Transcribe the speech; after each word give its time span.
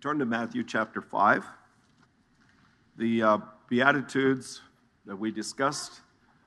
Turn 0.00 0.18
to 0.20 0.24
Matthew 0.24 0.64
chapter 0.64 1.02
5. 1.02 1.44
The 2.96 3.22
uh, 3.22 3.38
Beatitudes 3.68 4.62
that 5.04 5.14
we 5.14 5.30
discussed 5.30 6.00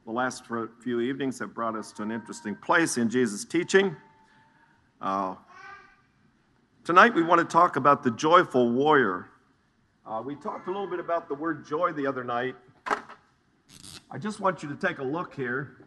the 0.07 0.11
last 0.11 0.45
few 0.81 0.99
evenings 1.01 1.37
have 1.37 1.53
brought 1.53 1.75
us 1.75 1.91
to 1.91 2.01
an 2.01 2.09
interesting 2.09 2.55
place 2.55 2.97
in 2.97 3.11
Jesus' 3.11 3.45
teaching. 3.45 3.95
Uh, 4.99 5.35
tonight 6.83 7.13
we 7.13 7.21
want 7.21 7.41
to 7.41 7.45
talk 7.45 7.75
about 7.75 8.01
the 8.01 8.09
joyful 8.09 8.71
warrior. 8.71 9.29
Uh, 10.03 10.23
we 10.25 10.33
talked 10.33 10.67
a 10.67 10.71
little 10.71 10.87
bit 10.87 10.99
about 10.99 11.27
the 11.27 11.35
word 11.35 11.63
joy 11.63 11.91
the 11.91 12.07
other 12.07 12.23
night. 12.23 12.55
I 12.87 14.17
just 14.19 14.39
want 14.39 14.63
you 14.63 14.69
to 14.69 14.75
take 14.75 14.97
a 14.97 15.03
look 15.03 15.35
here. 15.35 15.85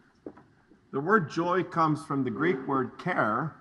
The 0.93 1.01
word 1.01 1.29
joy 1.29 1.63
comes 1.63 2.05
from 2.05 2.23
the 2.23 2.31
Greek 2.31 2.65
word 2.65 2.97
chara, 2.97 3.53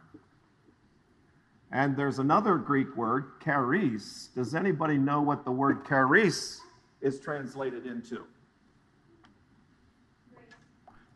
and 1.77 1.95
there's 1.95 2.21
another 2.21 2.57
Greek 2.57 2.97
word, 2.97 3.39
charis. 3.45 4.31
Does 4.35 4.55
anybody 4.55 4.97
know 4.97 5.21
what 5.21 5.45
the 5.45 5.51
word 5.51 5.87
charis 5.87 6.63
is 7.03 7.21
translated 7.21 7.85
into? 7.85 8.25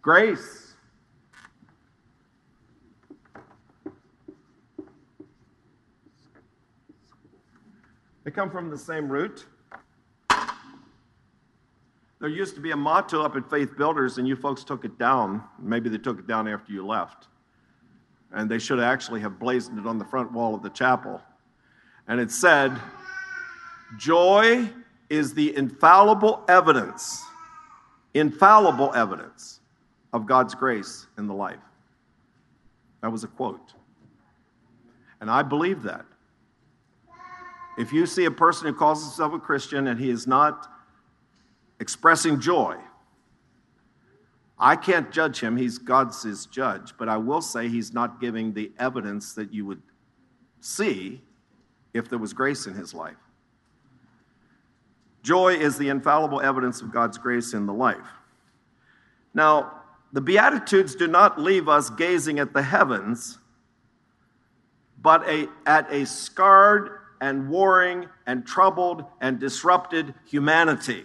Grace. 0.03 0.37
Grace. 0.37 0.75
They 8.25 8.31
come 8.31 8.51
from 8.51 8.69
the 8.69 8.77
same 8.77 9.09
root. 9.09 9.47
There 12.19 12.29
used 12.29 12.55
to 12.57 12.61
be 12.61 12.73
a 12.73 12.77
motto 12.77 13.23
up 13.23 13.35
at 13.35 13.49
Faith 13.49 13.79
Builders, 13.79 14.19
and 14.19 14.29
you 14.29 14.37
folks 14.37 14.63
took 14.63 14.85
it 14.85 14.99
down. 14.99 15.43
Maybe 15.59 15.89
they 15.89 15.97
took 15.97 16.19
it 16.19 16.27
down 16.27 16.47
after 16.47 16.71
you 16.71 16.87
left 16.87 17.30
and 18.33 18.51
they 18.51 18.59
should 18.59 18.81
actually 18.81 19.21
have 19.21 19.39
blazoned 19.39 19.79
it 19.79 19.87
on 19.87 19.99
the 19.99 20.05
front 20.05 20.33
wall 20.33 20.55
of 20.55 20.63
the 20.63 20.71
chapel. 20.71 21.21
And 22.07 22.21
it 22.21 22.31
said, 22.31 22.77
Joy 23.99 24.69
is 25.09 25.35
the 25.35 25.57
infallible 25.57 26.45
evidence, 26.49 27.23
infallible 28.15 28.93
evidence 28.95 29.61
of 30.13 30.27
God's 30.27 30.55
grace 30.55 31.07
in 31.19 31.27
the 31.27 31.35
life. 31.35 31.59
That 33.03 33.11
was 33.11 33.25
a 33.25 33.29
quote. 33.29 33.75
And 35.21 35.31
I 35.31 35.43
believe 35.43 35.83
that. 35.83 36.07
If 37.79 37.93
you 37.93 38.07
see 38.07 38.25
a 38.25 38.31
person 38.31 38.67
who 38.67 38.75
calls 38.75 39.03
himself 39.03 39.33
a 39.33 39.39
Christian 39.39 39.87
and 39.87 39.99
he 39.99 40.11
is 40.11 40.27
not 40.27 40.71
expressing 41.81 42.41
joy, 42.41 42.77
I 44.61 44.77
can't 44.77 45.11
judge 45.11 45.41
him. 45.41 45.57
He's 45.57 45.79
God's 45.79 46.23
his 46.23 46.45
judge. 46.45 46.93
But 46.99 47.09
I 47.09 47.17
will 47.17 47.41
say 47.41 47.69
he's 47.69 47.95
not 47.95 48.21
giving 48.21 48.53
the 48.53 48.71
evidence 48.79 49.33
that 49.33 49.53
you 49.55 49.65
would 49.65 49.81
see 50.61 51.23
if 51.95 52.09
there 52.11 52.19
was 52.19 52.35
grace 52.35 52.67
in 52.67 52.75
his 52.75 52.93
life. 52.93 53.17
Joy 55.23 55.55
is 55.55 55.79
the 55.79 55.89
infallible 55.89 56.41
evidence 56.41 56.83
of 56.83 56.93
God's 56.93 57.17
grace 57.19 57.55
in 57.55 57.67
the 57.67 57.73
life. 57.73 57.97
Now, 59.33 59.73
the 60.13 60.21
Beatitudes 60.21 60.95
do 60.95 61.07
not 61.07 61.41
leave 61.41 61.69
us 61.69 61.89
gazing 61.89 62.39
at 62.39 62.53
the 62.53 62.63
heavens, 62.63 63.39
but 65.01 65.27
a, 65.29 65.49
at 65.67 65.91
a 65.93 66.05
scarred 66.05 66.99
and 67.21 67.49
warring 67.49 68.07
and 68.27 68.47
troubled 68.47 69.05
and 69.21 69.39
disrupted 69.39 70.15
humanity. 70.27 71.05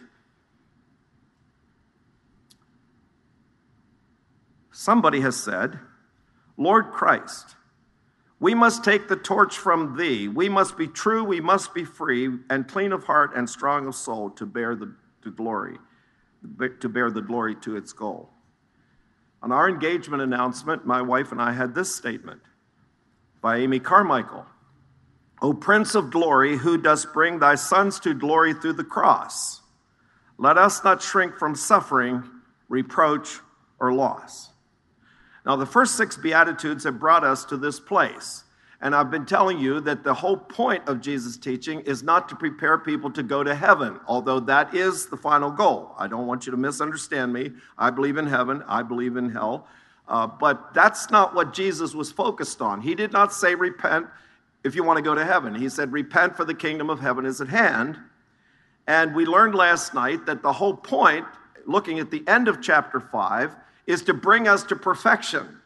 Somebody 4.77 5.21
has 5.21 5.37
said, 5.37 5.79
Lord 6.57 6.91
Christ, 6.91 7.55
we 8.41 8.53
must 8.53 8.83
take 8.83 9.07
the 9.07 9.15
torch 9.15 9.57
from 9.57 9.95
thee. 9.95 10.27
We 10.27 10.49
must 10.49 10.77
be 10.77 10.85
true, 10.85 11.23
we 11.23 11.39
must 11.39 11.73
be 11.73 11.85
free, 11.85 12.29
and 12.49 12.67
clean 12.67 12.91
of 12.91 13.05
heart 13.05 13.31
and 13.37 13.49
strong 13.49 13.87
of 13.87 13.95
soul 13.95 14.31
to 14.31 14.45
bear 14.45 14.75
the 14.75 14.93
to 15.23 15.31
glory, 15.31 15.77
to 16.81 16.89
bear 16.89 17.09
the 17.09 17.21
glory 17.21 17.55
to 17.61 17.77
its 17.77 17.93
goal. 17.93 18.31
On 19.41 19.53
our 19.53 19.69
engagement 19.69 20.21
announcement, 20.21 20.85
my 20.85 21.01
wife 21.01 21.31
and 21.31 21.41
I 21.41 21.53
had 21.53 21.73
this 21.73 21.95
statement 21.95 22.41
by 23.41 23.59
Amy 23.59 23.79
Carmichael. 23.79 24.45
O 25.41 25.53
Prince 25.53 25.95
of 25.95 26.11
Glory, 26.11 26.57
who 26.57 26.77
dost 26.77 27.13
bring 27.13 27.39
thy 27.39 27.55
sons 27.55 27.97
to 28.01 28.13
glory 28.13 28.53
through 28.53 28.73
the 28.73 28.83
cross, 28.83 29.61
let 30.37 30.57
us 30.57 30.83
not 30.83 31.01
shrink 31.01 31.37
from 31.37 31.55
suffering, 31.55 32.23
reproach, 32.67 33.39
or 33.79 33.93
loss. 33.93 34.49
Now, 35.45 35.55
the 35.55 35.65
first 35.65 35.95
six 35.95 36.17
Beatitudes 36.17 36.83
have 36.85 36.99
brought 36.99 37.23
us 37.23 37.45
to 37.45 37.57
this 37.57 37.79
place. 37.79 38.43
And 38.81 38.95
I've 38.95 39.09
been 39.09 39.25
telling 39.25 39.59
you 39.59 39.79
that 39.81 40.03
the 40.03 40.13
whole 40.13 40.37
point 40.37 40.87
of 40.87 41.01
Jesus' 41.01 41.37
teaching 41.37 41.79
is 41.81 42.03
not 42.03 42.27
to 42.29 42.35
prepare 42.35 42.77
people 42.77 43.09
to 43.11 43.23
go 43.23 43.43
to 43.43 43.55
heaven, 43.55 43.99
although 44.05 44.39
that 44.41 44.75
is 44.75 45.07
the 45.07 45.17
final 45.17 45.49
goal. 45.49 45.95
I 45.97 46.07
don't 46.07 46.27
want 46.27 46.45
you 46.45 46.51
to 46.51 46.57
misunderstand 46.57 47.31
me. 47.31 47.51
I 47.77 47.89
believe 47.89 48.17
in 48.17 48.27
heaven, 48.27 48.63
I 48.67 48.83
believe 48.83 49.17
in 49.17 49.29
hell. 49.29 49.67
Uh, 50.07 50.27
but 50.27 50.73
that's 50.73 51.09
not 51.09 51.33
what 51.33 51.53
Jesus 51.53 51.95
was 51.95 52.11
focused 52.11 52.61
on. 52.61 52.81
He 52.81 52.95
did 52.95 53.11
not 53.11 53.33
say, 53.33 53.55
repent 53.55 54.07
if 54.63 54.75
you 54.75 54.83
want 54.83 54.97
to 54.97 55.03
go 55.03 55.15
to 55.15 55.25
heaven. 55.25 55.55
He 55.55 55.69
said, 55.69 55.91
repent 55.91 56.35
for 56.35 56.45
the 56.45 56.53
kingdom 56.53 56.89
of 56.89 56.99
heaven 56.99 57.25
is 57.25 57.41
at 57.41 57.47
hand. 57.47 57.97
And 58.87 59.15
we 59.15 59.25
learned 59.25 59.55
last 59.55 59.93
night 59.93 60.25
that 60.27 60.43
the 60.43 60.53
whole 60.53 60.75
point, 60.75 61.25
looking 61.65 61.99
at 61.99 62.11
the 62.11 62.23
end 62.27 62.47
of 62.47 62.61
chapter 62.61 62.99
5, 62.99 63.55
is 63.87 64.01
to 64.03 64.13
bring 64.13 64.47
us 64.47 64.63
to 64.63 64.75
perfection. 64.75 65.61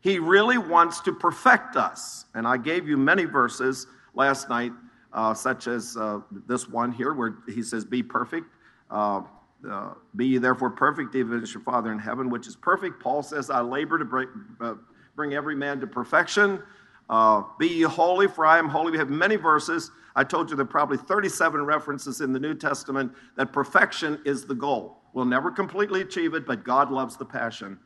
He 0.00 0.18
really 0.18 0.58
wants 0.58 1.00
to 1.00 1.12
perfect 1.12 1.76
us. 1.76 2.26
And 2.34 2.46
I 2.46 2.56
gave 2.56 2.88
you 2.88 2.96
many 2.96 3.24
verses 3.24 3.86
last 4.14 4.48
night, 4.48 4.72
uh, 5.12 5.34
such 5.34 5.66
as 5.66 5.96
uh, 5.96 6.20
this 6.46 6.68
one 6.68 6.92
here, 6.92 7.14
where 7.14 7.38
he 7.46 7.62
says, 7.62 7.84
Be 7.84 8.02
perfect. 8.02 8.46
Uh, 8.90 9.22
uh 9.68 9.94
be 10.14 10.26
ye 10.26 10.38
therefore 10.38 10.70
perfect, 10.70 11.14
even 11.14 11.42
as 11.42 11.52
your 11.52 11.62
Father 11.62 11.90
in 11.90 11.98
heaven, 11.98 12.30
which 12.30 12.46
is 12.46 12.56
perfect. 12.56 13.02
Paul 13.02 13.22
says, 13.22 13.50
I 13.50 13.60
labor 13.60 13.98
to 13.98 14.04
bring, 14.04 14.28
uh, 14.60 14.74
bring 15.16 15.34
every 15.34 15.56
man 15.56 15.80
to 15.80 15.86
perfection. 15.86 16.62
Uh, 17.10 17.42
be 17.58 17.66
ye 17.66 17.82
holy, 17.82 18.28
for 18.28 18.46
I 18.46 18.58
am 18.58 18.68
holy. 18.68 18.92
We 18.92 18.98
have 18.98 19.10
many 19.10 19.36
verses. 19.36 19.90
I 20.14 20.24
told 20.24 20.50
you 20.50 20.56
there 20.56 20.64
are 20.64 20.68
probably 20.68 20.98
37 20.98 21.64
references 21.64 22.20
in 22.20 22.32
the 22.32 22.40
New 22.40 22.54
Testament 22.54 23.12
that 23.36 23.52
perfection 23.52 24.20
is 24.24 24.46
the 24.46 24.54
goal. 24.54 24.97
We'll 25.12 25.24
never 25.24 25.50
completely 25.50 26.00
achieve 26.00 26.34
it, 26.34 26.46
but 26.46 26.64
God 26.64 26.90
loves 26.90 27.16
the 27.16 27.24
passion 27.24 27.78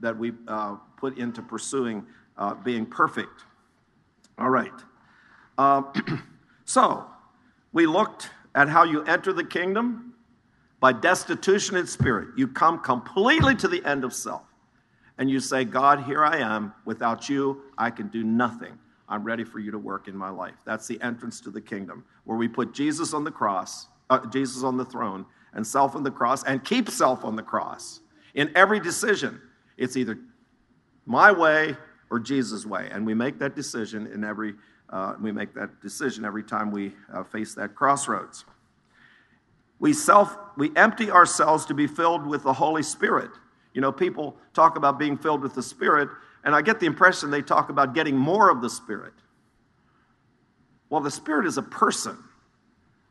that 0.00 0.16
we 0.16 0.32
uh, 0.48 0.76
put 0.96 1.18
into 1.18 1.42
pursuing 1.42 2.04
uh, 2.36 2.54
being 2.54 2.86
perfect. 2.86 3.44
All 4.38 4.50
right. 4.50 4.72
Uh, 5.58 5.82
so, 6.64 7.04
we 7.72 7.86
looked 7.86 8.30
at 8.54 8.68
how 8.68 8.84
you 8.84 9.04
enter 9.04 9.32
the 9.32 9.44
kingdom 9.44 10.14
by 10.80 10.92
destitution 10.92 11.76
in 11.76 11.86
spirit. 11.86 12.28
You 12.36 12.48
come 12.48 12.80
completely 12.80 13.54
to 13.56 13.68
the 13.68 13.84
end 13.84 14.02
of 14.02 14.14
self. 14.14 14.42
And 15.18 15.30
you 15.30 15.38
say, 15.38 15.64
God, 15.64 16.04
here 16.04 16.24
I 16.24 16.38
am. 16.38 16.72
Without 16.86 17.28
you, 17.28 17.62
I 17.76 17.90
can 17.90 18.08
do 18.08 18.24
nothing. 18.24 18.78
I'm 19.06 19.22
ready 19.22 19.44
for 19.44 19.58
you 19.58 19.70
to 19.70 19.78
work 19.78 20.08
in 20.08 20.16
my 20.16 20.30
life. 20.30 20.54
That's 20.64 20.86
the 20.86 21.00
entrance 21.02 21.40
to 21.42 21.50
the 21.50 21.60
kingdom, 21.60 22.04
where 22.24 22.38
we 22.38 22.48
put 22.48 22.72
Jesus 22.72 23.12
on 23.12 23.24
the 23.24 23.30
cross, 23.30 23.88
uh, 24.08 24.24
Jesus 24.26 24.62
on 24.62 24.78
the 24.78 24.84
throne, 24.84 25.26
and 25.54 25.66
self 25.66 25.96
on 25.96 26.02
the 26.02 26.10
cross 26.10 26.44
and 26.44 26.64
keep 26.64 26.88
self 26.88 27.24
on 27.24 27.36
the 27.36 27.42
cross. 27.42 28.00
In 28.34 28.50
every 28.54 28.80
decision, 28.80 29.40
it's 29.76 29.96
either 29.96 30.18
my 31.06 31.32
way 31.32 31.76
or 32.10 32.18
Jesus' 32.18 32.66
way. 32.66 32.88
And 32.90 33.06
we 33.06 33.14
make 33.14 33.38
that 33.38 33.54
decision 33.54 34.06
in 34.06 34.24
every, 34.24 34.54
uh, 34.90 35.14
we 35.20 35.32
make 35.32 35.54
that 35.54 35.80
decision 35.80 36.24
every 36.24 36.42
time 36.42 36.70
we 36.70 36.92
uh, 37.12 37.24
face 37.24 37.54
that 37.54 37.74
crossroads. 37.74 38.44
We 39.78 39.92
self, 39.92 40.36
we 40.56 40.70
empty 40.76 41.10
ourselves 41.10 41.64
to 41.66 41.74
be 41.74 41.86
filled 41.86 42.26
with 42.26 42.42
the 42.42 42.52
Holy 42.52 42.82
Spirit. 42.82 43.30
You 43.72 43.80
know, 43.80 43.92
people 43.92 44.36
talk 44.52 44.76
about 44.76 44.98
being 44.98 45.16
filled 45.16 45.42
with 45.42 45.54
the 45.54 45.62
Spirit, 45.62 46.08
and 46.44 46.54
I 46.54 46.62
get 46.62 46.80
the 46.80 46.86
impression 46.86 47.30
they 47.30 47.42
talk 47.42 47.70
about 47.70 47.94
getting 47.94 48.16
more 48.16 48.50
of 48.50 48.60
the 48.60 48.68
Spirit. 48.68 49.14
Well, 50.90 51.00
the 51.00 51.10
Spirit 51.10 51.46
is 51.46 51.56
a 51.56 51.62
person. 51.62 52.18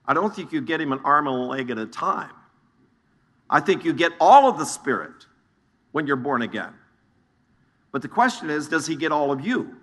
I 0.09 0.15
don't 0.15 0.35
think 0.35 0.51
you 0.51 0.59
get 0.59 0.81
him 0.81 0.91
an 0.91 1.01
arm 1.03 1.27
and 1.27 1.35
a 1.35 1.39
leg 1.39 1.69
at 1.69 1.77
a 1.77 1.85
time. 1.85 2.31
I 3.47 3.59
think 3.59 3.85
you 3.85 3.93
get 3.93 4.11
all 4.19 4.49
of 4.49 4.57
the 4.57 4.65
Spirit 4.65 5.27
when 5.91 6.07
you're 6.07 6.15
born 6.15 6.41
again. 6.41 6.73
But 7.91 8.01
the 8.01 8.07
question 8.07 8.49
is 8.49 8.67
does 8.67 8.87
he 8.87 8.95
get 8.95 9.11
all 9.11 9.31
of 9.31 9.45
you? 9.45 9.77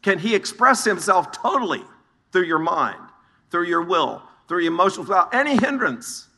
Can 0.00 0.18
he 0.18 0.34
express 0.34 0.84
himself 0.84 1.32
totally 1.32 1.82
through 2.32 2.44
your 2.44 2.58
mind, 2.58 3.00
through 3.50 3.66
your 3.66 3.82
will, 3.82 4.22
through 4.48 4.60
your 4.60 4.72
emotions 4.72 5.06
without 5.06 5.34
any 5.34 5.58
hindrance? 5.58 6.28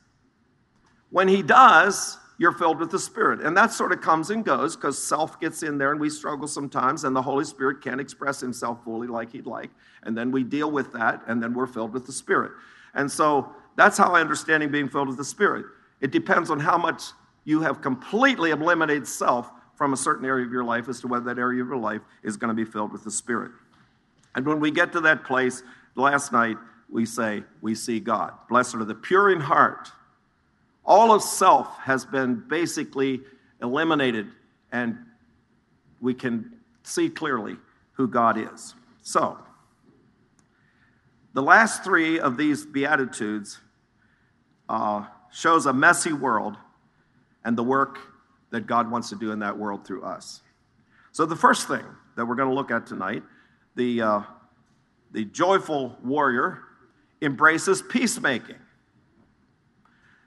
When 1.11 1.29
he 1.29 1.43
does, 1.43 2.19
you're 2.39 2.53
filled 2.53 2.79
with 2.79 2.91
the 2.91 2.99
Spirit. 2.99 3.41
And 3.41 3.57
that 3.57 3.73
sort 3.73 3.93
of 3.93 4.01
comes 4.01 4.31
and 4.31 4.45
goes 4.45 4.77
because 4.77 5.03
self 5.03 5.41
gets 5.41 5.63
in 5.63 5.79
there 5.79 5.91
and 5.93 6.01
we 6.01 6.11
struggle 6.11 6.47
sometimes, 6.47 7.05
and 7.05 7.15
the 7.15 7.23
Holy 7.23 7.45
Spirit 7.45 7.83
can't 7.83 8.01
express 8.01 8.41
himself 8.41 8.85
fully 8.85 9.09
like 9.09 9.33
he'd 9.33 9.47
like 9.47 9.71
and 10.07 10.17
then 10.17 10.31
we 10.31 10.45
deal 10.45 10.71
with 10.71 10.93
that, 10.93 11.23
and 11.27 11.43
then 11.43 11.53
we're 11.53 11.67
filled 11.67 11.93
with 11.93 12.07
the 12.07 12.13
Spirit. 12.13 12.53
And 12.95 13.11
so 13.11 13.53
that's 13.75 13.99
how 13.99 14.15
I 14.15 14.21
understand 14.21 14.71
being 14.71 14.89
filled 14.89 15.09
with 15.09 15.19
the 15.19 15.25
Spirit. 15.25 15.67
It 16.01 16.13
depends 16.13 16.49
on 16.49 16.61
how 16.61 16.79
much 16.79 17.03
you 17.45 17.61
have 17.61 17.83
completely 17.83 18.53
eliminated 18.53 19.07
self 19.07 19.51
from 19.75 19.93
a 19.93 19.97
certain 19.97 20.25
area 20.25 20.47
of 20.47 20.53
your 20.53 20.65
life 20.65 20.89
as 20.89 21.01
to 21.01 21.09
whether 21.09 21.25
that 21.27 21.39
area 21.39 21.61
of 21.61 21.69
your 21.69 21.77
life 21.77 22.01
is 22.23 22.37
going 22.37 22.49
to 22.49 22.55
be 22.55 22.65
filled 22.65 22.93
with 22.93 23.05
the 23.05 23.11
Spirit. 23.11 23.51
And 24.35 24.47
when 24.47 24.61
we 24.61 24.71
get 24.71 24.93
to 24.93 25.01
that 25.03 25.25
place, 25.25 25.63
last 25.97 26.33
night 26.33 26.57
we 26.89 27.05
say, 27.05 27.43
we 27.61 27.75
see 27.75 27.99
God. 27.99 28.33
Blessed 28.49 28.77
are 28.77 28.85
the 28.85 28.95
pure 28.95 29.33
in 29.33 29.41
heart. 29.41 29.91
All 30.87 31.13
of 31.13 31.23
self 31.23 31.77
has 31.79 32.07
been 32.07 32.45
basically 32.49 33.21
eliminated, 33.61 34.29
and 34.71 34.97
we 36.01 36.15
can 36.15 36.53
see 36.85 37.11
clearly 37.11 37.57
who 37.93 38.07
God 38.07 38.39
is. 38.39 38.75
So, 39.03 39.39
the 41.35 41.43
last 41.43 41.83
three 41.83 42.21
of 42.21 42.37
these 42.37 42.65
Beatitudes 42.65 43.59
uh, 44.69 45.07
shows 45.33 45.67
a 45.67 45.73
messy 45.73 46.13
world 46.13 46.57
and 47.45 47.59
the 47.59 47.65
work 47.65 47.99
that 48.51 48.67
God 48.67 48.91
wants 48.91 49.09
to 49.11 49.17
do 49.17 49.33
in 49.33 49.41
that 49.41 49.59
world 49.59 49.85
through 49.85 50.03
us. 50.03 50.43
So, 51.11 51.27
the 51.27 51.37
first 51.37 51.67
thing 51.67 51.85
that 52.17 52.25
we're 52.25 52.37
going 52.37 52.49
to 52.49 52.55
look 52.55 52.71
at 52.71 52.87
tonight, 52.87 53.25
the, 53.75 54.03
uh, 54.03 54.21
the 55.11 55.25
joyful 55.25 55.97
warrior 56.05 56.61
embraces 57.21 57.83
peacemaking. 57.83 58.57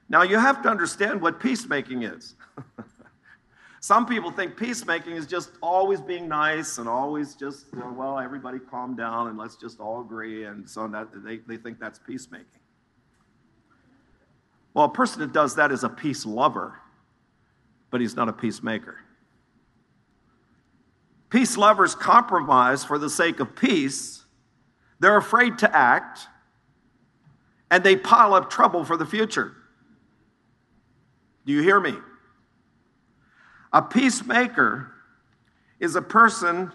Now, 0.10 0.24
you 0.24 0.40
have 0.40 0.64
to 0.64 0.70
understand 0.70 1.22
what 1.22 1.40
peacemaking 1.40 2.04
is. 2.04 2.36
Some 3.82 4.06
people 4.06 4.32
think 4.32 4.58
peacemaking 4.58 5.14
is 5.14 5.26
just 5.26 5.52
always 5.62 6.02
being 6.02 6.28
nice 6.28 6.80
and 6.80 6.90
always 6.90 7.36
just, 7.36 7.68
you 7.72 7.80
know, 7.80 7.94
well, 7.96 8.20
everybody 8.20 8.60
calm 8.60 8.96
down 8.96 9.28
and 9.28 9.38
let's 9.38 9.56
just 9.56 9.80
all 9.80 10.02
agree. 10.02 10.44
And 10.46 10.68
so 10.68 10.88
that, 10.88 11.08
they, 11.24 11.38
they 11.38 11.56
think 11.56 11.80
that's 11.80 12.00
peacemaking. 12.00 12.48
Well, 14.74 14.86
a 14.86 14.90
person 14.90 15.22
that 15.22 15.32
does 15.32 15.56
that 15.56 15.72
is 15.72 15.84
a 15.84 15.90
peace 15.90 16.26
lover, 16.26 16.80
but 17.90 18.02
he's 18.02 18.16
not 18.16 18.28
a 18.28 18.34
peacemaker. 18.34 18.98
Peace 21.30 21.56
lovers 21.56 21.96
compromise 21.96 22.84
for 22.84 22.98
the 22.98 23.10
sake 23.10 23.40
of 23.40 23.56
peace. 23.56 24.26
They're 25.00 25.18
afraid 25.18 25.60
to 25.60 25.76
act, 25.76 26.28
and 27.72 27.84
they 27.84 27.96
pile 27.96 28.34
up 28.34 28.50
trouble 28.50 28.84
for 28.84 28.98
the 28.98 29.06
future. 29.06 29.56
Do 31.50 31.56
you 31.56 31.64
hear 31.64 31.80
me? 31.80 31.96
A 33.74 33.82
peacemaker 33.82 34.92
is 35.80 35.96
a 35.96 36.02
person 36.04 36.72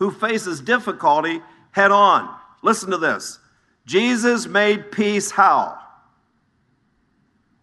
who 0.00 0.10
faces 0.10 0.60
difficulty 0.60 1.40
head 1.70 1.92
on. 1.92 2.36
Listen 2.60 2.90
to 2.90 2.98
this 2.98 3.38
Jesus 3.86 4.48
made 4.48 4.90
peace 4.90 5.30
how? 5.30 5.78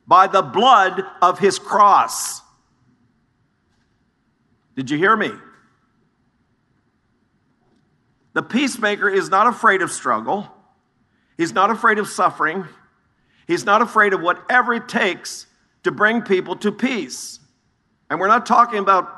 By 0.08 0.28
the 0.28 0.42
blood 0.42 1.04
of 1.22 1.38
his 1.38 1.60
cross. 1.60 2.40
Did 4.78 4.90
you 4.90 4.98
hear 4.98 5.18
me? 5.18 5.32
The 8.32 8.42
peacemaker 8.42 9.10
is 9.10 9.30
not 9.30 9.48
afraid 9.48 9.82
of 9.82 9.92
struggle. 9.92 10.50
He's 11.36 11.52
not 11.52 11.72
afraid 11.72 12.00
of 12.00 12.08
suffering. 12.08 12.64
He's 13.48 13.66
not 13.66 13.82
afraid 13.82 14.14
of 14.14 14.22
whatever 14.22 14.74
it 14.74 14.88
takes 14.88 15.48
to 15.84 15.92
bring 15.92 16.22
people 16.22 16.56
to 16.58 16.72
peace. 16.72 17.40
And 18.10 18.20
we're 18.20 18.28
not 18.28 18.46
talking 18.46 18.80
about, 18.80 19.10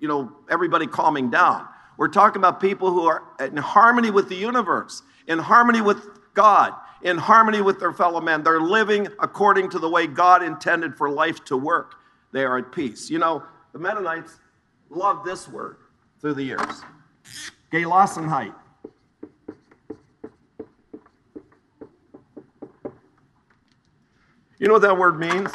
you 0.00 0.08
know, 0.08 0.32
everybody 0.50 0.86
calming 0.86 1.30
down. 1.30 1.66
We're 1.96 2.08
talking 2.08 2.40
about 2.40 2.60
people 2.60 2.90
who 2.90 3.06
are 3.06 3.22
in 3.40 3.56
harmony 3.56 4.10
with 4.10 4.28
the 4.28 4.34
universe, 4.34 5.02
in 5.28 5.38
harmony 5.38 5.80
with 5.80 6.00
God, 6.34 6.72
in 7.02 7.18
harmony 7.18 7.60
with 7.60 7.78
their 7.78 7.92
fellow 7.92 8.20
men. 8.20 8.42
They're 8.42 8.60
living 8.60 9.08
according 9.20 9.70
to 9.70 9.78
the 9.78 9.88
way 9.88 10.06
God 10.06 10.42
intended 10.42 10.96
for 10.96 11.08
life 11.08 11.44
to 11.44 11.56
work. 11.56 11.96
They 12.32 12.44
are 12.44 12.58
at 12.58 12.72
peace. 12.72 13.10
You 13.10 13.18
know, 13.18 13.44
the 13.72 13.78
Mennonites 13.78 14.40
love 14.90 15.24
this 15.24 15.48
word 15.48 15.76
through 16.20 16.34
the 16.34 16.42
years 16.42 16.82
Gelassenheit. 17.72 18.54
You 24.58 24.68
know 24.68 24.74
what 24.74 24.82
that 24.82 24.96
word 24.96 25.18
means? 25.18 25.50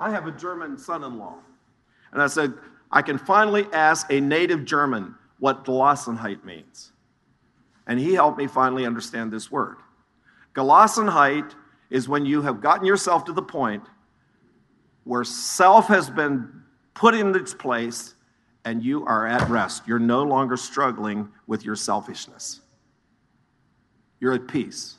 I 0.00 0.10
have 0.10 0.26
a 0.26 0.32
German 0.32 0.78
son 0.78 1.04
in 1.04 1.18
law. 1.18 1.36
And 2.12 2.22
I 2.22 2.26
said, 2.26 2.54
I 2.90 3.02
can 3.02 3.18
finally 3.18 3.66
ask 3.72 4.10
a 4.10 4.20
native 4.20 4.64
German 4.64 5.14
what 5.38 5.64
Gelassenheit 5.64 6.42
means. 6.42 6.92
And 7.86 8.00
he 8.00 8.14
helped 8.14 8.38
me 8.38 8.46
finally 8.46 8.86
understand 8.86 9.30
this 9.30 9.50
word. 9.50 9.76
Gelassenheit 10.54 11.54
is 11.90 12.08
when 12.08 12.24
you 12.24 12.42
have 12.42 12.60
gotten 12.60 12.86
yourself 12.86 13.24
to 13.26 13.32
the 13.32 13.42
point 13.42 13.82
where 15.04 15.24
self 15.24 15.86
has 15.88 16.08
been 16.08 16.62
put 16.94 17.14
in 17.14 17.34
its 17.34 17.54
place 17.54 18.14
and 18.64 18.82
you 18.82 19.04
are 19.06 19.26
at 19.26 19.48
rest. 19.48 19.82
You're 19.86 19.98
no 19.98 20.22
longer 20.22 20.56
struggling 20.56 21.28
with 21.46 21.64
your 21.64 21.76
selfishness. 21.76 22.60
You're 24.18 24.34
at 24.34 24.48
peace. 24.48 24.96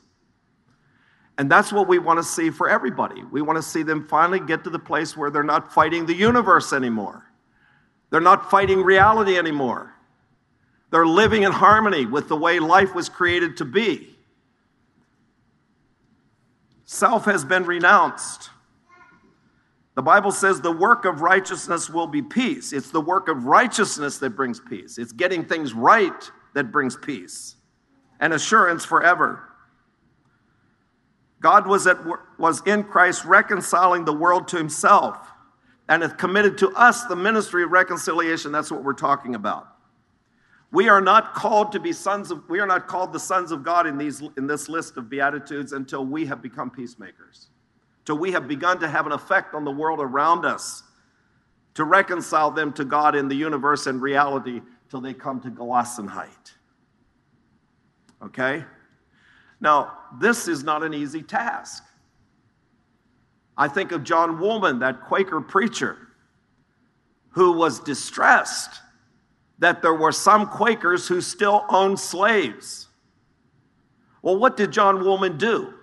And 1.42 1.50
that's 1.50 1.74
what 1.74 1.88
we 1.88 1.98
want 1.98 2.20
to 2.20 2.24
see 2.24 2.52
for 2.52 2.70
everybody. 2.70 3.24
We 3.24 3.42
want 3.42 3.58
to 3.58 3.64
see 3.64 3.82
them 3.82 4.08
finally 4.08 4.40
get 4.40 4.64
to 4.66 4.70
the 4.70 4.78
place 4.78 5.18
where 5.18 5.32
they're 5.32 5.42
not 5.42 5.74
fighting 5.74 6.06
the 6.06 6.14
universe 6.14 6.72
anymore. 6.72 7.26
They're 8.12 8.22
not 8.22 8.52
fighting 8.52 8.84
reality 8.84 9.40
anymore. 9.40 9.92
They're 10.92 11.08
living 11.08 11.42
in 11.42 11.52
harmony 11.52 12.06
with 12.06 12.28
the 12.28 12.36
way 12.36 12.60
life 12.60 12.94
was 12.94 13.10
created 13.10 13.58
to 13.58 13.66
be. 13.66 14.16
Self 16.86 17.26
has 17.26 17.44
been 17.44 17.66
renounced. 17.66 18.52
The 19.96 20.04
Bible 20.04 20.32
says 20.32 20.62
the 20.62 20.72
work 20.72 21.06
of 21.06 21.22
righteousness 21.22 21.90
will 21.90 22.06
be 22.06 22.22
peace. 22.22 22.72
It's 22.72 22.92
the 22.92 23.02
work 23.02 23.30
of 23.30 23.46
righteousness 23.46 24.20
that 24.20 24.36
brings 24.36 24.60
peace. 24.60 25.00
It's 25.00 25.12
getting 25.12 25.44
things 25.44 25.74
right 25.74 26.32
that 26.54 26.72
brings 26.72 26.96
peace 26.96 27.56
and 28.20 28.32
assurance 28.32 28.86
forever. 28.86 29.51
God 31.42 31.68
was, 31.68 31.88
at, 31.88 31.98
was 32.38 32.62
in 32.66 32.84
Christ 32.84 33.26
reconciling 33.26 34.06
the 34.06 34.14
world 34.14 34.48
to 34.50 34.58
himself 34.58 35.18
and 35.90 36.04
has 36.04 36.14
committed 36.14 36.58
to 36.60 36.70
us 36.70 37.04
the 37.06 37.16
ministry 37.16 37.64
of 37.64 37.72
reconciliation. 37.72 38.52
That's 38.52 38.72
what 38.72 38.84
we're 38.84 38.94
talking 38.94 39.36
about. 39.36 39.68
We 40.72 40.88
are 40.88 41.02
not 41.02 41.34
called 41.34 41.74
to 41.74 41.80
be 41.80 41.92
sons 41.92 42.32
of, 42.32 42.48
we 42.48 42.60
are 42.60 42.68
not 42.68 42.88
called 42.88 43.12
the 43.12 43.20
sons 43.20 43.52
of 43.52 43.64
God 43.64 43.88
in, 43.88 43.98
these, 43.98 44.22
in 44.38 44.48
this 44.48 44.70
list 44.70 44.96
of 44.96 45.10
Beatitudes 45.10 45.74
until 45.74 46.06
we 46.06 46.26
have 46.28 46.42
become 46.42 46.70
peacemakers, 46.70 47.50
till 48.06 48.18
we 48.18 48.32
have 48.32 48.48
begun 48.48 48.80
to 48.80 48.88
have 48.88 49.06
an 49.06 49.12
effect 49.12 49.54
on 49.54 49.66
the 49.66 49.72
world 49.72 50.00
around 50.00 50.46
us, 50.46 50.84
to 51.74 51.84
reconcile 51.84 52.52
them 52.52 52.72
to 52.74 52.86
God 52.86 53.16
in 53.16 53.28
the 53.28 53.36
universe 53.36 53.88
and 53.88 54.02
reality 54.02 54.62
till 54.90 55.02
they 55.02 55.14
come 55.14 55.42
to 55.42 55.50
Gelassenheit. 55.50 56.54
Okay? 58.24 58.64
Now, 59.62 60.00
this 60.20 60.48
is 60.48 60.64
not 60.64 60.84
an 60.84 60.94
easy 60.94 61.22
task. 61.22 61.84
I 63.56 63.68
think 63.68 63.92
of 63.92 64.04
John 64.04 64.40
Woolman, 64.40 64.80
that 64.80 65.04
Quaker 65.04 65.40
preacher, 65.40 65.98
who 67.30 67.54
was 67.54 67.80
distressed 67.80 68.82
that 69.60 69.84
there 69.84 69.94
were 69.94 70.12
some 70.12 70.48
Quakers 70.48 71.08
who 71.08 71.22
still 71.22 71.64
owned 71.70 72.00
slaves. 72.00 72.88
Well, 74.24 74.38
what 74.38 74.58
did 74.58 74.72
John 74.72 75.04
Woolman 75.04 75.38
do? 75.38 75.76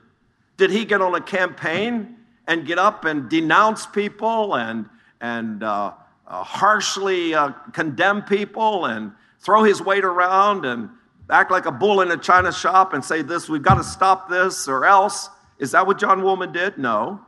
Did 0.56 0.70
he 0.70 0.84
get 0.84 1.00
on 1.00 1.14
a 1.14 1.20
campaign 1.20 2.16
and 2.48 2.66
get 2.66 2.78
up 2.78 3.04
and 3.04 3.28
denounce 3.28 3.86
people 3.86 4.56
and, 4.56 4.86
and 5.20 5.62
uh, 5.62 5.92
uh, 6.26 6.42
harshly 6.42 7.34
uh, 7.34 7.50
condemn 7.72 8.22
people 8.22 8.86
and 8.86 9.12
throw 9.38 9.62
his 9.62 9.80
weight 9.80 10.04
around 10.04 10.64
and 10.64 10.90
act 11.30 11.50
like 11.50 11.66
a 11.66 11.72
bull 11.72 12.00
in 12.00 12.10
a 12.10 12.16
china 12.16 12.52
shop 12.52 12.94
and 12.94 13.04
say 13.04 13.22
this, 13.22 13.48
we've 13.48 13.62
got 13.62 13.74
to 13.74 13.84
stop 13.84 14.28
this 14.28 14.68
or 14.68 14.86
else. 14.86 15.28
Is 15.58 15.72
that 15.72 15.86
what 15.86 15.98
John 15.98 16.22
Woolman 16.22 16.52
did? 16.52 16.78
No. 16.78 17.20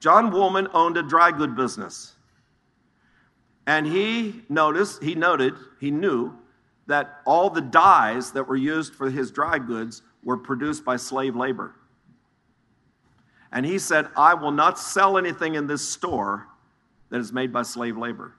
John 0.00 0.30
Woolman 0.30 0.68
owned 0.74 0.96
a 0.96 1.02
dry 1.02 1.30
good 1.30 1.54
business. 1.54 2.14
And 3.66 3.86
he 3.86 4.42
noticed, 4.48 5.02
he 5.02 5.14
noted, 5.14 5.54
he 5.78 5.92
knew 5.92 6.34
that 6.88 7.20
all 7.24 7.48
the 7.48 7.60
dyes 7.60 8.32
that 8.32 8.48
were 8.48 8.56
used 8.56 8.94
for 8.94 9.08
his 9.08 9.30
dry 9.30 9.58
goods 9.58 10.02
were 10.24 10.36
produced 10.36 10.84
by 10.84 10.96
slave 10.96 11.36
labor. 11.36 11.76
And 13.52 13.64
he 13.64 13.78
said, 13.78 14.08
I 14.16 14.34
will 14.34 14.50
not 14.50 14.78
sell 14.78 15.16
anything 15.16 15.54
in 15.54 15.68
this 15.68 15.88
store 15.88 16.48
that 17.10 17.20
is 17.20 17.32
made 17.32 17.52
by 17.52 17.62
slave 17.62 17.96
labor. 17.96 18.34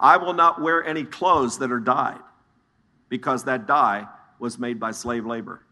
I 0.00 0.16
will 0.16 0.32
not 0.32 0.60
wear 0.60 0.84
any 0.84 1.04
clothes 1.04 1.58
that 1.58 1.70
are 1.70 1.78
dyed 1.78 2.18
because 3.14 3.44
that 3.44 3.64
dye 3.68 4.04
was 4.40 4.58
made 4.58 4.80
by 4.80 4.90
slave 4.90 5.24
labor. 5.24 5.62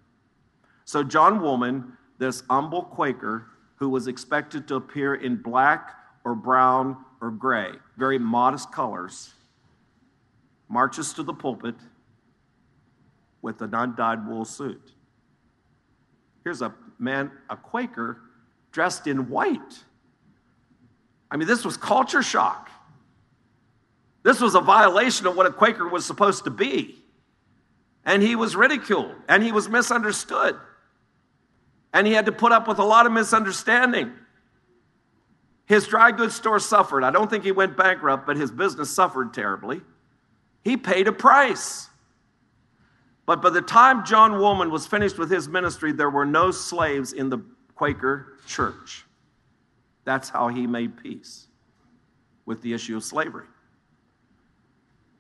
So, 0.85 1.03
John 1.03 1.43
Woolman, 1.43 1.95
this 2.19 2.45
humble 2.49 2.85
Quaker 2.85 3.49
who 3.75 3.89
was 3.89 4.07
expected 4.07 4.69
to 4.69 4.77
appear 4.77 5.17
in 5.17 5.43
black 5.43 5.97
or 6.25 6.37
brown 6.37 6.97
or 7.21 7.33
gray, 7.33 7.73
very 7.97 8.17
modest 8.17 8.71
colors, 8.71 9.35
marches 10.69 11.13
to 11.15 11.25
the 11.25 11.35
pulpit 11.35 11.75
with 13.43 13.61
an 13.61 13.75
undyed 13.75 14.25
wool 14.25 14.45
suit. 14.45 14.93
Here's 16.45 16.63
a 16.63 16.73
man, 17.01 17.33
a 17.51 17.57
Quaker, 17.57 18.21
dressed 18.71 19.09
in 19.09 19.29
white. 19.29 19.83
I 21.29 21.37
mean, 21.37 21.49
this 21.49 21.65
was 21.65 21.77
culture 21.77 22.23
shock. 22.23 22.71
This 24.23 24.41
was 24.41 24.55
a 24.55 24.61
violation 24.61 25.27
of 25.27 25.35
what 25.35 25.47
a 25.47 25.53
Quaker 25.53 25.89
was 25.89 26.07
supposed 26.07 26.45
to 26.45 26.51
be. 26.51 27.02
And 28.05 28.23
he 28.23 28.35
was 28.37 28.57
ridiculed 28.57 29.15
and 29.29 29.43
he 29.43 29.53
was 29.53 29.69
misunderstood. 29.69 30.57
And 31.93 32.07
he 32.07 32.13
had 32.13 32.27
to 32.27 32.33
put 32.33 32.53
up 32.53 32.67
with 32.67 32.79
a 32.79 32.85
lot 32.85 33.07
of 33.07 33.13
misunderstanding. 33.13 34.13
His 35.67 35.87
dry 35.87 36.11
goods 36.11 36.35
store 36.35 36.59
suffered. 36.59 37.05
I 37.05 37.11
don't 37.11 37.31
think 37.31 37.45
he 37.45 37.53
went 37.53 37.77
bankrupt, 37.77 38.27
but 38.27 38.37
his 38.37 38.51
business 38.51 38.91
suffered 38.91 39.33
terribly. 39.33 39.81
He 40.65 40.77
paid 40.77 41.09
a 41.09 41.13
price. 41.13 41.89
But 43.25 43.41
by 43.41 43.51
the 43.51 43.63
time 43.63 44.05
John 44.05 44.39
Woolman 44.39 44.71
was 44.71 44.87
finished 44.87 45.19
with 45.19 45.31
his 45.31 45.49
ministry, 45.49 45.93
there 45.93 46.11
were 46.11 46.27
no 46.27 46.51
slaves 46.51 47.13
in 47.13 47.31
the 47.31 47.39
Quaker 47.75 48.39
church. 48.47 49.05
That's 50.05 50.29
how 50.29 50.49
he 50.49 50.67
made 50.67 50.97
peace 51.03 51.47
with 52.45 52.61
the 52.63 52.73
issue 52.73 52.97
of 52.97 53.05
slavery. 53.05 53.47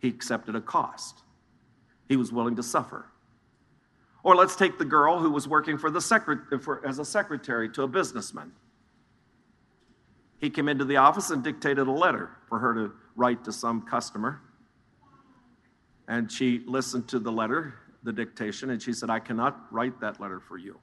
He 0.00 0.08
accepted 0.08 0.56
a 0.56 0.60
cost, 0.60 1.21
he 2.12 2.16
was 2.16 2.30
willing 2.30 2.56
to 2.56 2.62
suffer. 2.62 3.06
Or 4.22 4.36
let's 4.36 4.54
take 4.54 4.78
the 4.78 4.84
girl 4.84 5.18
who 5.18 5.30
was 5.30 5.48
working 5.48 5.78
for 5.78 5.90
the 5.90 6.00
secret, 6.00 6.62
for, 6.62 6.86
as 6.86 6.98
a 6.98 7.06
secretary 7.06 7.70
to 7.70 7.84
a 7.84 7.88
businessman. 7.88 8.52
He 10.38 10.50
came 10.50 10.68
into 10.68 10.84
the 10.84 10.98
office 10.98 11.30
and 11.30 11.42
dictated 11.42 11.88
a 11.88 11.90
letter 11.90 12.28
for 12.50 12.58
her 12.58 12.74
to 12.74 12.92
write 13.16 13.44
to 13.44 13.52
some 13.52 13.80
customer. 13.80 14.42
And 16.06 16.30
she 16.30 16.62
listened 16.66 17.08
to 17.08 17.18
the 17.18 17.32
letter, 17.32 17.76
the 18.02 18.12
dictation, 18.12 18.68
and 18.68 18.82
she 18.82 18.92
said, 18.92 19.08
I 19.08 19.18
cannot 19.18 19.72
write 19.72 19.98
that 20.02 20.20
letter 20.20 20.38
for 20.38 20.58
you. 20.58 20.78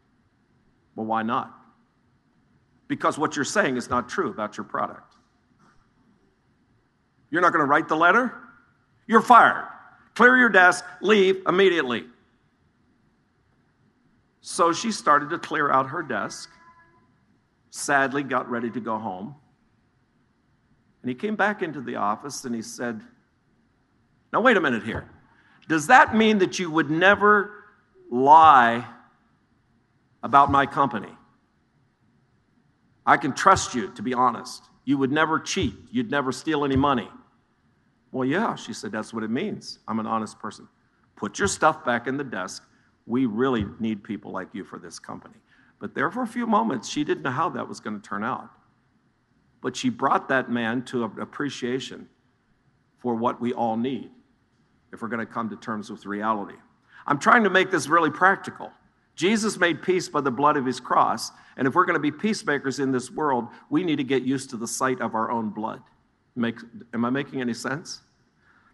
Well, 0.95 1.05
why 1.05 1.21
not? 1.21 1.53
Because 2.87 3.19
what 3.19 3.35
you're 3.35 3.45
saying 3.45 3.77
is 3.77 3.87
not 3.87 4.09
true 4.09 4.31
about 4.31 4.57
your 4.57 4.63
product. 4.63 5.13
You're 7.29 7.43
not 7.43 7.53
going 7.53 7.63
to 7.63 7.69
write 7.69 7.87
the 7.87 7.97
letter? 7.97 8.33
You're 9.05 9.21
fired. 9.21 9.67
Clear 10.19 10.35
your 10.35 10.49
desk, 10.49 10.83
leave 10.99 11.43
immediately. 11.47 12.03
So 14.41 14.73
she 14.73 14.91
started 14.91 15.29
to 15.29 15.39
clear 15.39 15.71
out 15.71 15.87
her 15.91 16.03
desk, 16.03 16.49
sadly, 17.69 18.23
got 18.23 18.49
ready 18.49 18.69
to 18.69 18.81
go 18.81 18.97
home. 18.97 19.33
And 21.01 21.07
he 21.07 21.15
came 21.15 21.37
back 21.37 21.61
into 21.61 21.79
the 21.79 21.95
office 21.95 22.43
and 22.43 22.53
he 22.53 22.61
said, 22.61 22.99
Now, 24.33 24.41
wait 24.41 24.57
a 24.57 24.59
minute 24.59 24.83
here. 24.83 25.09
Does 25.69 25.87
that 25.87 26.13
mean 26.13 26.39
that 26.39 26.59
you 26.59 26.69
would 26.69 26.89
never 26.89 27.53
lie 28.11 28.85
about 30.21 30.51
my 30.51 30.65
company? 30.65 31.15
I 33.05 33.15
can 33.15 33.31
trust 33.31 33.73
you, 33.73 33.89
to 33.91 34.01
be 34.01 34.13
honest. 34.13 34.65
You 34.83 34.97
would 34.97 35.13
never 35.13 35.39
cheat, 35.39 35.75
you'd 35.91 36.11
never 36.11 36.33
steal 36.33 36.65
any 36.65 36.75
money. 36.75 37.07
Well, 38.11 38.27
yeah, 38.27 38.55
she 38.55 38.73
said, 38.73 38.91
that's 38.91 39.13
what 39.13 39.23
it 39.23 39.29
means. 39.29 39.79
I'm 39.87 39.99
an 39.99 40.07
honest 40.07 40.39
person. 40.39 40.67
Put 41.15 41.37
your 41.37 41.47
stuff 41.47 41.85
back 41.85 42.07
in 42.07 42.17
the 42.17 42.23
desk. 42.23 42.63
We 43.05 43.25
really 43.25 43.65
need 43.79 44.03
people 44.03 44.31
like 44.31 44.49
you 44.53 44.63
for 44.63 44.79
this 44.79 44.99
company. 44.99 45.35
But 45.79 45.95
there, 45.95 46.09
for 46.11 46.23
a 46.23 46.27
few 46.27 46.47
moments, 46.47 46.89
she 46.89 47.03
didn't 47.03 47.23
know 47.23 47.31
how 47.31 47.49
that 47.49 47.67
was 47.67 47.79
going 47.79 47.99
to 47.99 48.07
turn 48.07 48.23
out. 48.23 48.49
But 49.61 49.75
she 49.75 49.89
brought 49.89 50.29
that 50.29 50.49
man 50.49 50.83
to 50.85 51.05
an 51.05 51.19
appreciation 51.19 52.07
for 52.97 53.15
what 53.15 53.39
we 53.41 53.53
all 53.53 53.77
need 53.77 54.09
if 54.91 55.01
we're 55.01 55.07
going 55.07 55.25
to 55.25 55.31
come 55.31 55.49
to 55.49 55.55
terms 55.55 55.89
with 55.89 56.05
reality. 56.05 56.55
I'm 57.05 57.19
trying 57.19 57.43
to 57.43 57.49
make 57.49 57.71
this 57.71 57.87
really 57.87 58.11
practical. 58.11 58.71
Jesus 59.15 59.57
made 59.57 59.81
peace 59.81 60.07
by 60.07 60.21
the 60.21 60.31
blood 60.31 60.55
of 60.55 60.65
his 60.65 60.79
cross, 60.79 61.31
and 61.57 61.67
if 61.67 61.75
we're 61.75 61.85
going 61.85 61.95
to 61.95 61.99
be 61.99 62.11
peacemakers 62.11 62.79
in 62.79 62.91
this 62.91 63.11
world, 63.11 63.47
we 63.69 63.83
need 63.83 63.97
to 63.97 64.03
get 64.03 64.23
used 64.23 64.49
to 64.51 64.57
the 64.57 64.67
sight 64.67 65.01
of 65.01 65.13
our 65.13 65.29
own 65.29 65.49
blood. 65.49 65.81
Make, 66.39 66.57
am 66.93 67.05
I 67.05 67.09
making 67.09 67.41
any 67.41 67.53
sense? 67.53 68.01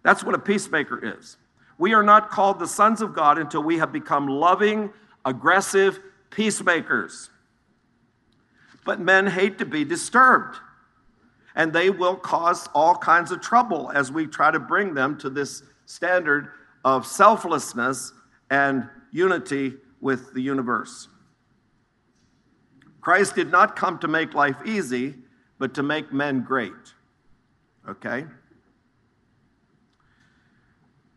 That's 0.03 0.23
what 0.23 0.35
a 0.35 0.39
peacemaker 0.39 1.17
is. 1.17 1.37
We 1.77 1.93
are 1.93 2.03
not 2.03 2.29
called 2.29 2.59
the 2.59 2.67
sons 2.67 3.01
of 3.01 3.13
God 3.13 3.37
until 3.37 3.63
we 3.63 3.77
have 3.79 3.91
become 3.91 4.27
loving, 4.27 4.93
aggressive 5.25 5.99
peacemakers. 6.29 7.29
But 8.85 8.99
men 8.99 9.27
hate 9.27 9.57
to 9.57 9.65
be 9.65 9.83
disturbed, 9.83 10.57
and 11.55 11.73
they 11.73 11.89
will 11.89 12.15
cause 12.15 12.69
all 12.75 12.95
kinds 12.95 13.31
of 13.31 13.41
trouble 13.41 13.91
as 13.93 14.11
we 14.11 14.27
try 14.27 14.51
to 14.51 14.59
bring 14.59 14.93
them 14.93 15.17
to 15.17 15.29
this 15.29 15.63
standard 15.85 16.49
of 16.85 17.07
selflessness 17.07 18.13
and 18.51 18.87
unity 19.11 19.73
with 20.01 20.33
the 20.33 20.41
universe. 20.41 21.07
Christ 23.01 23.35
did 23.35 23.51
not 23.51 23.75
come 23.75 23.97
to 23.99 24.07
make 24.07 24.33
life 24.33 24.57
easy, 24.65 25.15
but 25.57 25.73
to 25.75 25.83
make 25.83 26.13
men 26.13 26.41
great. 26.41 26.73
Okay? 27.87 28.25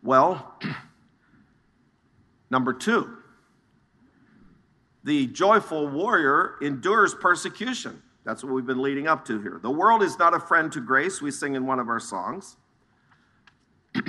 Well, 0.03 0.55
number 2.49 2.73
two, 2.73 3.17
the 5.03 5.27
joyful 5.27 5.87
warrior 5.87 6.55
endures 6.61 7.13
persecution. 7.15 8.01
That's 8.25 8.43
what 8.43 8.53
we've 8.53 8.65
been 8.65 8.81
leading 8.81 9.07
up 9.07 9.25
to 9.25 9.41
here. 9.41 9.59
The 9.61 9.71
world 9.71 10.03
is 10.03 10.19
not 10.19 10.33
a 10.33 10.39
friend 10.39 10.71
to 10.73 10.81
grace, 10.81 11.21
we 11.21 11.31
sing 11.31 11.55
in 11.55 11.65
one 11.65 11.79
of 11.79 11.89
our 11.89 11.99
songs. 11.99 12.57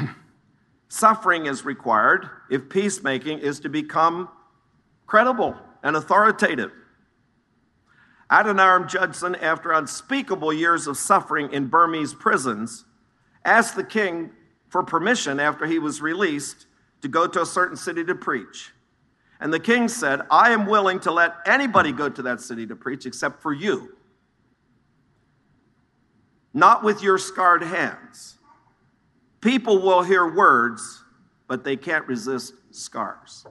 Suffering 0.89 1.47
is 1.47 1.65
required 1.65 2.29
if 2.51 2.69
peacemaking 2.69 3.39
is 3.39 3.61
to 3.61 3.69
become 3.69 4.29
credible 5.07 5.57
and 5.83 5.97
authoritative. 5.97 6.73
Adoniram 8.31 8.89
Judson, 8.89 9.35
after 9.37 9.73
unspeakable 9.73 10.53
years 10.53 10.87
of 10.87 10.97
suffering 10.97 11.53
in 11.53 11.67
Burmese 11.67 12.15
prisons, 12.15 12.85
asked 13.45 13.75
the 13.75 13.85
king 13.85 14.31
for 14.69 14.85
permission 14.85 15.41
after 15.41 15.67
he 15.67 15.79
was 15.79 16.01
released 16.01 16.67
to 17.03 17.09
go 17.09 17.27
to 17.27 17.43
a 17.43 17.47
certain 17.47 17.77
city 17.77 18.05
to 18.05 18.15
preach. 18.15 18.73
And 19.41 19.53
the 19.53 19.59
king 19.59 19.89
said, 19.89 20.21
I 20.31 20.53
am 20.53 20.67
willing 20.67 21.01
to 21.01 21.11
let 21.11 21.37
anybody 21.47 21.93
go 21.93 22.09
to 22.09 22.23
that 22.23 22.41
city 22.41 22.67
to 22.67 22.77
preach 22.77 23.07
except 23.07 23.43
for 23.43 23.53
you. 23.53 23.97
Not 26.53 26.85
with 26.85 27.03
your 27.03 27.19
scarred 27.19 27.63
hands. 27.63 28.37
People 29.41 29.81
will 29.81 30.03
hear 30.03 30.29
words, 30.29 31.03
but 31.49 31.65
they 31.65 31.77
can't 31.77 32.07
resist 32.07 32.53
scars. 32.71 33.47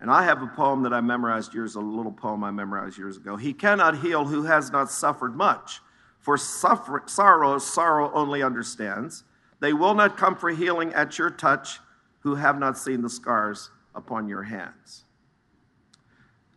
And 0.00 0.10
I 0.10 0.22
have 0.24 0.42
a 0.42 0.46
poem 0.46 0.82
that 0.84 0.92
I 0.92 1.00
memorized 1.00 1.54
years, 1.54 1.74
a 1.74 1.80
little 1.80 2.12
poem 2.12 2.44
I 2.44 2.50
memorized 2.50 2.98
years 2.98 3.16
ago. 3.16 3.36
He 3.36 3.52
cannot 3.52 3.98
heal 3.98 4.24
who 4.24 4.44
has 4.44 4.70
not 4.70 4.90
suffered 4.90 5.34
much, 5.34 5.80
for 6.20 6.36
suffer, 6.36 7.02
sorrow, 7.06 7.58
sorrow 7.58 8.12
only 8.14 8.42
understands. 8.42 9.24
They 9.60 9.72
will 9.72 9.94
not 9.94 10.16
come 10.16 10.36
for 10.36 10.50
healing 10.50 10.92
at 10.94 11.18
your 11.18 11.30
touch 11.30 11.80
who 12.20 12.36
have 12.36 12.58
not 12.58 12.78
seen 12.78 13.02
the 13.02 13.10
scars 13.10 13.70
upon 13.94 14.28
your 14.28 14.44
hands. 14.44 15.04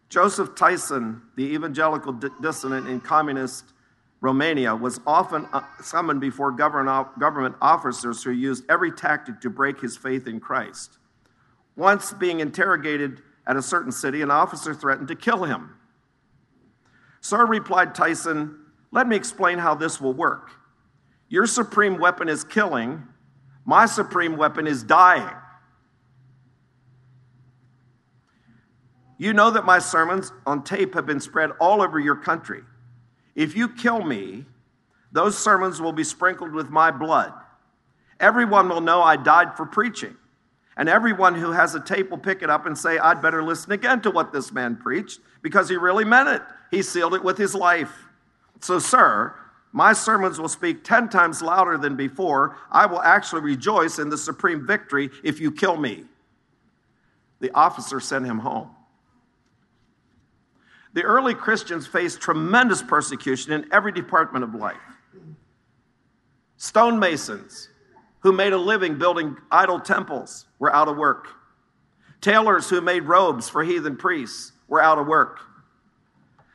Joseph 0.10 0.56
Tson, 0.56 1.22
the 1.36 1.46
evangelical 1.46 2.14
dissident 2.42 2.88
in 2.88 3.00
communist 3.00 3.74
Romania 4.20 4.76
was 4.76 5.00
often 5.08 5.48
uh, 5.52 5.64
summoned 5.82 6.22
before 6.22 6.52
government 6.52 7.56
officers 7.60 8.22
who 8.22 8.32
used 8.32 8.64
every 8.70 8.92
tactic 8.92 9.42
to 9.42 9.50
break 9.50 9.80
his 9.80 9.98
faith 9.98 10.28
in 10.28 10.40
Christ. 10.40 11.00
Once 11.76 12.14
being 12.14 12.40
interrogated 12.40 13.22
at 13.48 13.56
a 13.56 13.62
certain 13.62 13.92
city, 13.92 14.22
an 14.22 14.32
officer 14.32 14.74
threatened 14.74 15.08
to 15.10 15.16
kill 15.16 15.44
him. 15.44 15.76
Sir, 17.22 17.46
replied 17.46 17.94
Tson, 17.94 18.58
let 18.92 19.08
me 19.08 19.16
explain 19.16 19.58
how 19.58 19.76
this 19.76 20.02
will 20.02 20.14
work. 20.14 20.52
Your 21.30 21.46
supreme 21.46 21.98
weapon 21.98 22.28
is 22.28 22.44
killing, 22.44 23.04
my 23.66 23.86
supreme 23.86 24.38
weapon 24.38 24.68
is 24.68 24.84
dying. 24.84 25.36
You 29.18 29.34
know 29.34 29.52
that 29.52 29.66
my 29.66 29.80
sermons 29.80 30.34
on 30.48 30.64
tape 30.64 30.96
have 30.96 31.06
been 31.06 31.20
spread 31.20 31.52
all 31.60 31.82
over 31.82 32.00
your 32.00 32.16
country. 32.16 32.64
If 33.36 33.56
you 33.56 33.70
kill 33.70 34.04
me, 34.04 34.46
those 35.12 35.38
sermons 35.38 35.80
will 35.80 35.94
be 35.94 36.04
sprinkled 36.04 36.54
with 36.54 36.70
my 36.70 36.90
blood. 36.90 37.32
Everyone 38.20 38.68
will 38.68 38.82
know 38.82 39.02
I 39.02 39.18
died 39.18 39.56
for 39.56 39.66
preaching. 39.66 40.18
And 40.78 40.88
everyone 40.88 41.36
who 41.36 41.52
has 41.52 41.76
a 41.76 41.80
tape 41.80 42.10
will 42.10 42.18
pick 42.18 42.42
it 42.42 42.50
up 42.50 42.66
and 42.66 42.78
say, 42.78 42.98
I'd 42.98 43.22
better 43.22 43.44
listen 43.44 43.72
again 43.72 44.02
to 44.02 44.12
what 44.12 44.32
this 44.32 44.52
man 44.52 44.78
preached 44.78 45.20
because 45.42 45.70
he 45.70 45.76
really 45.76 46.06
meant 46.06 46.30
it. 46.30 46.42
He 46.72 46.82
sealed 46.82 47.14
it 47.14 47.24
with 47.24 47.38
his 47.38 47.54
life. 47.54 47.92
So, 48.62 48.80
sir, 48.80 49.36
my 49.74 49.94
sermons 49.94 50.40
will 50.40 50.50
speak 50.50 50.84
10 50.84 51.10
times 51.10 51.42
louder 51.42 51.78
than 51.78 51.96
before. 51.96 52.58
I 52.72 52.86
will 52.86 53.02
actually 53.02 53.42
rejoice 53.42 54.00
in 54.00 54.10
the 54.10 54.18
supreme 54.18 54.66
victory 54.66 55.10
if 55.24 55.40
you 55.40 55.52
kill 55.52 55.78
me. 55.78 56.06
The 57.40 57.52
officer 57.52 58.00
sent 58.00 58.26
him 58.26 58.40
home. 58.40 58.70
The 60.94 61.04
early 61.04 61.34
Christians 61.34 61.88
faced 61.88 62.20
tremendous 62.20 62.82
persecution 62.82 63.54
in 63.54 63.66
every 63.72 63.92
department 63.92 64.44
of 64.44 64.54
life. 64.56 64.78
Stonemasons, 66.58 67.70
who 68.22 68.32
made 68.32 68.54
a 68.54 68.58
living 68.58 68.98
building 68.98 69.38
idol 69.52 69.80
temples, 69.80 70.46
were 70.60 70.74
out 70.74 70.88
of 70.88 70.98
work. 70.98 71.28
Tailors 72.22 72.70
who 72.70 72.82
made 72.82 73.04
robes 73.04 73.50
for 73.50 73.64
heathen 73.64 73.98
priests 73.98 74.52
were 74.68 74.82
out 74.82 75.00
of 75.00 75.08
work. 75.08 75.40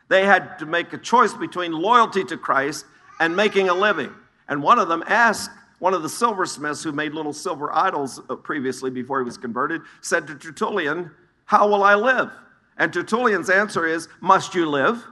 They 0.09 0.25
had 0.25 0.59
to 0.61 0.67
make 0.67 0.93
a 0.93 0.99
choice 0.99 1.35
between 1.35 1.73
loyalty 1.73 2.25
to 2.25 2.37
Christ 2.37 2.87
and 3.19 3.35
making 3.35 3.69
a 3.69 3.75
living. 3.75 4.13
And 4.49 4.63
one 4.63 4.79
of 4.79 4.89
them 4.89 5.03
asked, 5.07 5.51
one 5.79 5.93
of 5.93 6.03
the 6.03 6.09
silversmiths 6.09 6.83
who 6.83 6.93
made 6.93 7.13
little 7.13 7.33
silver 7.33 7.75
idols 7.75 8.21
previously 8.45 8.91
before 8.91 9.21
he 9.21 9.25
was 9.25 9.37
converted, 9.37 9.83
said 10.01 10.27
to 10.29 10.35
Tertullian, 10.35 11.11
How 11.45 11.69
will 11.69 11.83
I 11.83 11.95
live? 11.95 12.31
And 12.79 12.93
Tertullian's 12.93 13.51
answer 13.51 13.87
is, 13.87 14.09
Must 14.21 14.55
you 14.55 14.69
live? 14.69 15.05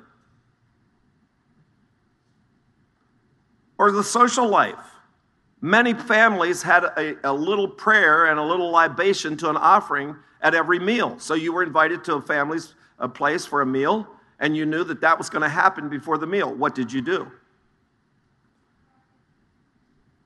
Or 3.76 3.90
the 3.90 4.04
social 4.04 4.48
life. 4.48 4.93
Many 5.64 5.94
families 5.94 6.62
had 6.62 6.84
a, 6.84 7.16
a, 7.24 7.32
little 7.32 7.66
prayer 7.66 8.26
and 8.26 8.38
a 8.38 8.42
little 8.42 8.70
libation 8.70 9.34
to 9.38 9.48
an 9.48 9.56
offering 9.56 10.14
at 10.42 10.54
every 10.54 10.78
meal. 10.78 11.18
So 11.18 11.32
you 11.32 11.54
were 11.54 11.62
invited 11.62 12.04
to 12.04 12.16
a 12.16 12.20
family's 12.20 12.74
a 12.98 13.08
place 13.08 13.46
for 13.46 13.62
a 13.62 13.66
meal, 13.66 14.06
and 14.38 14.54
you 14.54 14.66
knew 14.66 14.84
that 14.84 15.00
that 15.00 15.16
was 15.16 15.30
going 15.30 15.40
to 15.40 15.48
happen 15.48 15.88
before 15.88 16.18
the 16.18 16.26
meal. 16.26 16.54
What 16.54 16.74
did 16.74 16.92
you 16.92 17.00
do? 17.00 17.32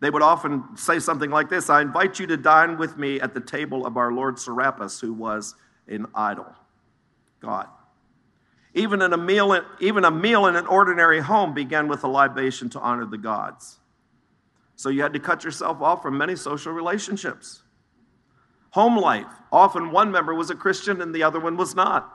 They 0.01 0.11
would 0.11 0.23
often 0.23 0.77
say 0.77 0.99
something 0.99 1.31
like 1.31 1.49
this 1.49 1.71
I 1.71 1.83
invite 1.83 2.19
you 2.19 2.27
to 2.27 2.37
dine 2.37 2.77
with 2.77 2.99
me 2.99 3.21
at 3.21 3.33
the 3.33 3.41
table 3.41 3.87
of 3.87 3.97
our 3.97 4.11
Lord 4.11 4.41
Serapis, 4.41 4.99
who 4.99 5.13
was 5.13 5.55
an 5.87 6.07
idol, 6.17 6.53
God. 7.41 7.69
Even, 8.75 9.03
in 9.03 9.13
a 9.13 9.17
meal, 9.17 9.57
even 9.79 10.05
a 10.05 10.11
meal 10.11 10.47
in 10.47 10.57
an 10.57 10.67
ordinary 10.67 11.21
home 11.21 11.55
began 11.55 11.87
with 11.87 12.03
a 12.03 12.09
libation 12.09 12.69
to 12.71 12.81
honor 12.81 13.07
the 13.07 13.19
gods. 13.19 13.78
So 14.79 14.91
you 14.91 15.03
had 15.03 15.13
to 15.15 15.19
cut 15.19 15.43
yourself 15.43 15.83
off 15.83 16.03
from 16.03 16.17
many 16.17 16.37
social 16.37 16.73
relationships. 16.73 17.63
Home 18.71 18.97
life. 18.97 19.27
Often 19.51 19.91
one 19.91 20.13
member 20.13 20.37
was 20.37 20.51
a 20.51 20.55
Christian 20.55 21.03
and 21.03 21.13
the 21.13 21.25
other 21.25 21.41
one 21.41 21.57
was 21.57 21.75
not. 21.75 22.15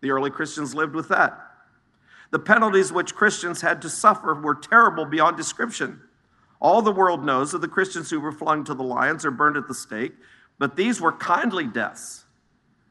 The 0.00 0.12
early 0.12 0.30
Christians 0.30 0.72
lived 0.72 0.94
with 0.94 1.08
that. 1.08 1.36
The 2.30 2.38
penalties 2.38 2.92
which 2.92 3.16
Christians 3.16 3.60
had 3.60 3.82
to 3.82 3.88
suffer 3.88 4.34
were 4.34 4.54
terrible 4.54 5.04
beyond 5.04 5.36
description. 5.36 6.00
All 6.60 6.80
the 6.80 6.92
world 6.92 7.24
knows 7.24 7.54
of 7.54 7.60
the 7.60 7.66
Christians 7.66 8.08
who 8.08 8.20
were 8.20 8.30
flung 8.30 8.62
to 8.64 8.74
the 8.74 8.84
lions 8.84 9.24
or 9.24 9.32
burned 9.32 9.56
at 9.56 9.66
the 9.66 9.74
stake, 9.74 10.12
but 10.60 10.76
these 10.76 11.00
were 11.00 11.12
kindly 11.12 11.66
deaths. 11.66 12.24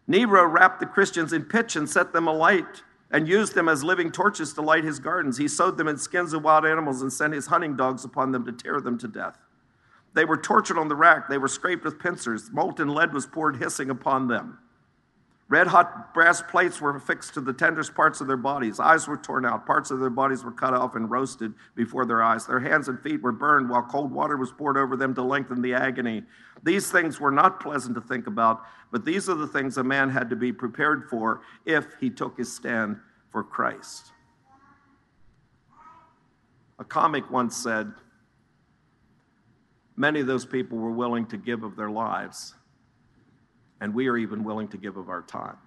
Nero 0.07 0.45
wrapped 0.45 0.81
the 0.81 0.85
Christians 0.85 1.31
in 1.31 1.45
pitch 1.45 1.77
and 1.77 1.89
set 1.89 2.11
them 2.11 2.27
alight 2.27 2.83
and 3.11 3.27
used 3.27 3.55
them 3.55 3.67
as 3.67 3.83
living 3.83 4.11
torches 4.11 4.53
to 4.53 4.61
light 4.61 4.83
his 4.83 4.99
gardens. 4.99 5.37
He 5.37 5.47
sewed 5.47 5.77
them 5.77 5.87
in 5.87 5.97
skins 5.97 6.33
of 6.33 6.43
wild 6.43 6.65
animals 6.65 7.01
and 7.01 7.11
sent 7.11 7.33
his 7.33 7.47
hunting 7.47 7.75
dogs 7.75 8.05
upon 8.05 8.31
them 8.31 8.45
to 8.45 8.51
tear 8.51 8.79
them 8.79 8.97
to 8.99 9.07
death. 9.07 9.37
They 10.13 10.25
were 10.25 10.37
tortured 10.37 10.77
on 10.77 10.87
the 10.87 10.95
rack. 10.95 11.27
They 11.27 11.37
were 11.37 11.47
scraped 11.47 11.83
with 11.83 11.99
pincers. 11.99 12.51
Molten 12.51 12.89
lead 12.89 13.13
was 13.13 13.25
poured 13.25 13.57
hissing 13.57 13.89
upon 13.89 14.27
them. 14.27 14.59
Red 15.49 15.65
hot 15.65 16.13
brass 16.13 16.43
plates 16.43 16.79
were 16.79 16.95
affixed 16.95 17.33
to 17.33 17.41
the 17.41 17.53
tenderest 17.53 17.95
parts 17.95 18.21
of 18.21 18.27
their 18.27 18.37
bodies. 18.37 18.79
Eyes 18.79 19.07
were 19.07 19.17
torn 19.17 19.45
out. 19.45 19.65
Parts 19.65 19.89
of 19.89 19.99
their 19.99 20.11
bodies 20.11 20.43
were 20.43 20.51
cut 20.51 20.75
off 20.75 20.95
and 20.95 21.09
roasted 21.09 21.55
before 21.73 22.05
their 22.05 22.21
eyes. 22.21 22.45
Their 22.45 22.59
hands 22.59 22.87
and 22.87 23.01
feet 23.01 23.23
were 23.23 23.31
burned 23.31 23.67
while 23.67 23.81
cold 23.81 24.11
water 24.11 24.37
was 24.37 24.51
poured 24.51 24.77
over 24.77 24.95
them 24.95 25.15
to 25.15 25.23
lengthen 25.23 25.63
the 25.63 25.73
agony. 25.73 26.21
These 26.61 26.91
things 26.91 27.19
were 27.19 27.31
not 27.31 27.59
pleasant 27.59 27.95
to 27.95 28.01
think 28.01 28.27
about, 28.27 28.61
but 28.91 29.05
these 29.05 29.27
are 29.27 29.33
the 29.33 29.47
things 29.47 29.77
a 29.77 29.83
man 29.83 30.11
had 30.11 30.29
to 30.29 30.35
be 30.35 30.53
prepared 30.53 31.09
for 31.09 31.41
if 31.65 31.87
he 31.99 32.11
took 32.11 32.37
his 32.37 32.53
stand 32.53 32.97
for 33.31 33.43
Christ. 33.43 34.11
A 36.77 36.83
comic 36.83 37.31
once 37.31 37.57
said, 37.57 37.91
Many 39.95 40.19
of 40.19 40.27
those 40.27 40.45
people 40.45 40.77
were 40.77 40.91
willing 40.91 41.25
to 41.25 41.37
give 41.37 41.63
of 41.63 41.75
their 41.75 41.89
lives 41.89 42.53
and 43.81 43.93
we 43.93 44.07
are 44.07 44.17
even 44.17 44.43
willing 44.43 44.67
to 44.69 44.77
give 44.77 44.97
of 44.97 45.09
our 45.09 45.21
time. 45.21 45.57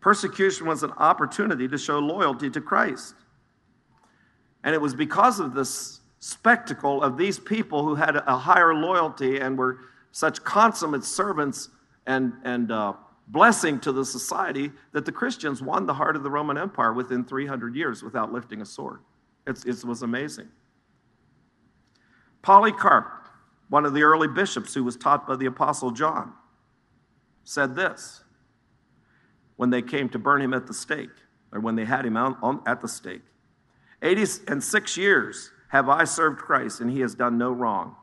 Persecution 0.00 0.66
was 0.66 0.82
an 0.82 0.90
opportunity 0.92 1.68
to 1.68 1.78
show 1.78 1.98
loyalty 2.00 2.50
to 2.50 2.60
Christ. 2.60 3.14
And 4.64 4.74
it 4.74 4.80
was 4.80 4.94
because 4.94 5.38
of 5.38 5.54
this 5.54 6.00
spectacle 6.18 7.02
of 7.02 7.16
these 7.16 7.38
people 7.38 7.84
who 7.84 7.94
had 7.94 8.16
a 8.16 8.36
higher 8.36 8.74
loyalty 8.74 9.38
and 9.38 9.56
were 9.56 9.78
such 10.10 10.42
consummate 10.42 11.04
servants 11.04 11.68
and, 12.06 12.32
and 12.44 12.70
uh, 12.70 12.92
blessing 13.28 13.80
to 13.80 13.92
the 13.92 14.04
society 14.04 14.70
that 14.92 15.04
the 15.04 15.12
Christians 15.12 15.62
won 15.62 15.86
the 15.86 15.94
heart 15.94 16.16
of 16.16 16.22
the 16.22 16.30
Roman 16.30 16.58
Empire 16.58 16.92
within 16.92 17.24
300 17.24 17.74
years 17.74 18.02
without 18.02 18.32
lifting 18.32 18.60
a 18.60 18.66
sword. 18.66 19.00
It's, 19.46 19.64
it 19.64 19.84
was 19.84 20.02
amazing. 20.02 20.48
Polycarp 22.42 23.21
one 23.72 23.86
of 23.86 23.94
the 23.94 24.02
early 24.02 24.28
bishops 24.28 24.74
who 24.74 24.84
was 24.84 24.98
taught 24.98 25.26
by 25.26 25.34
the 25.34 25.46
Apostle 25.46 25.92
John, 25.92 26.34
said 27.42 27.74
this 27.74 28.22
when 29.56 29.70
they 29.70 29.80
came 29.80 30.10
to 30.10 30.18
burn 30.18 30.42
him 30.42 30.52
at 30.52 30.66
the 30.66 30.74
stake, 30.74 31.08
or 31.52 31.58
when 31.58 31.74
they 31.74 31.86
had 31.86 32.04
him 32.04 32.14
on, 32.14 32.36
on, 32.42 32.60
at 32.66 32.82
the 32.82 32.86
stake 32.86 33.22
80 34.02 34.24
and 34.48 34.62
six 34.62 34.98
years 34.98 35.52
have 35.68 35.88
I 35.88 36.04
served 36.04 36.38
Christ, 36.38 36.82
and 36.82 36.90
he 36.90 37.00
has 37.00 37.14
done 37.14 37.38
no 37.38 37.50
wrong. 37.50 37.96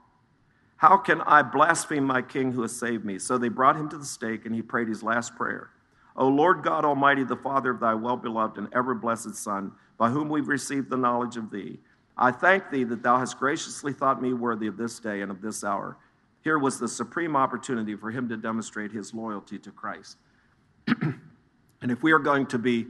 How 0.77 0.97
can 0.97 1.21
I 1.21 1.43
blaspheme 1.43 2.03
my 2.03 2.23
king 2.23 2.51
who 2.51 2.63
has 2.63 2.75
saved 2.75 3.05
me? 3.05 3.19
So 3.19 3.37
they 3.37 3.49
brought 3.49 3.75
him 3.75 3.89
to 3.89 3.97
the 3.99 4.05
stake, 4.05 4.47
and 4.47 4.55
he 4.55 4.63
prayed 4.63 4.87
his 4.87 5.03
last 5.03 5.35
prayer. 5.35 5.69
O 6.15 6.27
Lord 6.27 6.63
God 6.63 6.83
Almighty, 6.83 7.23
the 7.23 7.35
Father 7.35 7.69
of 7.69 7.79
thy 7.79 7.93
well 7.93 8.17
beloved 8.17 8.57
and 8.57 8.69
ever 8.73 8.95
blessed 8.95 9.35
Son, 9.35 9.73
by 9.99 10.09
whom 10.09 10.29
we've 10.29 10.47
received 10.47 10.89
the 10.89 10.97
knowledge 10.97 11.37
of 11.37 11.51
thee 11.51 11.77
I 12.21 12.31
thank 12.31 12.69
thee 12.69 12.83
that 12.83 13.01
thou 13.01 13.17
hast 13.17 13.39
graciously 13.39 13.93
thought 13.93 14.21
me 14.21 14.33
worthy 14.33 14.67
of 14.67 14.75
this 14.75 14.99
day 14.99 15.21
and 15.21 15.31
of 15.31 15.41
this 15.41 15.63
hour. 15.63 15.97
Here 16.43 16.59
was 16.59 16.77
the 16.77 16.87
supreme 16.87 17.37
opportunity 17.37 17.95
for 17.95 18.11
him 18.11 18.27
to 18.27 18.35
demonstrate 18.35 18.91
his 18.91 19.13
loyalty 19.13 19.57
to 19.59 19.71
Christ. 19.71 20.17
and 20.87 21.89
if 21.89 22.03
we 22.03 22.11
are 22.11 22.19
going 22.19 22.45
to 22.47 22.59
be 22.59 22.87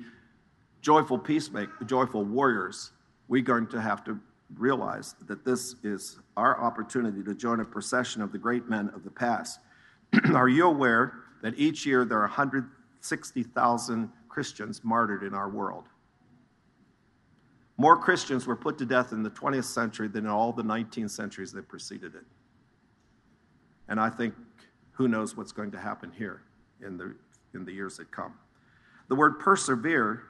joyful 0.81 1.19
peacemakers, 1.19 1.75
joyful 1.85 2.25
warriors, 2.25 2.91
we're 3.27 3.43
going 3.43 3.67
to 3.67 3.79
have 3.79 4.03
to 4.05 4.19
realize 4.57 5.13
that 5.27 5.45
this 5.45 5.75
is 5.83 6.17
our 6.35 6.59
opportunity 6.59 7.21
to 7.23 7.35
join 7.35 7.59
a 7.59 7.65
procession 7.65 8.23
of 8.23 8.31
the 8.31 8.37
great 8.39 8.67
men 8.67 8.89
of 8.95 9.03
the 9.03 9.11
past. 9.11 9.59
are 10.33 10.49
you 10.49 10.65
aware 10.65 11.13
that 11.43 11.53
each 11.55 11.85
year 11.85 12.03
there 12.03 12.17
are 12.17 12.21
160,000 12.21 14.09
Christians 14.27 14.81
martyred 14.83 15.21
in 15.21 15.35
our 15.35 15.49
world? 15.49 15.85
More 17.79 17.95
Christians 17.95 18.45
were 18.45 18.57
put 18.57 18.77
to 18.79 18.85
death 18.85 19.13
in 19.13 19.23
the 19.23 19.29
20th 19.29 19.63
century 19.63 20.09
than 20.09 20.25
in 20.25 20.29
all 20.29 20.51
the 20.51 20.61
19 20.61 21.07
centuries 21.07 21.53
that 21.53 21.69
preceded 21.69 22.13
it. 22.13 22.25
And 23.87 24.01
I 24.01 24.09
think 24.09 24.33
who 24.91 25.07
knows 25.07 25.37
what's 25.37 25.53
going 25.53 25.71
to 25.71 25.79
happen 25.79 26.11
here 26.11 26.41
in 26.85 26.97
the, 26.97 27.15
in 27.53 27.63
the 27.63 27.71
years 27.71 27.95
that 27.95 28.11
come. 28.11 28.33
The 29.07 29.15
word 29.15 29.39
persevere, 29.39 30.23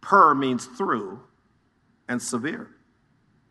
per 0.00 0.32
means 0.32 0.66
through, 0.66 1.20
and 2.08 2.22
severe. 2.22 2.70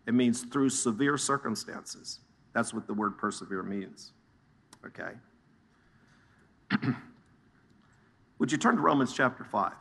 It 0.08 0.13
means 0.13 0.43
through 0.43 0.69
severe 0.69 1.17
circumstances. 1.17 2.21
That's 2.53 2.73
what 2.73 2.88
the 2.88 2.93
word 2.93 3.17
persevere 3.17 3.63
means. 3.63 4.13
Okay? 4.86 5.12
Would 8.39 8.49
you 8.49 8.58
turn 8.58 8.77
to 8.77 8.82
Romans 8.82 9.12
chapter 9.12 9.43
5? 9.43 9.73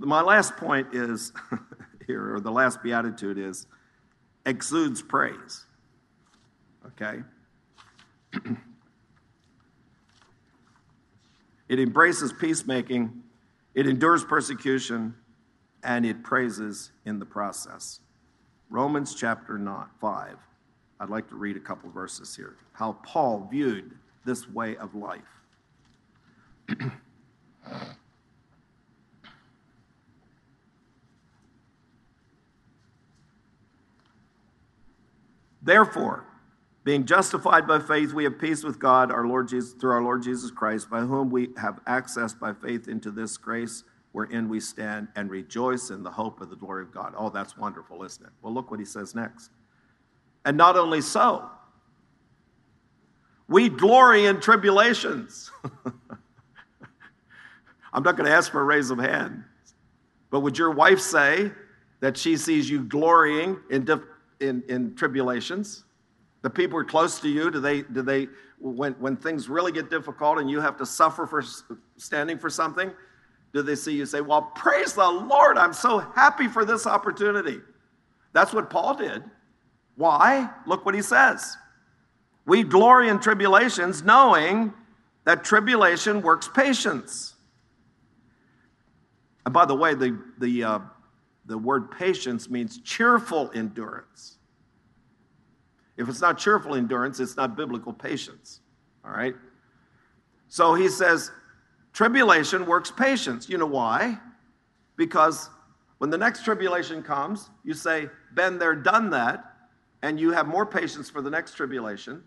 My 0.00 0.22
last 0.22 0.56
point 0.56 0.94
is 0.94 1.32
here, 2.06 2.34
or 2.34 2.40
the 2.40 2.50
last 2.50 2.82
beatitude 2.82 3.36
is 3.36 3.66
exudes 4.46 5.02
praise. 5.02 5.66
Okay? 6.86 7.22
it 11.68 11.78
embraces 11.78 12.32
peacemaking, 12.32 13.22
it 13.74 13.86
endures 13.86 14.24
persecution, 14.24 15.14
and 15.84 16.06
it 16.06 16.22
praises 16.22 16.92
in 17.04 17.18
the 17.18 17.26
process. 17.26 18.00
Romans 18.70 19.14
chapter 19.14 19.58
9, 19.58 19.86
5. 20.00 20.36
I'd 21.00 21.10
like 21.10 21.28
to 21.28 21.34
read 21.34 21.56
a 21.56 21.60
couple 21.60 21.90
verses 21.90 22.34
here. 22.34 22.56
How 22.72 22.92
Paul 23.04 23.48
viewed 23.50 23.98
this 24.24 24.48
way 24.48 24.76
of 24.76 24.94
life. 24.94 25.20
Therefore, 35.70 36.26
being 36.82 37.06
justified 37.06 37.68
by 37.68 37.78
faith, 37.78 38.12
we 38.12 38.24
have 38.24 38.40
peace 38.40 38.64
with 38.64 38.80
God, 38.80 39.12
our 39.12 39.24
Lord 39.24 39.46
Jesus, 39.46 39.72
through 39.74 39.92
our 39.92 40.02
Lord 40.02 40.20
Jesus 40.20 40.50
Christ, 40.50 40.90
by 40.90 41.02
whom 41.02 41.30
we 41.30 41.50
have 41.58 41.78
access 41.86 42.34
by 42.34 42.54
faith 42.54 42.88
into 42.88 43.12
this 43.12 43.36
grace 43.36 43.84
wherein 44.10 44.48
we 44.48 44.58
stand 44.58 45.06
and 45.14 45.30
rejoice 45.30 45.90
in 45.90 46.02
the 46.02 46.10
hope 46.10 46.40
of 46.40 46.50
the 46.50 46.56
glory 46.56 46.82
of 46.82 46.92
God. 46.92 47.14
Oh, 47.16 47.30
that's 47.30 47.56
wonderful, 47.56 48.02
isn't 48.02 48.26
it? 48.26 48.32
Well, 48.42 48.52
look 48.52 48.72
what 48.72 48.80
he 48.80 48.84
says 48.84 49.14
next. 49.14 49.52
And 50.44 50.56
not 50.56 50.76
only 50.76 51.00
so, 51.00 51.48
we 53.46 53.68
glory 53.68 54.26
in 54.26 54.40
tribulations. 54.40 55.52
I'm 57.92 58.02
not 58.02 58.16
going 58.16 58.28
to 58.28 58.34
ask 58.34 58.50
for 58.50 58.60
a 58.60 58.64
raise 58.64 58.90
of 58.90 58.98
hand, 58.98 59.44
but 60.30 60.40
would 60.40 60.58
your 60.58 60.72
wife 60.72 60.98
say 60.98 61.52
that 62.00 62.16
she 62.16 62.36
sees 62.36 62.68
you 62.68 62.82
glorying 62.82 63.60
in 63.70 63.84
in, 64.40 64.62
in 64.68 64.94
tribulations? 64.94 65.84
The 66.42 66.50
people 66.50 66.78
who 66.78 66.82
are 66.82 66.84
close 66.84 67.20
to 67.20 67.28
you, 67.28 67.50
do 67.50 67.60
they, 67.60 67.82
do 67.82 68.02
they 68.02 68.28
when, 68.58 68.92
when 68.94 69.16
things 69.16 69.48
really 69.48 69.72
get 69.72 69.90
difficult 69.90 70.38
and 70.38 70.50
you 70.50 70.60
have 70.60 70.76
to 70.78 70.86
suffer 70.86 71.26
for 71.26 71.42
standing 71.96 72.38
for 72.38 72.50
something, 72.50 72.90
do 73.52 73.62
they 73.62 73.74
see 73.74 73.94
you 73.94 74.06
say, 74.06 74.20
Well, 74.20 74.42
praise 74.42 74.92
the 74.92 75.08
Lord, 75.08 75.58
I'm 75.58 75.72
so 75.72 75.98
happy 75.98 76.46
for 76.46 76.64
this 76.64 76.86
opportunity? 76.86 77.60
That's 78.32 78.52
what 78.52 78.70
Paul 78.70 78.94
did. 78.94 79.24
Why? 79.96 80.48
Look 80.66 80.86
what 80.86 80.94
he 80.94 81.02
says. 81.02 81.56
We 82.46 82.62
glory 82.62 83.08
in 83.08 83.18
tribulations, 83.18 84.02
knowing 84.02 84.72
that 85.24 85.44
tribulation 85.44 86.22
works 86.22 86.48
patience. 86.48 87.34
And 89.44 89.52
by 89.52 89.64
the 89.64 89.74
way, 89.74 89.94
the, 89.94 90.18
the, 90.38 90.64
uh, 90.64 90.78
the 91.50 91.58
word 91.58 91.90
patience 91.90 92.48
means 92.48 92.80
cheerful 92.80 93.50
endurance. 93.56 94.36
If 95.96 96.08
it's 96.08 96.20
not 96.20 96.38
cheerful 96.38 96.76
endurance, 96.76 97.18
it's 97.18 97.36
not 97.36 97.56
biblical 97.56 97.92
patience. 97.92 98.60
All 99.04 99.10
right? 99.10 99.34
So 100.46 100.74
he 100.74 100.88
says, 100.88 101.32
tribulation 101.92 102.66
works 102.66 102.92
patience. 102.92 103.48
You 103.48 103.58
know 103.58 103.66
why? 103.66 104.18
Because 104.96 105.50
when 105.98 106.08
the 106.08 106.16
next 106.16 106.44
tribulation 106.44 107.02
comes, 107.02 107.50
you 107.64 107.74
say, 107.74 108.08
been 108.34 108.56
there, 108.56 108.76
done 108.76 109.10
that, 109.10 109.56
and 110.02 110.20
you 110.20 110.30
have 110.30 110.46
more 110.46 110.64
patience 110.64 111.10
for 111.10 111.20
the 111.20 111.30
next 111.30 111.54
tribulation. 111.54 112.22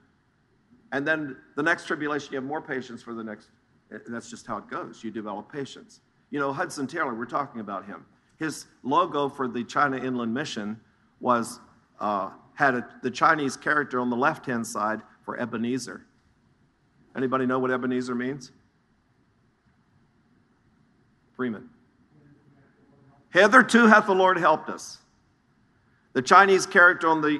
And 0.91 1.07
then 1.07 1.37
the 1.55 1.63
next 1.63 1.87
tribulation, 1.87 2.33
you 2.33 2.37
have 2.37 2.43
more 2.43 2.61
patience 2.61 3.01
for 3.01 3.13
the 3.13 3.23
next. 3.23 3.51
That's 4.07 4.29
just 4.29 4.45
how 4.45 4.57
it 4.57 4.67
goes. 4.67 5.01
You 5.01 5.11
develop 5.11 5.49
patience. 5.49 6.01
You 6.29 6.39
know, 6.39 6.51
Hudson 6.51 6.87
Taylor, 6.87 7.15
we're 7.15 7.25
talking 7.25 7.61
about 7.61 7.85
him. 7.85 8.05
His 8.39 8.65
logo 8.83 9.29
for 9.29 9.47
the 9.47 9.63
China 9.63 9.97
Inland 9.97 10.33
Mission 10.33 10.79
was 11.19 11.59
uh, 11.99 12.31
had 12.53 12.75
a, 12.75 12.87
the 13.01 13.11
Chinese 13.11 13.55
character 13.55 13.99
on 13.99 14.09
the 14.09 14.15
left-hand 14.15 14.65
side 14.65 15.01
for 15.23 15.39
Ebenezer. 15.39 16.05
Anybody 17.15 17.45
know 17.45 17.59
what 17.59 17.71
Ebenezer 17.71 18.15
means? 18.15 18.51
Freeman. 21.35 21.69
Hitherto 23.31 23.87
hath 23.87 24.05
the 24.05 24.13
Lord 24.13 24.37
helped 24.37 24.69
us. 24.69 24.99
The 26.13 26.21
Chinese 26.21 26.65
character 26.65 27.07
on 27.07 27.21
the 27.21 27.39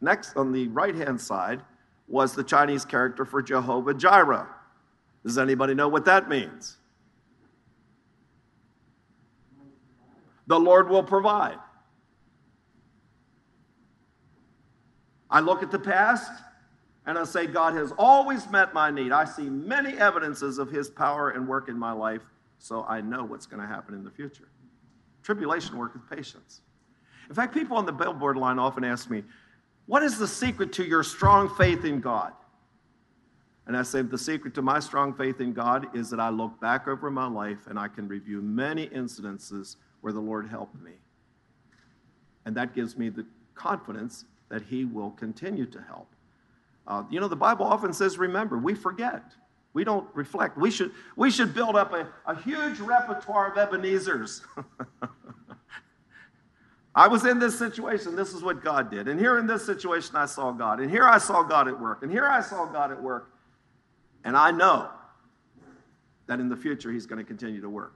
next 0.00 0.36
on 0.36 0.52
the 0.52 0.68
right-hand 0.68 1.20
side 1.20 1.62
was 2.08 2.34
the 2.34 2.44
Chinese 2.44 2.84
character 2.84 3.24
for 3.24 3.42
Jehovah 3.42 3.94
Jireh. 3.94 4.48
Does 5.24 5.38
anybody 5.38 5.74
know 5.74 5.88
what 5.88 6.04
that 6.04 6.28
means? 6.28 6.76
The 10.52 10.60
Lord 10.60 10.90
will 10.90 11.02
provide. 11.02 11.56
I 15.30 15.40
look 15.40 15.62
at 15.62 15.70
the 15.70 15.78
past 15.78 16.30
and 17.06 17.16
I 17.16 17.24
say, 17.24 17.46
God 17.46 17.72
has 17.72 17.90
always 17.96 18.50
met 18.50 18.74
my 18.74 18.90
need. 18.90 19.12
I 19.12 19.24
see 19.24 19.48
many 19.48 19.96
evidences 19.96 20.58
of 20.58 20.70
his 20.70 20.90
power 20.90 21.30
and 21.30 21.48
work 21.48 21.70
in 21.70 21.78
my 21.78 21.92
life, 21.92 22.20
so 22.58 22.84
I 22.86 23.00
know 23.00 23.24
what's 23.24 23.46
going 23.46 23.62
to 23.62 23.66
happen 23.66 23.94
in 23.94 24.04
the 24.04 24.10
future. 24.10 24.46
Tribulation 25.22 25.78
worketh 25.78 26.02
patience. 26.10 26.60
In 27.30 27.34
fact, 27.34 27.54
people 27.54 27.78
on 27.78 27.86
the 27.86 27.92
billboard 27.92 28.36
line 28.36 28.58
often 28.58 28.84
ask 28.84 29.08
me, 29.08 29.22
What 29.86 30.02
is 30.02 30.18
the 30.18 30.28
secret 30.28 30.70
to 30.74 30.84
your 30.84 31.02
strong 31.02 31.48
faith 31.54 31.86
in 31.86 31.98
God? 32.02 32.34
And 33.66 33.74
I 33.74 33.84
say, 33.84 34.02
The 34.02 34.18
secret 34.18 34.52
to 34.56 34.60
my 34.60 34.80
strong 34.80 35.14
faith 35.14 35.40
in 35.40 35.54
God 35.54 35.96
is 35.96 36.10
that 36.10 36.20
I 36.20 36.28
look 36.28 36.60
back 36.60 36.88
over 36.88 37.10
my 37.10 37.26
life 37.26 37.68
and 37.68 37.78
I 37.78 37.88
can 37.88 38.06
review 38.06 38.42
many 38.42 38.88
incidences 38.88 39.76
where 40.02 40.12
the 40.12 40.20
Lord 40.20 40.46
helped 40.46 40.80
me. 40.80 40.92
And 42.44 42.54
that 42.56 42.74
gives 42.74 42.98
me 42.98 43.08
the 43.08 43.24
confidence 43.54 44.26
that 44.50 44.62
He 44.62 44.84
will 44.84 45.10
continue 45.12 45.66
to 45.66 45.80
help. 45.80 46.08
Uh, 46.86 47.04
you 47.10 47.20
know, 47.20 47.28
the 47.28 47.36
Bible 47.36 47.64
often 47.64 47.92
says, 47.92 48.18
remember, 48.18 48.58
we 48.58 48.74
forget. 48.74 49.22
We 49.72 49.84
don't 49.84 50.06
reflect. 50.14 50.58
We 50.58 50.70
should, 50.70 50.92
we 51.16 51.30
should 51.30 51.54
build 51.54 51.76
up 51.76 51.94
a, 51.94 52.06
a 52.26 52.36
huge 52.36 52.78
repertoire 52.80 53.50
of 53.52 53.56
Ebenezer's. 53.56 54.42
I 56.94 57.08
was 57.08 57.24
in 57.24 57.38
this 57.38 57.58
situation. 57.58 58.14
This 58.14 58.34
is 58.34 58.42
what 58.42 58.62
God 58.62 58.90
did. 58.90 59.08
And 59.08 59.18
here 59.18 59.38
in 59.38 59.46
this 59.46 59.64
situation, 59.64 60.14
I 60.14 60.26
saw 60.26 60.52
God. 60.52 60.80
And 60.80 60.90
here 60.90 61.06
I 61.06 61.16
saw 61.16 61.42
God 61.42 61.68
at 61.68 61.80
work. 61.80 62.02
And 62.02 62.12
here 62.12 62.26
I 62.26 62.42
saw 62.42 62.66
God 62.66 62.92
at 62.92 63.02
work. 63.02 63.32
And 64.24 64.36
I 64.36 64.50
know 64.50 64.90
that 66.26 66.38
in 66.38 66.50
the 66.50 66.56
future, 66.56 66.92
He's 66.92 67.06
going 67.06 67.18
to 67.18 67.24
continue 67.24 67.62
to 67.62 67.70
work. 67.70 67.94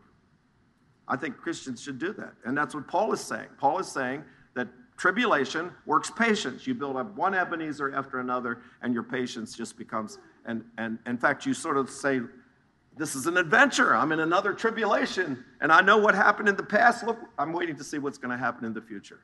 I 1.08 1.16
think 1.16 1.36
Christians 1.36 1.82
should 1.82 1.98
do 1.98 2.12
that. 2.14 2.34
And 2.44 2.56
that's 2.56 2.74
what 2.74 2.88
Paul 2.88 3.12
is 3.12 3.20
saying. 3.20 3.48
Paul 3.58 3.78
is 3.78 3.88
saying 3.88 4.24
that 4.54 4.68
tribulation 4.96 5.70
works 5.84 6.10
patience. 6.10 6.66
You 6.66 6.74
build 6.74 6.96
up 6.96 7.14
one 7.16 7.34
Ebenezer 7.34 7.94
after 7.94 8.18
another, 8.18 8.62
and 8.82 8.92
your 8.92 9.02
patience 9.02 9.56
just 9.56 9.78
becomes, 9.78 10.18
and, 10.46 10.64
and 10.78 10.98
in 11.06 11.16
fact, 11.16 11.46
you 11.46 11.54
sort 11.54 11.76
of 11.76 11.90
say, 11.90 12.20
This 12.96 13.14
is 13.14 13.26
an 13.26 13.36
adventure. 13.36 13.94
I'm 13.94 14.10
in 14.12 14.20
another 14.20 14.52
tribulation, 14.52 15.44
and 15.60 15.70
I 15.70 15.80
know 15.80 15.98
what 15.98 16.14
happened 16.14 16.48
in 16.48 16.56
the 16.56 16.64
past. 16.64 17.04
Look, 17.04 17.18
I'm 17.38 17.52
waiting 17.52 17.76
to 17.76 17.84
see 17.84 17.98
what's 17.98 18.18
going 18.18 18.36
to 18.36 18.38
happen 18.38 18.64
in 18.64 18.72
the 18.72 18.82
future. 18.82 19.20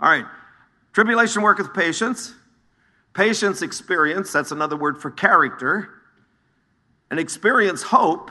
All 0.00 0.08
right. 0.08 0.26
Tribulation 0.92 1.42
worketh 1.42 1.74
patience. 1.74 2.34
Patience, 3.14 3.60
experience. 3.60 4.32
That's 4.32 4.52
another 4.52 4.76
word 4.76 5.00
for 5.00 5.10
character. 5.10 5.90
And 7.10 7.20
experience, 7.20 7.82
hope. 7.82 8.30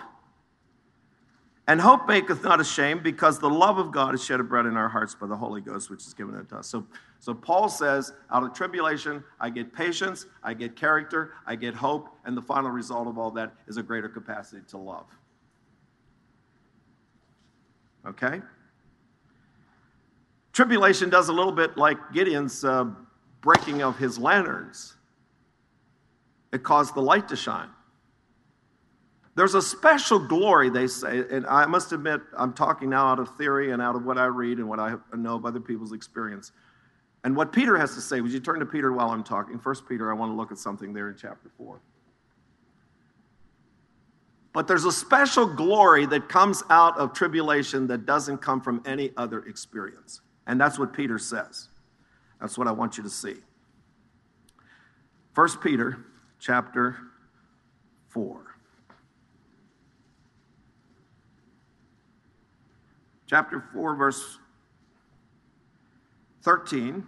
And 1.72 1.80
hope 1.80 2.06
maketh 2.06 2.44
not 2.44 2.60
ashamed, 2.60 3.02
because 3.02 3.40
the 3.40 3.50
love 3.50 3.78
of 3.78 3.94
God 3.94 4.14
is 4.14 4.22
shed 4.22 4.42
abroad 4.42 4.66
in 4.66 4.76
our 4.76 4.90
hearts 4.90 5.16
by 5.16 5.26
the 5.26 5.38
Holy 5.38 5.62
Ghost, 5.62 5.90
which 5.90 6.06
is 6.06 6.14
given 6.14 6.36
unto 6.36 6.58
us. 6.58 6.68
So, 6.68 6.86
so 7.22 7.34
Paul 7.34 7.70
says, 7.70 8.12
out 8.30 8.44
of 8.44 8.52
tribulation, 8.52 9.24
I 9.40 9.52
get 9.52 9.74
patience, 9.74 10.26
I 10.44 10.54
get 10.54 10.76
character, 10.76 11.32
I 11.48 11.56
get 11.56 11.74
hope, 11.74 12.10
and 12.26 12.36
the 12.36 12.42
final 12.42 12.72
result 12.72 13.08
of 13.08 13.18
all 13.18 13.32
that 13.32 13.54
is 13.70 13.78
a 13.78 13.84
greater 13.84 14.10
capacity 14.10 14.64
to 14.68 14.78
love. 14.78 15.06
Okay? 18.06 18.42
Tribulation 20.52 21.10
does 21.10 21.30
a 21.30 21.34
little 21.34 21.54
bit 21.54 21.78
like 21.78 21.98
Gideon's 22.12 22.66
uh, 22.66 22.88
breaking 23.40 23.82
of 23.82 23.98
his 23.98 24.18
lanterns. 24.18 24.98
It 26.52 26.64
caused 26.64 26.96
the 26.96 27.02
light 27.02 27.30
to 27.30 27.38
shine. 27.38 27.70
There's 29.36 29.56
a 29.56 29.62
special 29.62 30.20
glory, 30.20 30.70
they 30.70 30.88
say, 30.88 31.24
and 31.32 31.46
I 31.48 31.66
must 31.66 31.94
admit, 31.94 32.22
I'm 32.38 32.54
talking 32.54 32.90
now 32.90 33.08
out 33.08 33.20
of 33.20 33.38
theory 33.38 33.72
and 33.72 33.82
out 33.82 33.96
of 33.96 34.04
what 34.04 34.18
I 34.18 34.26
read 34.26 34.58
and 34.58 34.68
what 34.68 34.80
I 34.80 34.96
know 35.16 35.36
of 35.36 35.46
other 35.46 35.62
people's 35.62 35.94
experience. 35.94 36.52
And 37.24 37.36
what 37.36 37.54
Peter 37.54 37.78
has 37.78 37.96
to 37.96 38.02
say, 38.02 38.20
would 38.20 38.32
you 38.32 38.40
turn 38.40 38.60
to 38.60 38.66
Peter 38.66 38.92
while 38.92 39.10
I'm 39.10 39.24
talking? 39.24 39.58
First 39.58 39.88
Peter, 39.88 40.12
I 40.12 40.16
want 40.16 40.32
to 40.32 40.36
look 40.36 40.52
at 40.52 40.58
something 40.58 40.92
there 40.92 41.10
in 41.10 41.16
chapter 41.16 41.50
4. 41.58 41.80
But 44.54 44.68
there's 44.68 44.84
a 44.84 44.92
special 44.92 45.48
glory 45.48 46.06
that 46.08 46.28
comes 46.28 46.62
out 46.70 46.98
of 46.98 47.14
tribulation 47.14 47.88
that 47.88 48.06
doesn't 48.06 48.40
come 48.40 48.60
from 48.60 48.84
any 48.86 49.12
other 49.16 49.44
experience. 49.44 50.20
And 50.46 50.60
that's 50.60 50.78
what 50.78 50.92
Peter 50.92 51.18
says. 51.18 51.70
That's 52.42 52.58
what 52.58 52.68
I 52.68 52.72
want 52.72 52.98
you 52.98 53.04
to 53.04 53.10
see. 53.10 53.36
First 55.34 55.62
Peter 55.62 56.06
chapter 56.40 56.98
4. 58.10 58.51
Chapter 63.32 63.64
4, 63.74 63.96
verse 63.96 64.40
13. 66.44 67.08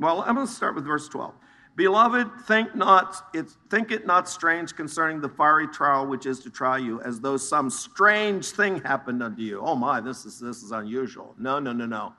Well, 0.00 0.22
I'm 0.22 0.34
going 0.36 0.46
to 0.46 0.52
start 0.52 0.74
with 0.74 0.86
verse 0.86 1.08
12. 1.08 1.34
Beloved, 1.76 2.26
think 2.46 2.74
not 2.74 3.22
it, 3.34 3.50
think 3.68 3.92
it 3.92 4.06
not 4.06 4.30
strange 4.30 4.74
concerning 4.74 5.20
the 5.20 5.28
fiery 5.28 5.68
trial 5.68 6.06
which 6.06 6.24
is 6.24 6.40
to 6.40 6.50
try 6.50 6.78
you, 6.78 7.02
as 7.02 7.20
though 7.20 7.36
some 7.36 7.68
strange 7.68 8.46
thing 8.46 8.80
happened 8.80 9.22
unto 9.22 9.42
you. 9.42 9.60
Oh 9.60 9.76
my, 9.76 10.00
this 10.00 10.24
is 10.24 10.40
this 10.40 10.62
is 10.62 10.72
unusual. 10.72 11.34
No, 11.38 11.58
no, 11.58 11.72
no, 11.72 11.84
no. 11.84 12.14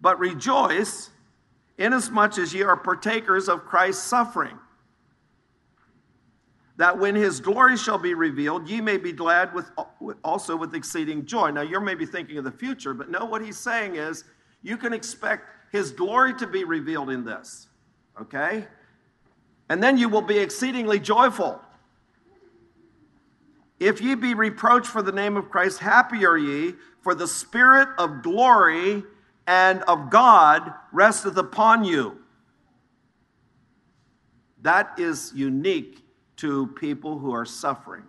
But 0.00 0.18
rejoice, 0.20 1.10
inasmuch 1.76 2.38
as 2.38 2.54
ye 2.54 2.62
are 2.62 2.76
partakers 2.76 3.48
of 3.48 3.64
Christ's 3.66 4.04
suffering 4.04 4.58
that 6.76 6.98
when 6.98 7.14
his 7.14 7.40
glory 7.40 7.76
shall 7.76 7.98
be 7.98 8.14
revealed, 8.14 8.68
ye 8.68 8.80
may 8.80 8.96
be 8.96 9.12
glad 9.12 9.54
with 9.54 9.70
also 10.24 10.56
with 10.56 10.74
exceeding 10.74 11.24
joy. 11.24 11.50
Now 11.50 11.62
you're 11.62 11.80
maybe 11.80 12.04
thinking 12.04 12.36
of 12.38 12.44
the 12.44 12.50
future, 12.50 12.94
but 12.94 13.10
no, 13.10 13.24
what 13.24 13.42
he's 13.42 13.58
saying 13.58 13.96
is 13.96 14.24
you 14.62 14.76
can 14.76 14.92
expect 14.92 15.48
his 15.70 15.92
glory 15.92 16.34
to 16.34 16.46
be 16.46 16.64
revealed 16.64 17.10
in 17.10 17.24
this. 17.24 17.68
Okay? 18.20 18.66
And 19.68 19.82
then 19.82 19.96
you 19.96 20.08
will 20.08 20.22
be 20.22 20.38
exceedingly 20.38 20.98
joyful. 20.98 21.60
If 23.78 24.00
ye 24.00 24.14
be 24.14 24.34
reproached 24.34 24.86
for 24.86 25.02
the 25.02 25.12
name 25.12 25.36
of 25.36 25.50
Christ, 25.50 25.78
happy 25.78 26.24
are 26.26 26.38
ye, 26.38 26.74
for 27.02 27.14
the 27.14 27.28
spirit 27.28 27.88
of 27.98 28.22
glory 28.22 29.02
and 29.46 29.82
of 29.82 30.10
God 30.10 30.72
resteth 30.92 31.36
upon 31.36 31.84
you. 31.84 32.18
That 34.62 34.98
is 34.98 35.32
unique 35.34 36.03
to 36.36 36.66
people 36.68 37.18
who 37.18 37.32
are 37.32 37.44
suffering 37.44 38.04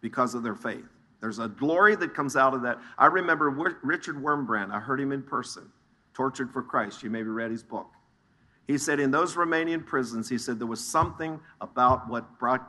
because 0.00 0.34
of 0.34 0.42
their 0.42 0.54
faith. 0.54 0.84
There's 1.20 1.38
a 1.38 1.48
glory 1.48 1.94
that 1.96 2.14
comes 2.14 2.36
out 2.36 2.52
of 2.52 2.62
that. 2.62 2.80
I 2.98 3.06
remember 3.06 3.50
Richard 3.82 4.16
Wurmbrand, 4.16 4.72
I 4.72 4.80
heard 4.80 5.00
him 5.00 5.12
in 5.12 5.22
person, 5.22 5.70
tortured 6.14 6.52
for 6.52 6.62
Christ. 6.62 7.02
You 7.02 7.10
maybe 7.10 7.28
read 7.28 7.50
his 7.50 7.62
book. 7.62 7.86
He 8.66 8.78
said, 8.78 8.98
in 8.98 9.10
those 9.10 9.34
Romanian 9.34 9.84
prisons, 9.84 10.28
he 10.28 10.38
said 10.38 10.58
there 10.58 10.66
was 10.66 10.84
something 10.84 11.38
about 11.60 12.08
what 12.08 12.38
brought 12.38 12.68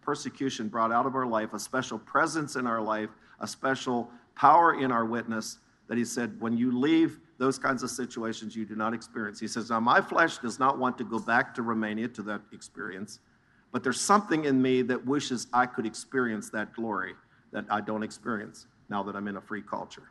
persecution 0.00 0.68
brought 0.68 0.92
out 0.92 1.06
of 1.06 1.14
our 1.14 1.26
life, 1.26 1.52
a 1.52 1.58
special 1.58 1.98
presence 1.98 2.56
in 2.56 2.66
our 2.66 2.80
life, 2.80 3.10
a 3.40 3.46
special 3.46 4.10
power 4.34 4.80
in 4.80 4.90
our 4.90 5.04
witness 5.04 5.58
that 5.88 5.98
he 5.98 6.04
said, 6.04 6.40
when 6.40 6.56
you 6.56 6.76
leave 6.78 7.18
those 7.38 7.58
kinds 7.58 7.82
of 7.82 7.90
situations, 7.90 8.54
you 8.54 8.64
do 8.64 8.76
not 8.76 8.94
experience. 8.94 9.40
He 9.40 9.48
says, 9.48 9.70
Now, 9.70 9.80
my 9.80 10.00
flesh 10.00 10.38
does 10.38 10.58
not 10.58 10.78
want 10.78 10.98
to 10.98 11.04
go 11.04 11.18
back 11.18 11.54
to 11.54 11.62
Romania 11.62 12.06
to 12.08 12.22
that 12.22 12.42
experience, 12.52 13.18
but 13.72 13.82
there's 13.82 14.00
something 14.00 14.44
in 14.44 14.60
me 14.60 14.82
that 14.82 15.06
wishes 15.06 15.46
I 15.52 15.66
could 15.66 15.86
experience 15.86 16.50
that 16.50 16.74
glory 16.74 17.14
that 17.52 17.64
I 17.70 17.80
don't 17.80 18.02
experience 18.02 18.66
now 18.88 19.02
that 19.02 19.16
I'm 19.16 19.28
in 19.28 19.36
a 19.36 19.40
free 19.40 19.62
culture. 19.62 20.10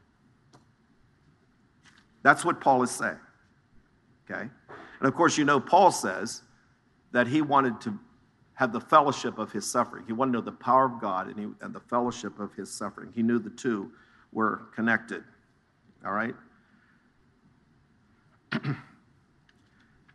That's 2.23 2.43
what 2.43 2.59
Paul 2.59 2.83
is 2.83 2.91
saying. 2.91 3.19
Okay? 4.29 4.41
And 4.99 5.07
of 5.07 5.15
course, 5.15 5.37
you 5.37 5.45
know, 5.45 5.59
Paul 5.59 5.91
says 5.91 6.43
that 7.11 7.27
he 7.27 7.41
wanted 7.41 7.79
to 7.81 7.97
have 8.53 8.73
the 8.73 8.81
fellowship 8.81 9.37
of 9.37 9.51
his 9.51 9.65
suffering. 9.69 10.03
He 10.05 10.13
wanted 10.13 10.33
to 10.33 10.37
know 10.39 10.43
the 10.43 10.51
power 10.51 10.85
of 10.85 10.99
God 10.99 11.27
and, 11.27 11.39
he, 11.39 11.47
and 11.61 11.73
the 11.73 11.79
fellowship 11.79 12.39
of 12.39 12.53
his 12.53 12.69
suffering. 12.69 13.09
He 13.15 13.23
knew 13.23 13.39
the 13.39 13.49
two 13.49 13.91
were 14.33 14.63
connected. 14.75 15.23
All 16.05 16.11
right? 16.11 16.35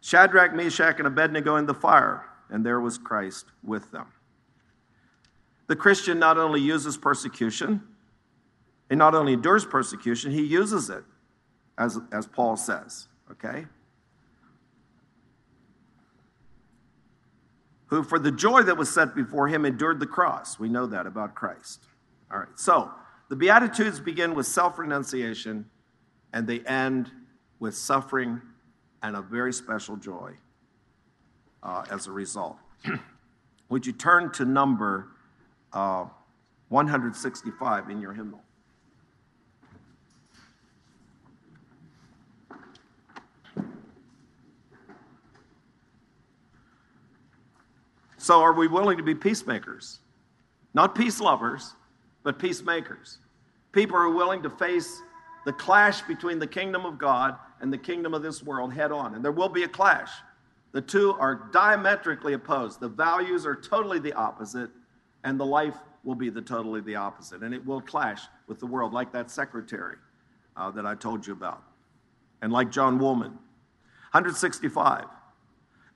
Shadrach, 0.03 0.55
Meshach, 0.55 0.99
and 0.99 1.07
Abednego 1.07 1.57
in 1.57 1.65
the 1.65 1.73
fire, 1.73 2.27
and 2.51 2.65
there 2.65 2.81
was 2.81 2.99
Christ 2.99 3.47
with 3.63 3.91
them. 3.91 4.07
The 5.67 5.77
Christian 5.77 6.19
not 6.19 6.39
only 6.39 6.61
uses 6.61 6.97
persecution, 6.97 7.83
he 8.89 8.97
not 8.97 9.15
only 9.15 9.33
endures 9.33 9.65
persecution, 9.65 10.31
he 10.31 10.43
uses 10.43 10.91
it, 10.91 11.05
as, 11.79 11.99
as 12.13 12.27
Paul 12.27 12.57
says, 12.57 13.09
okay? 13.31 13.67
Who, 17.87 18.03
for 18.03 18.19
the 18.19 18.33
joy 18.33 18.63
that 18.63 18.77
was 18.77 18.93
set 18.93 19.15
before 19.15 19.49
him, 19.49 19.65
endured 19.65 20.01
the 20.01 20.07
cross. 20.07 20.59
We 20.59 20.69
know 20.69 20.87
that 20.87 21.07
about 21.07 21.35
Christ. 21.35 21.85
All 22.31 22.39
right, 22.39 22.49
so 22.57 22.91
the 23.29 23.37
Beatitudes 23.37 24.01
begin 24.01 24.35
with 24.35 24.47
self 24.47 24.79
renunciation 24.79 25.67
and 26.33 26.47
they 26.47 26.61
end 26.61 27.11
with 27.59 27.75
suffering 27.75 28.41
and 29.03 29.17
a 29.17 29.23
very 29.23 29.53
special 29.53 29.97
joy 29.97 30.37
uh, 31.65 31.85
as 31.91 32.07
a 32.07 32.13
result. 32.13 32.59
Would 33.71 33.87
you 33.87 33.93
turn 33.93 34.31
to 34.33 34.45
number 34.45 35.09
uh, 35.73 36.07
165 36.69 37.91
in 37.91 38.01
your 38.01 38.13
hymnal? 38.13 38.41
So, 48.19 48.41
are 48.41 48.55
we 48.55 48.69
willing 48.69 48.97
to 48.97 49.03
be 49.03 49.15
peacemakers? 49.15 49.99
Not 50.73 50.95
peace 50.95 51.21
lovers, 51.21 51.75
but 52.23 52.39
peacemakers. 52.39 53.19
People 53.73 53.97
are 53.99 54.09
willing 54.09 54.43
to 54.45 54.51
face 54.51 55.03
the 55.45 55.53
clash 55.53 56.01
between 56.03 56.39
the 56.39 56.47
kingdom 56.47 56.87
of 56.87 56.97
God 56.97 57.37
and 57.61 57.71
the 57.71 57.77
kingdom 57.77 58.15
of 58.15 58.23
this 58.23 58.43
world 58.43 58.73
head 58.73 58.93
on. 58.93 59.15
And 59.15 59.23
there 59.23 59.33
will 59.33 59.51
be 59.51 59.65
a 59.65 59.69
clash. 59.69 60.09
The 60.75 60.81
two 60.81 61.13
are 61.21 61.49
diametrically 61.53 62.33
opposed. 62.33 62.81
The 62.81 62.89
values 62.89 63.47
are 63.47 63.55
totally 63.55 64.01
the 64.01 64.13
opposite, 64.13 64.71
and 65.23 65.39
the 65.39 65.47
life 65.47 65.77
will 66.03 66.17
be 66.17 66.31
the 66.31 66.43
totally 66.43 66.81
the 66.81 66.97
opposite. 66.97 67.43
And 67.43 67.55
it 67.55 67.65
will 67.65 67.81
clash 67.81 68.23
with 68.49 68.59
the 68.59 68.67
world, 68.67 68.93
like 68.93 69.13
that 69.13 69.31
secretary 69.31 69.95
uh, 70.57 70.73
that 70.73 70.85
I 70.85 70.97
told 70.97 71.29
you 71.29 71.33
about, 71.33 71.63
and 72.43 72.53
like 72.53 72.73
John 72.73 72.99
Woolman. 72.99 73.31
165. 74.11 75.05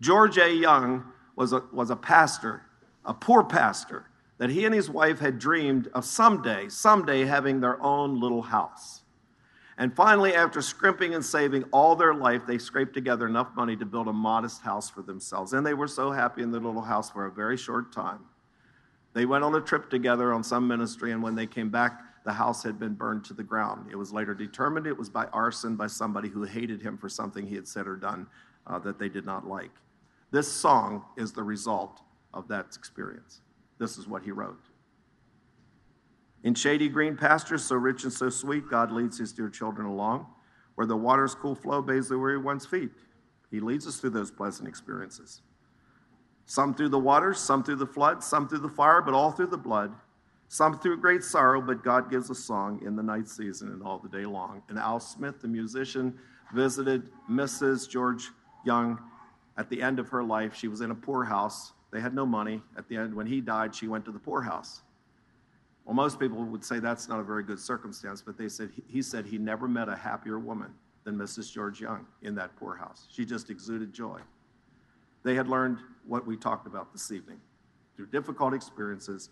George 0.01 0.39
A. 0.39 0.55
Young 0.55 1.05
was 1.35 1.53
a, 1.53 1.65
was 1.73 1.91
a 1.91 1.97
pastor, 1.97 2.63
a 3.05 3.13
poor 3.13 3.43
pastor, 3.43 4.05
that 4.39 4.51
he 4.51 4.65
and 4.65 4.73
his 4.73 4.89
wife 4.89 5.19
had 5.19 5.41
dreamed 5.41 5.89
of 5.93 6.05
someday, 6.05 6.69
someday 6.69 7.25
having 7.25 7.61
their 7.61 7.83
own 7.83 8.21
little 8.21 8.43
house. 8.43 9.03
And 9.79 9.95
finally, 9.95 10.35
after 10.35 10.61
scrimping 10.61 11.15
and 11.15 11.25
saving 11.25 11.63
all 11.73 11.95
their 11.95 12.13
life, 12.13 12.43
they 12.47 12.59
scraped 12.59 12.95
together 12.95 13.27
enough 13.27 13.55
money 13.55 13.77
to 13.77 13.87
build 13.87 14.09
a 14.09 14.13
modest 14.13 14.61
house 14.61 14.91
for 14.91 15.03
themselves. 15.03 15.53
And 15.53 15.65
they 15.65 15.75
were 15.75 15.87
so 15.87 16.11
happy 16.11 16.43
in 16.43 16.51
their 16.51 16.61
little 16.61 16.83
house 16.83 17.11
for 17.11 17.27
a 17.27 17.31
very 17.31 17.57
short 17.57 17.93
time. 17.93 18.19
They 19.15 19.25
went 19.25 19.45
on 19.45 19.55
a 19.55 19.61
trip 19.61 19.89
together 19.89 20.35
on 20.35 20.43
some 20.43 20.67
ministry, 20.67 21.13
and 21.13 21.23
when 21.23 21.37
they 21.37 21.47
came 21.47 21.71
back, 21.71 22.03
the 22.25 22.33
house 22.33 22.63
had 22.63 22.79
been 22.79 22.95
burned 22.95 23.25
to 23.27 23.35
the 23.35 23.45
ground. 23.45 23.87
It 23.91 23.97
was 23.97 24.13
later 24.13 24.35
determined 24.35 24.87
it 24.87 24.99
was 24.99 25.09
by 25.09 25.27
arson 25.27 25.77
by 25.77 25.87
somebody 25.87 26.29
who 26.29 26.43
hated 26.43 26.83
him 26.83 26.99
for 26.99 27.09
something 27.09 27.47
he 27.47 27.55
had 27.55 27.67
said 27.67 27.87
or 27.87 27.97
done 27.97 28.27
uh, 28.67 28.81
that 28.81 28.99
they 28.99 29.09
did 29.09 29.25
not 29.25 29.47
like. 29.47 29.71
This 30.33 30.51
song 30.51 31.05
is 31.17 31.33
the 31.33 31.43
result 31.43 32.01
of 32.35 32.49
that 32.49 32.77
experience. 32.77 33.41
This 33.79 33.97
is 33.97 34.07
what 34.09 34.23
he 34.25 34.33
wrote. 34.33 34.68
In 36.45 36.55
shady 36.55 36.89
green 36.89 37.17
pastures, 37.17 37.65
so 37.65 37.77
rich 37.77 38.05
and 38.05 38.13
so 38.13 38.31
sweet, 38.31 38.69
God 38.69 38.93
leads 38.93 39.19
his 39.19 39.33
dear 39.33 39.49
children 39.49 39.87
along. 39.87 40.27
Where 40.77 40.87
the 40.87 40.97
water's 40.97 41.35
cool 41.35 41.55
flow 41.55 41.83
bathes 41.83 42.09
the 42.09 42.19
weary 42.19 42.39
one's 42.39 42.65
feet. 42.65 42.91
He 43.51 43.61
leads 43.61 43.87
us 43.87 43.99
through 43.99 44.11
those 44.11 44.31
pleasant 44.31 44.69
experiences. 44.69 45.43
Some 46.47 46.75
through 46.75 46.91
the 46.91 46.99
waters, 46.99 47.39
some 47.39 47.65
through 47.65 47.77
the 47.77 47.87
flood, 47.87 48.23
some 48.23 48.49
through 48.49 48.61
the 48.61 48.69
fire, 48.69 49.03
but 49.03 49.15
all 49.15 49.33
through 49.33 49.49
the 49.49 49.59
blood. 49.59 49.93
Some 50.49 50.79
through 50.79 50.99
great 50.99 51.23
sorrow, 51.23 51.61
but 51.61 51.85
God 51.85 52.11
gives 52.11 52.31
a 52.31 52.35
song 52.35 52.81
in 52.85 52.97
the 52.97 53.03
night 53.03 53.29
season 53.29 53.69
and 53.69 53.83
all 53.83 53.99
the 53.99 54.09
day 54.09 54.25
long. 54.25 54.63
And 54.69 54.79
Al 54.79 54.99
Smith, 54.99 55.43
the 55.43 55.49
musician, 55.49 56.19
visited 56.55 57.11
Mrs. 57.31 57.89
George 57.89 58.31
Young 58.65 58.99
at 59.59 59.69
the 59.69 59.83
end 59.83 59.99
of 59.99 60.09
her 60.09 60.25
life. 60.25 60.55
She 60.55 60.69
was 60.69 60.81
in 60.81 60.91
a 60.91 60.95
poorhouse. 60.95 61.73
They 61.91 62.01
had 62.01 62.15
no 62.15 62.25
money. 62.25 62.63
At 62.79 62.89
the 62.89 62.97
end, 62.97 63.15
when 63.15 63.27
he 63.27 63.43
died, 63.43 63.75
she 63.75 63.89
went 63.89 64.07
to 64.07 64.13
the 64.13 64.19
poorhouse. 64.19 64.83
Well, 65.89 65.95
most 65.95 66.21
people 66.21 66.45
would 66.45 66.63
say 66.63 66.81
that's 66.81 67.09
not 67.09 67.19
a 67.19 67.23
very 67.23 67.43
good 67.43 67.59
circumstance, 67.59 68.21
but 68.21 68.37
they 68.37 68.51
said 68.51 68.71
he 68.87 69.01
said 69.01 69.25
he 69.25 69.39
never 69.39 69.67
met 69.67 69.89
a 69.89 69.97
happier 69.97 70.39
woman 70.39 70.75
than 71.05 71.17
Mrs. 71.17 71.51
George 71.51 71.81
Young 71.81 72.05
in 72.21 72.35
that 72.35 72.55
poorhouse. 72.57 73.09
She 73.11 73.25
just 73.25 73.49
exuded 73.49 73.91
joy. 73.91 74.21
They 75.23 75.35
had 75.35 75.49
learned 75.49 75.79
what 76.07 76.27
we 76.27 76.37
talked 76.37 76.67
about 76.67 76.93
this 76.93 77.11
evening 77.11 77.41
through 77.97 78.09
difficult 78.09 78.53
experiences 78.53 79.31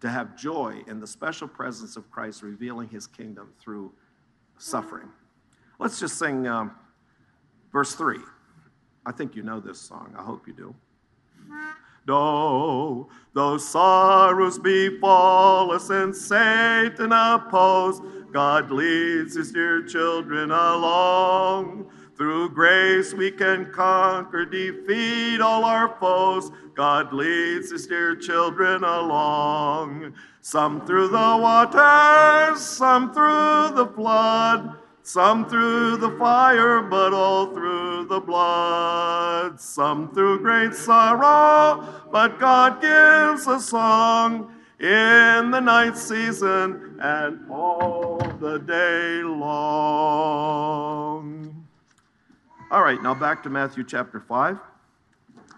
to 0.00 0.08
have 0.08 0.34
joy 0.34 0.82
in 0.86 0.98
the 0.98 1.06
special 1.06 1.46
presence 1.46 1.96
of 1.98 2.10
Christ 2.10 2.42
revealing 2.42 2.88
his 2.88 3.06
kingdom 3.06 3.52
through 3.60 3.92
suffering. 4.56 5.10
Let's 5.78 6.00
just 6.00 6.18
sing 6.18 6.46
um, 6.46 6.72
verse 7.70 7.94
3. 7.94 8.16
I 9.04 9.12
think 9.12 9.36
you 9.36 9.42
know 9.42 9.60
this 9.60 9.78
song. 9.78 10.14
I 10.18 10.22
hope 10.22 10.46
you 10.46 10.54
do. 10.54 10.74
No, 12.06 13.08
though 13.32 13.58
sorrows 13.58 14.58
befall 14.58 15.70
us 15.70 15.90
and 15.90 16.14
Satan 16.14 17.12
oppose, 17.12 18.00
God 18.32 18.70
leads 18.70 19.36
his 19.36 19.52
dear 19.52 19.84
children 19.84 20.50
along. 20.50 21.86
Through 22.16 22.50
grace 22.50 23.14
we 23.14 23.30
can 23.30 23.72
conquer, 23.72 24.44
defeat 24.44 25.40
all 25.40 25.64
our 25.64 25.96
foes. 25.98 26.50
God 26.74 27.12
leads 27.12 27.70
his 27.70 27.86
dear 27.86 28.16
children 28.16 28.84
along. 28.84 30.14
Some 30.40 30.84
through 30.86 31.08
the 31.08 31.16
waters, 31.16 32.60
some 32.60 33.12
through 33.12 33.76
the 33.76 33.90
flood. 33.94 34.81
Some 35.04 35.48
through 35.48 35.96
the 35.96 36.12
fire, 36.12 36.80
but 36.80 37.12
all 37.12 37.46
through 37.46 38.04
the 38.04 38.20
blood. 38.20 39.60
Some 39.60 40.14
through 40.14 40.38
great 40.42 40.74
sorrow, 40.74 41.84
but 42.12 42.38
God 42.38 42.80
gives 42.80 43.48
a 43.48 43.58
song 43.58 44.54
in 44.78 45.50
the 45.50 45.58
night 45.60 45.96
season 45.96 47.00
and 47.02 47.50
all 47.50 48.18
the 48.38 48.60
day 48.60 49.24
long. 49.24 50.46
All 52.70 52.82
right, 52.82 53.02
now 53.02 53.12
back 53.12 53.42
to 53.42 53.50
Matthew 53.50 53.82
chapter 53.82 54.20
5. 54.20 54.56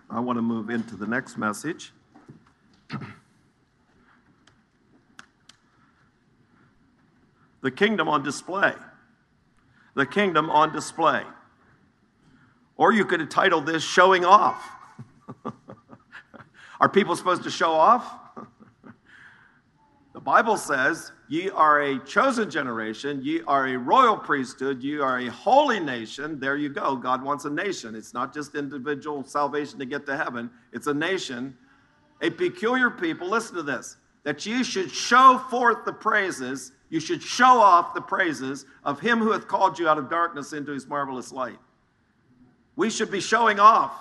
I 0.09 0.21
want 0.21 0.39
to 0.39 0.43
move 0.43 0.71
into 0.71 0.97
the 0.97 1.07
next 1.07 1.37
message. 1.37 1.93
the 7.61 7.71
kingdom 7.71 8.09
on 8.09 8.23
display 8.23 8.73
the 9.95 10.07
kingdom 10.07 10.51
on 10.51 10.73
display. 10.73 11.23
Or 12.77 12.93
you 12.93 13.05
could 13.05 13.31
title 13.31 13.61
this 13.61 13.83
Showing 13.83 14.25
Off. 14.25 14.63
are 16.81 16.89
people 16.89 17.15
supposed 17.17 17.45
to 17.45 17.51
show 17.51 17.73
off? 17.73 18.21
the 20.13 20.21
Bible 20.21 20.57
says, 20.57 21.13
Ye 21.29 21.49
are 21.51 21.81
a 21.81 21.99
chosen 22.01 22.51
generation, 22.51 23.21
ye 23.23 23.41
are 23.47 23.69
a 23.69 23.77
royal 23.77 24.17
priesthood, 24.17 24.83
ye 24.83 24.99
are 24.99 25.21
a 25.21 25.29
holy 25.29 25.81
nation. 25.81 26.39
There 26.39 26.57
you 26.57 26.69
go. 26.69 26.97
God 26.97 27.23
wants 27.23 27.47
a 27.47 27.51
nation. 27.51 27.95
It's 27.95 28.13
not 28.13 28.35
just 28.35 28.55
individual 28.55 29.25
salvation 29.25 29.79
to 29.79 29.87
get 29.87 30.05
to 30.07 30.17
heaven, 30.17 30.51
it's 30.73 30.87
a 30.87 30.95
nation, 30.95 31.57
a 32.21 32.31
peculiar 32.31 32.91
people. 32.91 33.29
Listen 33.29 33.57
to 33.57 33.63
this 33.63 33.97
that 34.25 34.45
ye 34.45 34.63
should 34.63 34.91
show 34.91 35.39
forth 35.51 35.85
the 35.85 35.93
praises 35.93 36.73
you 36.95 37.01
should 37.01 37.21
show 37.21 37.59
off 37.61 37.93
the 37.93 38.01
praises 38.01 38.67
of 38.85 39.01
him 39.01 39.19
who 39.19 39.33
hath 39.33 39.49
called 39.49 39.81
you 39.81 39.89
out 39.89 39.99
of 39.99 40.09
darkness 40.09 40.53
into 40.53 40.71
his 40.71 40.87
marvelous 40.87 41.33
light. 41.33 41.59
We 42.77 42.89
should 42.89 43.11
be 43.11 43.21
showing 43.21 43.59
off. 43.59 44.01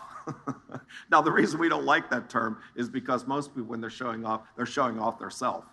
now, 1.12 1.20
the 1.20 1.32
reason 1.32 1.60
we 1.60 1.70
don't 1.70 1.86
like 1.86 2.12
that 2.12 2.30
term 2.30 2.60
is 2.76 2.90
because 2.90 3.26
most 3.26 3.56
people, 3.56 3.64
when 3.64 3.82
they're 3.82 3.90
showing 3.90 4.24
off, 4.24 4.42
they're 4.56 4.68
showing 4.68 5.00
off 5.00 5.18
their 5.18 5.32
self. 5.32 5.66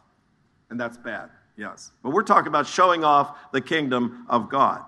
And 0.71 0.81
that's 0.81 0.97
bad. 0.97 1.29
Yes. 1.59 1.93
But 2.03 2.13
we're 2.13 2.23
talking 2.23 2.47
about 2.47 2.67
showing 2.67 3.05
off 3.05 3.37
the 3.53 3.61
kingdom 3.61 4.25
of 4.31 4.49
God. 4.49 4.83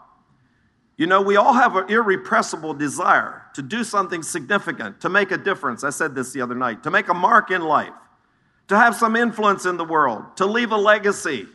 You 0.96 1.08
know, 1.08 1.20
we 1.20 1.36
all 1.36 1.52
have 1.52 1.76
an 1.76 1.90
irrepressible 1.90 2.72
desire 2.72 3.42
to 3.52 3.60
do 3.60 3.84
something 3.84 4.22
significant, 4.22 5.02
to 5.02 5.10
make 5.10 5.32
a 5.32 5.36
difference. 5.36 5.84
I 5.84 5.90
said 5.90 6.14
this 6.14 6.32
the 6.32 6.40
other 6.40 6.54
night, 6.54 6.82
to 6.84 6.90
make 6.90 7.08
a 7.08 7.14
mark 7.14 7.50
in 7.50 7.60
life, 7.60 7.92
to 8.68 8.78
have 8.78 8.96
some 8.96 9.16
influence 9.16 9.66
in 9.66 9.76
the 9.76 9.84
world, 9.84 10.34
to 10.36 10.46
leave 10.46 10.72
a 10.72 10.78
legacy. 10.78 11.46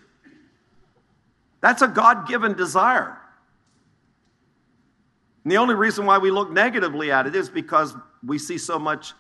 That's 1.61 1.81
a 1.81 1.87
God 1.87 2.27
given 2.27 2.53
desire. 2.53 3.17
And 5.43 5.51
the 5.51 5.57
only 5.57 5.75
reason 5.75 6.05
why 6.05 6.17
we 6.17 6.29
look 6.29 6.51
negatively 6.51 7.11
at 7.11 7.25
it 7.25 7.35
is 7.35 7.49
because 7.49 7.95
we 8.25 8.37
see 8.37 8.57
so 8.57 8.77
much 8.77 9.13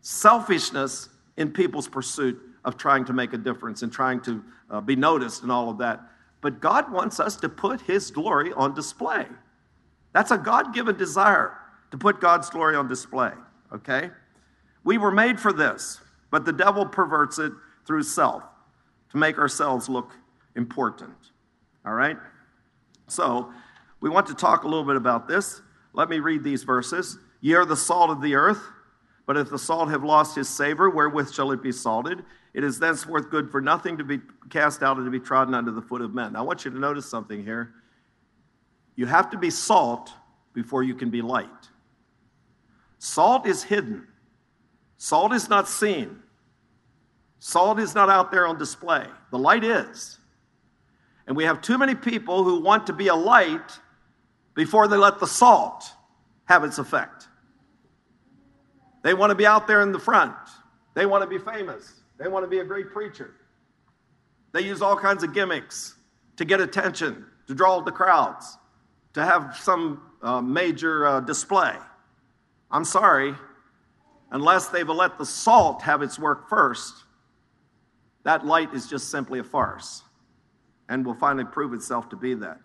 selfishness 0.00 1.08
in 1.36 1.50
people's 1.50 1.88
pursuit 1.88 2.40
of 2.64 2.76
trying 2.76 3.04
to 3.04 3.12
make 3.12 3.32
a 3.32 3.38
difference 3.38 3.82
and 3.82 3.92
trying 3.92 4.20
to 4.22 4.42
uh, 4.70 4.80
be 4.80 4.96
noticed 4.96 5.42
and 5.42 5.52
all 5.52 5.70
of 5.70 5.78
that. 5.78 6.00
But 6.40 6.60
God 6.60 6.90
wants 6.90 7.20
us 7.20 7.36
to 7.36 7.48
put 7.48 7.80
His 7.82 8.10
glory 8.10 8.52
on 8.52 8.74
display. 8.74 9.26
That's 10.12 10.30
a 10.30 10.38
God 10.38 10.72
given 10.72 10.96
desire 10.96 11.58
to 11.90 11.98
put 11.98 12.20
God's 12.20 12.48
glory 12.50 12.74
on 12.74 12.88
display, 12.88 13.32
okay? 13.72 14.10
We 14.82 14.98
were 14.98 15.10
made 15.10 15.38
for 15.38 15.52
this, 15.52 16.00
but 16.30 16.44
the 16.44 16.52
devil 16.52 16.86
perverts 16.86 17.38
it 17.38 17.52
through 17.86 18.02
self 18.02 18.42
to 19.10 19.16
make 19.16 19.38
ourselves 19.38 19.88
look 19.88 20.12
important, 20.56 21.14
all 21.86 21.94
right? 21.94 22.16
So, 23.06 23.52
we 24.00 24.10
want 24.10 24.26
to 24.26 24.34
talk 24.34 24.64
a 24.64 24.68
little 24.68 24.84
bit 24.84 24.96
about 24.96 25.28
this. 25.28 25.62
Let 25.92 26.08
me 26.08 26.18
read 26.18 26.44
these 26.44 26.64
verses. 26.64 27.18
Ye 27.40 27.54
are 27.54 27.64
the 27.64 27.76
salt 27.76 28.10
of 28.10 28.20
the 28.20 28.34
earth, 28.34 28.60
but 29.24 29.36
if 29.36 29.48
the 29.48 29.58
salt 29.58 29.88
have 29.90 30.04
lost 30.04 30.36
his 30.36 30.48
savor, 30.48 30.90
wherewith 30.90 31.32
shall 31.32 31.52
it 31.52 31.62
be 31.62 31.72
salted? 31.72 32.24
It 32.52 32.64
is 32.64 32.78
thenceforth 32.78 33.30
good 33.30 33.50
for 33.50 33.60
nothing 33.60 33.98
to 33.98 34.04
be 34.04 34.20
cast 34.50 34.82
out 34.82 34.96
and 34.96 35.06
to 35.06 35.10
be 35.10 35.20
trodden 35.20 35.54
under 35.54 35.70
the 35.70 35.82
foot 35.82 36.02
of 36.02 36.14
men. 36.14 36.32
Now, 36.32 36.40
I 36.40 36.42
want 36.42 36.64
you 36.64 36.70
to 36.70 36.78
notice 36.78 37.08
something 37.08 37.44
here. 37.44 37.74
You 38.96 39.06
have 39.06 39.30
to 39.30 39.38
be 39.38 39.50
salt 39.50 40.12
before 40.54 40.82
you 40.82 40.94
can 40.94 41.10
be 41.10 41.22
light. 41.22 41.48
Salt 42.98 43.46
is 43.46 43.62
hidden, 43.62 44.08
salt 44.96 45.32
is 45.34 45.48
not 45.48 45.68
seen, 45.68 46.22
salt 47.38 47.78
is 47.78 47.94
not 47.94 48.08
out 48.08 48.30
there 48.30 48.46
on 48.46 48.58
display. 48.58 49.06
The 49.30 49.38
light 49.38 49.62
is. 49.62 50.15
And 51.26 51.36
we 51.36 51.44
have 51.44 51.60
too 51.60 51.78
many 51.78 51.94
people 51.94 52.44
who 52.44 52.60
want 52.60 52.86
to 52.86 52.92
be 52.92 53.08
a 53.08 53.14
light 53.14 53.78
before 54.54 54.88
they 54.88 54.96
let 54.96 55.18
the 55.18 55.26
salt 55.26 55.84
have 56.44 56.64
its 56.64 56.78
effect. 56.78 57.28
They 59.02 59.14
want 59.14 59.30
to 59.30 59.34
be 59.34 59.46
out 59.46 59.66
there 59.66 59.82
in 59.82 59.92
the 59.92 59.98
front. 59.98 60.34
They 60.94 61.06
want 61.06 61.22
to 61.22 61.28
be 61.28 61.38
famous. 61.38 62.00
They 62.18 62.28
want 62.28 62.44
to 62.44 62.48
be 62.48 62.58
a 62.58 62.64
great 62.64 62.90
preacher. 62.90 63.34
They 64.52 64.62
use 64.62 64.82
all 64.82 64.96
kinds 64.96 65.22
of 65.22 65.34
gimmicks 65.34 65.96
to 66.36 66.44
get 66.44 66.60
attention, 66.60 67.26
to 67.46 67.54
draw 67.54 67.80
the 67.80 67.92
crowds 67.92 68.58
to 69.16 69.24
have 69.24 69.56
some 69.56 70.02
uh, 70.20 70.42
major 70.42 71.06
uh, 71.06 71.20
display. 71.20 71.74
I'm 72.70 72.84
sorry, 72.84 73.34
unless 74.30 74.68
they've 74.68 74.86
let 74.86 75.16
the 75.16 75.24
salt 75.24 75.80
have 75.80 76.02
its 76.02 76.18
work 76.18 76.50
first, 76.50 76.92
that 78.24 78.44
light 78.44 78.74
is 78.74 78.86
just 78.86 79.08
simply 79.08 79.38
a 79.38 79.44
farce 79.44 80.02
and 80.88 81.04
will 81.04 81.14
finally 81.14 81.44
prove 81.44 81.72
itself 81.72 82.08
to 82.10 82.16
be 82.16 82.34
that. 82.34 82.60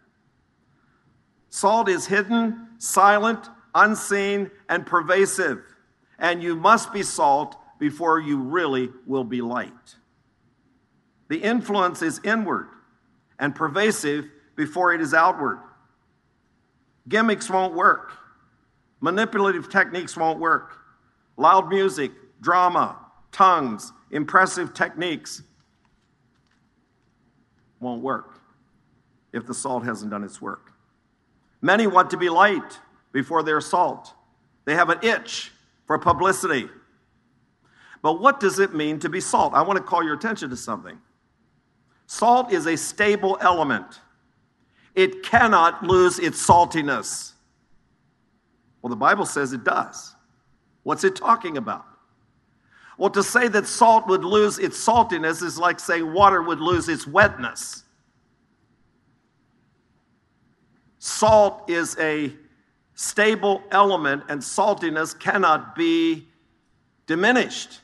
Salt 1.49 1.89
is 1.89 2.05
hidden, 2.05 2.69
silent, 2.77 3.49
unseen, 3.75 4.49
and 4.69 4.85
pervasive, 4.85 5.59
and 6.19 6.41
you 6.41 6.55
must 6.55 6.93
be 6.93 7.03
salt 7.03 7.55
before 7.79 8.19
you 8.19 8.37
really 8.37 8.89
will 9.05 9.23
be 9.23 9.41
light. 9.41 9.95
The 11.29 11.37
influence 11.37 12.01
is 12.01 12.21
inward 12.23 12.67
and 13.39 13.55
pervasive 13.55 14.25
before 14.55 14.93
it 14.93 15.01
is 15.01 15.13
outward. 15.13 15.59
Gimmicks 17.07 17.49
won't 17.49 17.73
work. 17.73 18.11
Manipulative 18.99 19.69
techniques 19.69 20.15
won't 20.15 20.39
work. 20.39 20.77
Loud 21.37 21.69
music, 21.69 22.11
drama, 22.39 22.97
tongues, 23.31 23.91
impressive 24.11 24.73
techniques 24.73 25.41
won't 27.81 28.01
work 28.01 28.39
if 29.33 29.45
the 29.45 29.53
salt 29.53 29.83
hasn't 29.83 30.11
done 30.11 30.23
its 30.23 30.41
work. 30.41 30.71
Many 31.61 31.87
want 31.87 32.09
to 32.11 32.17
be 32.17 32.29
light 32.29 32.79
before 33.11 33.43
they're 33.43 33.61
salt. 33.61 34.13
They 34.65 34.75
have 34.75 34.89
an 34.89 34.99
itch 35.01 35.51
for 35.85 35.97
publicity. 35.97 36.69
But 38.01 38.21
what 38.21 38.39
does 38.39 38.59
it 38.59 38.73
mean 38.73 38.99
to 38.99 39.09
be 39.09 39.19
salt? 39.19 39.53
I 39.53 39.61
want 39.61 39.77
to 39.77 39.83
call 39.83 40.03
your 40.03 40.13
attention 40.13 40.49
to 40.49 40.57
something. 40.57 40.97
Salt 42.07 42.51
is 42.51 42.65
a 42.65 42.77
stable 42.77 43.37
element 43.41 43.99
it 44.95 45.23
cannot 45.23 45.83
lose 45.83 46.19
its 46.19 46.45
saltiness. 46.45 47.33
Well, 48.81 48.89
the 48.89 48.95
Bible 48.95 49.25
says 49.25 49.53
it 49.53 49.63
does. 49.63 50.15
What's 50.83 51.03
it 51.03 51.15
talking 51.15 51.57
about? 51.57 51.85
Well, 53.01 53.09
to 53.09 53.23
say 53.23 53.47
that 53.47 53.65
salt 53.65 54.05
would 54.05 54.23
lose 54.23 54.59
its 54.59 54.77
saltiness 54.77 55.41
is 55.41 55.57
like 55.57 55.79
saying 55.79 56.13
water 56.13 56.39
would 56.43 56.59
lose 56.59 56.87
its 56.87 57.07
wetness. 57.07 57.83
Salt 60.99 61.67
is 61.67 61.97
a 61.97 62.31
stable 62.93 63.63
element, 63.71 64.25
and 64.29 64.39
saltiness 64.39 65.19
cannot 65.19 65.75
be 65.75 66.27
diminished. 67.07 67.79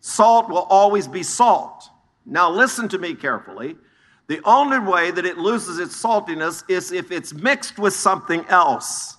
Salt 0.00 0.50
will 0.50 0.66
always 0.68 1.08
be 1.08 1.22
salt. 1.22 1.88
Now, 2.26 2.50
listen 2.50 2.90
to 2.90 2.98
me 2.98 3.14
carefully. 3.14 3.78
The 4.26 4.42
only 4.44 4.80
way 4.80 5.12
that 5.12 5.24
it 5.24 5.38
loses 5.38 5.78
its 5.78 5.96
saltiness 5.96 6.62
is 6.68 6.92
if 6.92 7.10
it's 7.10 7.32
mixed 7.32 7.78
with 7.78 7.94
something 7.94 8.44
else. 8.50 9.16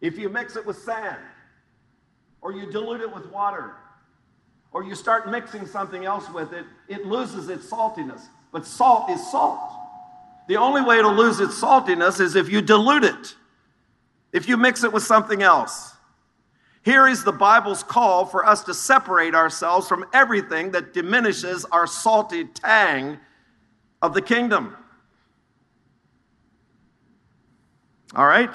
If 0.00 0.16
you 0.16 0.30
mix 0.30 0.56
it 0.56 0.64
with 0.64 0.78
sand, 0.78 1.18
or 2.42 2.52
you 2.52 2.70
dilute 2.70 3.00
it 3.00 3.14
with 3.14 3.26
water, 3.30 3.74
or 4.72 4.84
you 4.84 4.94
start 4.94 5.30
mixing 5.30 5.66
something 5.66 6.04
else 6.04 6.30
with 6.30 6.52
it, 6.52 6.64
it 6.88 7.06
loses 7.06 7.48
its 7.48 7.66
saltiness. 7.66 8.22
But 8.52 8.66
salt 8.66 9.10
is 9.10 9.30
salt. 9.30 9.60
The 10.48 10.56
only 10.56 10.82
way 10.82 10.96
to 10.96 11.08
lose 11.08 11.40
its 11.40 11.60
saltiness 11.60 12.20
is 12.20 12.34
if 12.34 12.48
you 12.48 12.62
dilute 12.62 13.04
it, 13.04 13.34
if 14.32 14.48
you 14.48 14.56
mix 14.56 14.84
it 14.84 14.92
with 14.92 15.02
something 15.02 15.42
else. 15.42 15.94
Here 16.82 17.06
is 17.06 17.24
the 17.24 17.32
Bible's 17.32 17.82
call 17.82 18.24
for 18.24 18.46
us 18.46 18.64
to 18.64 18.74
separate 18.74 19.34
ourselves 19.34 19.86
from 19.86 20.06
everything 20.14 20.70
that 20.70 20.94
diminishes 20.94 21.64
our 21.66 21.86
salty 21.86 22.44
tang 22.44 23.18
of 24.00 24.14
the 24.14 24.22
kingdom. 24.22 24.76
All 28.14 28.26
right? 28.26 28.50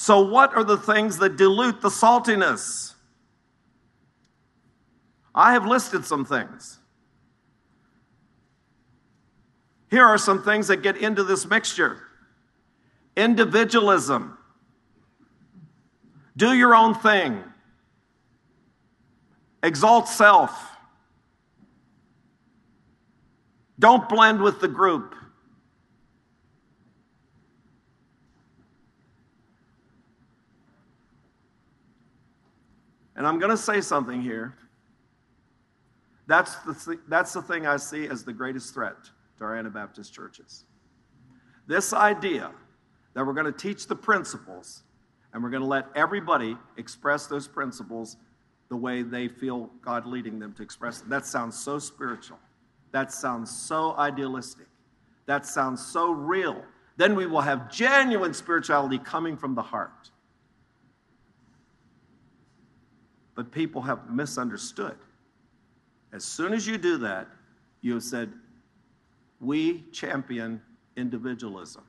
So, 0.00 0.20
what 0.20 0.54
are 0.54 0.62
the 0.62 0.76
things 0.76 1.18
that 1.18 1.36
dilute 1.36 1.80
the 1.80 1.88
saltiness? 1.88 2.94
I 5.34 5.52
have 5.54 5.66
listed 5.66 6.04
some 6.04 6.24
things. 6.24 6.78
Here 9.90 10.04
are 10.04 10.16
some 10.16 10.44
things 10.44 10.68
that 10.68 10.82
get 10.82 10.96
into 10.96 11.24
this 11.24 11.46
mixture 11.46 11.98
individualism. 13.16 14.38
Do 16.36 16.52
your 16.52 16.76
own 16.76 16.94
thing. 16.94 17.42
Exalt 19.64 20.06
self. 20.06 20.76
Don't 23.80 24.08
blend 24.08 24.40
with 24.40 24.60
the 24.60 24.68
group. 24.68 25.16
And 33.18 33.26
I'm 33.26 33.40
going 33.40 33.50
to 33.50 33.56
say 33.56 33.80
something 33.80 34.22
here. 34.22 34.54
That's 36.28 36.54
the, 36.56 36.74
th- 36.74 37.04
that's 37.08 37.32
the 37.32 37.42
thing 37.42 37.66
I 37.66 37.76
see 37.76 38.06
as 38.06 38.22
the 38.22 38.32
greatest 38.32 38.72
threat 38.72 38.94
to 39.38 39.44
our 39.44 39.56
Anabaptist 39.56 40.14
churches. 40.14 40.64
This 41.66 41.92
idea 41.92 42.52
that 43.14 43.26
we're 43.26 43.32
going 43.32 43.52
to 43.52 43.58
teach 43.58 43.88
the 43.88 43.96
principles 43.96 44.84
and 45.32 45.42
we're 45.42 45.50
going 45.50 45.64
to 45.64 45.68
let 45.68 45.86
everybody 45.96 46.56
express 46.76 47.26
those 47.26 47.48
principles 47.48 48.16
the 48.68 48.76
way 48.76 49.02
they 49.02 49.26
feel 49.26 49.68
God 49.82 50.06
leading 50.06 50.38
them 50.38 50.52
to 50.52 50.62
express 50.62 51.00
them. 51.00 51.08
That 51.08 51.26
sounds 51.26 51.58
so 51.58 51.80
spiritual. 51.80 52.38
That 52.92 53.12
sounds 53.12 53.50
so 53.50 53.96
idealistic. 53.96 54.66
That 55.26 55.44
sounds 55.44 55.84
so 55.84 56.12
real. 56.12 56.62
Then 56.96 57.16
we 57.16 57.26
will 57.26 57.40
have 57.40 57.68
genuine 57.68 58.32
spirituality 58.32 58.98
coming 58.98 59.36
from 59.36 59.56
the 59.56 59.62
heart. 59.62 60.10
But 63.38 63.52
people 63.52 63.82
have 63.82 64.10
misunderstood. 64.10 64.96
As 66.12 66.24
soon 66.24 66.52
as 66.52 66.66
you 66.66 66.76
do 66.76 66.98
that, 66.98 67.28
you 67.82 67.94
have 67.94 68.02
said, 68.02 68.32
We 69.40 69.84
champion 69.92 70.60
individualism. 70.96 71.84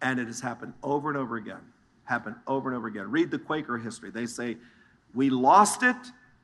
And 0.00 0.18
it 0.18 0.26
has 0.26 0.40
happened 0.40 0.72
over 0.82 1.10
and 1.10 1.18
over 1.18 1.36
again. 1.36 1.60
Happened 2.04 2.36
over 2.46 2.70
and 2.70 2.78
over 2.78 2.86
again. 2.86 3.10
Read 3.10 3.30
the 3.30 3.38
Quaker 3.38 3.76
history. 3.76 4.10
They 4.10 4.24
say, 4.24 4.56
we 5.12 5.28
lost 5.28 5.82
it 5.82 5.96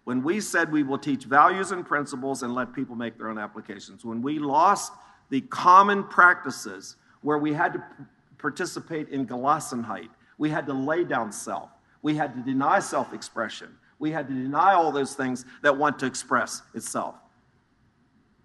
when 0.04 0.22
we 0.22 0.38
said 0.38 0.70
we 0.70 0.82
will 0.82 0.98
teach 0.98 1.24
values 1.24 1.70
and 1.70 1.86
principles 1.86 2.42
and 2.42 2.54
let 2.54 2.74
people 2.74 2.94
make 2.94 3.16
their 3.16 3.30
own 3.30 3.38
applications, 3.38 4.04
when 4.04 4.20
we 4.20 4.38
lost 4.38 4.92
the 5.30 5.40
common 5.40 6.04
practices 6.04 6.96
where 7.22 7.38
we 7.38 7.54
had 7.54 7.72
to 7.72 7.82
participate 8.36 9.08
in 9.08 9.26
Gelassenheit, 9.26 10.10
we 10.36 10.50
had 10.50 10.66
to 10.66 10.74
lay 10.74 11.04
down 11.04 11.32
self, 11.32 11.70
we 12.02 12.14
had 12.16 12.34
to 12.34 12.40
deny 12.40 12.78
self 12.78 13.12
expression, 13.12 13.76
we 13.98 14.10
had 14.10 14.28
to 14.28 14.34
deny 14.34 14.74
all 14.74 14.92
those 14.92 15.14
things 15.14 15.44
that 15.62 15.76
want 15.76 15.98
to 16.00 16.06
express 16.06 16.62
itself. 16.74 17.14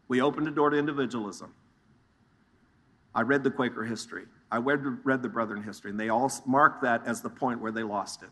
We 0.07 0.21
opened 0.21 0.47
the 0.47 0.51
door 0.51 0.69
to 0.69 0.77
individualism. 0.77 1.53
I 3.13 3.21
read 3.21 3.43
the 3.43 3.51
Quaker 3.51 3.83
history. 3.83 4.25
I 4.51 4.57
read, 4.57 4.83
read 5.03 5.21
the 5.21 5.29
Brethren 5.29 5.63
history, 5.63 5.91
and 5.91 5.99
they 5.99 6.09
all 6.09 6.31
marked 6.45 6.83
that 6.83 7.07
as 7.07 7.21
the 7.21 7.29
point 7.29 7.61
where 7.61 7.71
they 7.71 7.83
lost 7.83 8.21
it. 8.21 8.29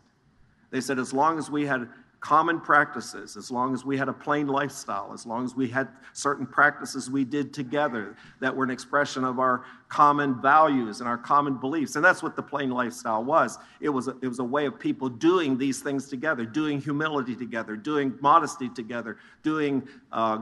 They 0.70 0.80
said, 0.80 0.98
as 0.98 1.12
long 1.12 1.38
as 1.38 1.50
we 1.50 1.66
had 1.66 1.88
common 2.24 2.58
practices, 2.58 3.36
as 3.36 3.50
long 3.50 3.74
as 3.74 3.84
we 3.84 3.98
had 3.98 4.08
a 4.08 4.12
plain 4.12 4.46
lifestyle, 4.46 5.12
as 5.12 5.26
long 5.26 5.44
as 5.44 5.54
we 5.54 5.68
had 5.68 5.88
certain 6.14 6.46
practices 6.46 7.10
we 7.10 7.22
did 7.22 7.52
together 7.52 8.16
that 8.40 8.56
were 8.56 8.64
an 8.64 8.70
expression 8.70 9.24
of 9.24 9.38
our 9.38 9.66
common 9.90 10.40
values 10.40 11.00
and 11.00 11.08
our 11.08 11.18
common 11.18 11.58
beliefs. 11.58 11.96
And 11.96 12.04
that's 12.04 12.22
what 12.22 12.34
the 12.34 12.42
plain 12.42 12.70
lifestyle 12.70 13.22
was. 13.22 13.58
It 13.78 13.90
was 13.90 14.08
a, 14.08 14.16
it 14.22 14.28
was 14.28 14.38
a 14.38 14.44
way 14.44 14.64
of 14.64 14.80
people 14.80 15.10
doing 15.10 15.58
these 15.58 15.82
things 15.82 16.08
together, 16.08 16.46
doing 16.46 16.80
humility 16.80 17.36
together, 17.36 17.76
doing 17.76 18.14
modesty 18.22 18.70
together, 18.70 19.18
doing 19.42 19.86
uh, 20.10 20.38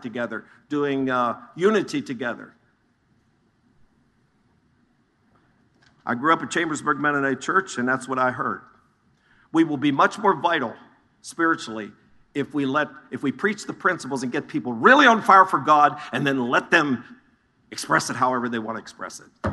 together, 0.00 0.44
doing 0.68 1.10
uh, 1.10 1.40
unity 1.56 2.02
together. 2.02 2.54
I 6.06 6.14
grew 6.14 6.32
up 6.32 6.40
at 6.40 6.52
Chambersburg 6.52 7.00
Mennonite 7.00 7.40
Church, 7.40 7.78
and 7.78 7.88
that's 7.88 8.06
what 8.06 8.20
I 8.20 8.30
heard. 8.30 8.62
We 9.52 9.64
will 9.64 9.76
be 9.76 9.90
much 9.90 10.16
more 10.16 10.40
vital 10.40 10.76
spiritually 11.22 11.92
if 12.34 12.54
we 12.54 12.64
let 12.64 12.88
if 13.10 13.22
we 13.22 13.32
preach 13.32 13.66
the 13.66 13.72
principles 13.72 14.22
and 14.22 14.30
get 14.30 14.46
people 14.48 14.72
really 14.72 15.06
on 15.06 15.20
fire 15.22 15.44
for 15.44 15.58
God 15.58 16.00
and 16.12 16.26
then 16.26 16.48
let 16.48 16.70
them 16.70 17.04
express 17.70 18.10
it 18.10 18.16
however 18.16 18.48
they 18.48 18.58
want 18.58 18.76
to 18.76 18.82
express 18.82 19.20
it. 19.20 19.52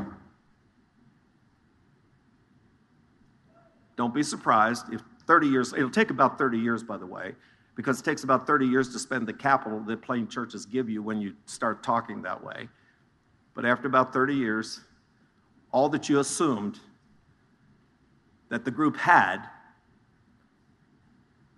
Don't 3.95 4.13
be 4.13 4.23
surprised 4.23 4.93
if 4.93 5.01
30 5.25 5.47
years 5.47 5.73
it'll 5.73 5.89
take 5.89 6.11
about 6.11 6.37
30 6.37 6.59
years 6.59 6.83
by 6.83 6.97
the 6.97 7.05
way 7.05 7.33
because 7.75 7.99
it 7.99 8.03
takes 8.03 8.23
about 8.23 8.47
30 8.47 8.65
years 8.65 8.91
to 8.93 8.99
spend 8.99 9.27
the 9.27 9.33
capital 9.33 9.79
that 9.81 10.01
plain 10.01 10.27
churches 10.27 10.65
give 10.65 10.89
you 10.89 11.01
when 11.01 11.21
you 11.21 11.35
start 11.45 11.83
talking 11.83 12.23
that 12.23 12.43
way. 12.43 12.67
But 13.53 13.65
after 13.65 13.87
about 13.87 14.13
30 14.13 14.33
years, 14.33 14.81
all 15.71 15.89
that 15.89 16.09
you 16.09 16.19
assumed 16.19 16.79
that 18.49 18.65
the 18.65 18.71
group 18.71 18.97
had 18.97 19.47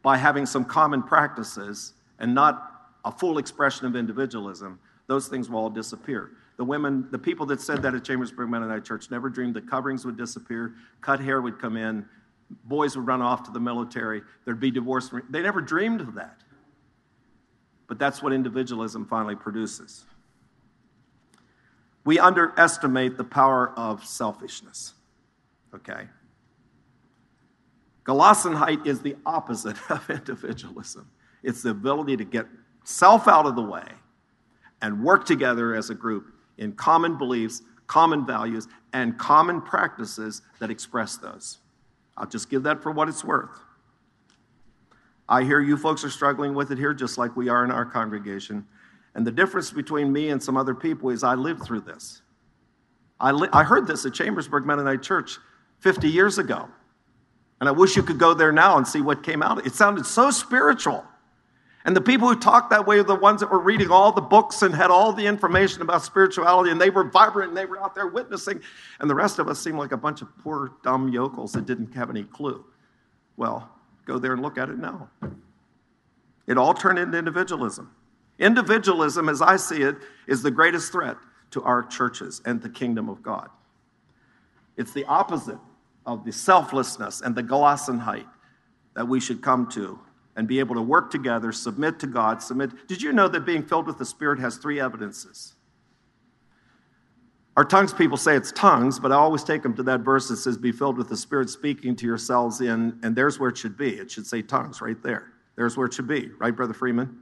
by 0.01 0.17
having 0.17 0.45
some 0.45 0.65
common 0.65 1.03
practices 1.03 1.93
and 2.19 2.33
not 2.33 2.91
a 3.05 3.11
full 3.11 3.37
expression 3.37 3.85
of 3.85 3.95
individualism, 3.95 4.79
those 5.07 5.27
things 5.27 5.49
will 5.49 5.59
all 5.59 5.69
disappear. 5.69 6.31
The 6.57 6.65
women, 6.65 7.07
the 7.11 7.19
people 7.19 7.45
that 7.47 7.61
said 7.61 7.81
that 7.83 7.95
at 7.95 8.03
Chambersburg 8.03 8.49
Mennonite 8.49 8.83
Church 8.83 9.09
never 9.09 9.29
dreamed 9.29 9.55
that 9.55 9.69
coverings 9.69 10.05
would 10.05 10.17
disappear, 10.17 10.75
cut 11.01 11.19
hair 11.19 11.41
would 11.41 11.59
come 11.59 11.77
in, 11.77 12.05
boys 12.65 12.95
would 12.95 13.07
run 13.07 13.21
off 13.21 13.43
to 13.43 13.51
the 13.51 13.59
military, 13.59 14.21
there'd 14.45 14.59
be 14.59 14.71
divorce. 14.71 15.09
They 15.29 15.41
never 15.41 15.61
dreamed 15.61 16.01
of 16.01 16.15
that. 16.15 16.41
But 17.87 17.97
that's 17.97 18.21
what 18.21 18.33
individualism 18.33 19.05
finally 19.05 19.35
produces. 19.35 20.05
We 22.05 22.19
underestimate 22.19 23.17
the 23.17 23.23
power 23.23 23.71
of 23.77 24.05
selfishness. 24.05 24.93
Okay? 25.73 26.07
Gelassenheit 28.09 28.87
is 28.87 29.01
the 29.01 29.15
opposite 29.23 29.77
of 29.91 30.09
individualism. 30.09 31.07
It's 31.43 31.61
the 31.61 31.69
ability 31.69 32.17
to 32.17 32.25
get 32.25 32.47
self 32.83 33.27
out 33.27 33.45
of 33.45 33.55
the 33.55 33.61
way 33.61 33.85
and 34.81 35.03
work 35.03 35.25
together 35.25 35.75
as 35.75 35.91
a 35.91 35.95
group 35.95 36.33
in 36.57 36.73
common 36.73 37.19
beliefs, 37.19 37.61
common 37.85 38.25
values, 38.25 38.67
and 38.93 39.15
common 39.19 39.61
practices 39.61 40.41
that 40.57 40.71
express 40.71 41.17
those. 41.17 41.59
I'll 42.17 42.25
just 42.25 42.49
give 42.49 42.63
that 42.63 42.81
for 42.81 42.91
what 42.91 43.07
it's 43.07 43.23
worth. 43.23 43.59
I 45.27 45.43
hear 45.43 45.61
you 45.61 45.77
folks 45.77 46.03
are 46.03 46.09
struggling 46.09 46.55
with 46.55 46.71
it 46.71 46.79
here, 46.79 46.95
just 46.95 47.19
like 47.19 47.37
we 47.37 47.47
are 47.47 47.63
in 47.63 47.69
our 47.69 47.85
congregation. 47.85 48.65
And 49.13 49.25
the 49.25 49.31
difference 49.31 49.69
between 49.69 50.11
me 50.11 50.29
and 50.29 50.41
some 50.41 50.57
other 50.57 50.73
people 50.73 51.11
is 51.11 51.23
I 51.23 51.35
lived 51.35 51.63
through 51.63 51.81
this. 51.81 52.23
I, 53.19 53.31
li- 53.31 53.49
I 53.53 53.63
heard 53.63 53.85
this 53.85 54.03
at 54.07 54.15
Chambersburg 54.15 54.65
Mennonite 54.65 55.03
Church 55.03 55.37
50 55.81 56.09
years 56.09 56.39
ago. 56.39 56.69
And 57.59 57.67
I 57.67 57.71
wish 57.71 57.95
you 57.95 58.03
could 58.03 58.17
go 58.17 58.33
there 58.33 58.51
now 58.51 58.77
and 58.77 58.87
see 58.87 59.01
what 59.01 59.23
came 59.23 59.43
out. 59.43 59.65
It 59.65 59.73
sounded 59.73 60.05
so 60.05 60.31
spiritual. 60.31 61.03
And 61.85 61.95
the 61.95 62.01
people 62.01 62.27
who 62.27 62.39
talked 62.39 62.69
that 62.71 62.85
way 62.85 62.99
are 62.99 63.03
the 63.03 63.15
ones 63.15 63.39
that 63.39 63.49
were 63.49 63.59
reading 63.59 63.89
all 63.89 64.11
the 64.11 64.21
books 64.21 64.61
and 64.61 64.75
had 64.75 64.91
all 64.91 65.13
the 65.13 65.25
information 65.25 65.81
about 65.81 66.03
spirituality, 66.03 66.71
and 66.71 66.79
they 66.79 66.89
were 66.89 67.05
vibrant 67.05 67.49
and 67.49 67.57
they 67.57 67.65
were 67.65 67.81
out 67.81 67.95
there 67.95 68.07
witnessing. 68.07 68.61
And 68.99 69.09
the 69.09 69.15
rest 69.15 69.39
of 69.39 69.47
us 69.47 69.59
seemed 69.59 69.77
like 69.77 69.91
a 69.91 69.97
bunch 69.97 70.21
of 70.21 70.27
poor, 70.39 70.73
dumb 70.83 71.09
yokels 71.09 71.53
that 71.53 71.65
didn't 71.65 71.93
have 71.93 72.09
any 72.09 72.23
clue. 72.23 72.63
Well, 73.37 73.69
go 74.05 74.19
there 74.19 74.33
and 74.33 74.41
look 74.41 74.57
at 74.57 74.69
it 74.69 74.77
now. 74.77 75.09
It 76.47 76.57
all 76.57 76.73
turned 76.73 76.99
into 76.99 77.17
individualism. 77.17 77.91
Individualism, 78.39 79.29
as 79.29 79.41
I 79.41 79.55
see 79.55 79.81
it, 79.81 79.95
is 80.27 80.41
the 80.41 80.51
greatest 80.51 80.91
threat 80.91 81.17
to 81.51 81.63
our 81.63 81.83
churches 81.83 82.41
and 82.45 82.61
the 82.61 82.69
kingdom 82.69 83.09
of 83.09 83.21
God. 83.21 83.49
It's 84.77 84.91
the 84.91 85.05
opposite 85.05 85.57
of 86.05 86.25
the 86.25 86.31
selflessness 86.31 87.21
and 87.21 87.35
the 87.35 87.43
Gelassenheit 87.43 88.27
that 88.95 89.07
we 89.07 89.19
should 89.19 89.41
come 89.41 89.69
to 89.69 89.99
and 90.35 90.47
be 90.47 90.59
able 90.59 90.75
to 90.75 90.81
work 90.81 91.11
together, 91.11 91.51
submit 91.51 91.99
to 91.99 92.07
God, 92.07 92.41
submit. 92.41 92.87
Did 92.87 93.01
you 93.01 93.11
know 93.11 93.27
that 93.27 93.45
being 93.45 93.63
filled 93.63 93.87
with 93.87 93.97
the 93.97 94.05
Spirit 94.05 94.39
has 94.39 94.57
three 94.57 94.79
evidences? 94.79 95.55
Our 97.57 97.65
tongues 97.65 97.93
people 97.93 98.15
say 98.15 98.37
it's 98.37 98.53
tongues, 98.53 98.99
but 98.99 99.11
I 99.11 99.15
always 99.15 99.43
take 99.43 99.63
them 99.63 99.75
to 99.75 99.83
that 99.83 99.99
verse 99.99 100.29
that 100.29 100.37
says, 100.37 100.57
Be 100.57 100.71
filled 100.71 100.97
with 100.97 101.09
the 101.09 101.17
Spirit, 101.17 101.49
speaking 101.49 101.93
to 101.97 102.05
yourselves 102.05 102.61
in, 102.61 102.97
and 103.03 103.15
there's 103.15 103.37
where 103.37 103.49
it 103.49 103.57
should 103.57 103.77
be. 103.77 103.89
It 103.89 104.09
should 104.09 104.25
say 104.25 104.41
tongues 104.41 104.79
right 104.79 105.01
there. 105.03 105.33
There's 105.57 105.75
where 105.75 105.87
it 105.87 105.93
should 105.93 106.07
be, 106.07 106.29
right, 106.39 106.55
Brother 106.55 106.73
Freeman? 106.73 107.19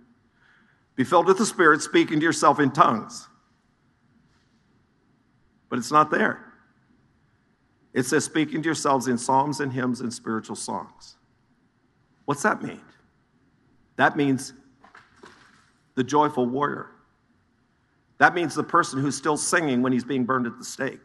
Be 0.95 1.03
filled 1.03 1.25
with 1.25 1.39
the 1.39 1.45
Spirit, 1.45 1.81
speaking 1.81 2.19
to 2.19 2.23
yourself 2.23 2.59
in 2.59 2.69
tongues. 2.69 3.27
But 5.69 5.79
it's 5.79 5.91
not 5.91 6.11
there. 6.11 6.46
It 7.97 8.05
says, 8.05 8.23
speaking 8.23 8.61
to 8.61 8.67
yourselves 8.67 9.07
in 9.07 9.17
psalms 9.17 9.59
and 9.59 9.73
hymns 9.73 10.01
and 10.01 10.13
spiritual 10.13 10.55
songs. 10.55 11.15
What's 12.25 12.43
that 12.43 12.61
mean? 12.61 12.81
That 13.95 14.15
means 14.15 14.53
the 15.95 16.03
joyful 16.03 16.45
warrior. 16.45 16.91
That 18.19 18.35
means 18.35 18.53
the 18.53 18.63
person 18.63 19.01
who's 19.01 19.17
still 19.17 19.35
singing 19.35 19.81
when 19.81 19.93
he's 19.93 20.03
being 20.03 20.25
burned 20.25 20.45
at 20.45 20.59
the 20.59 20.63
stake. 20.63 21.01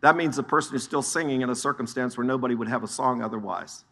That 0.00 0.14
means 0.14 0.36
the 0.36 0.44
person 0.44 0.74
who's 0.74 0.84
still 0.84 1.02
singing 1.02 1.40
in 1.40 1.50
a 1.50 1.56
circumstance 1.56 2.16
where 2.16 2.24
nobody 2.24 2.54
would 2.54 2.68
have 2.68 2.84
a 2.84 2.88
song 2.88 3.20
otherwise. 3.20 3.84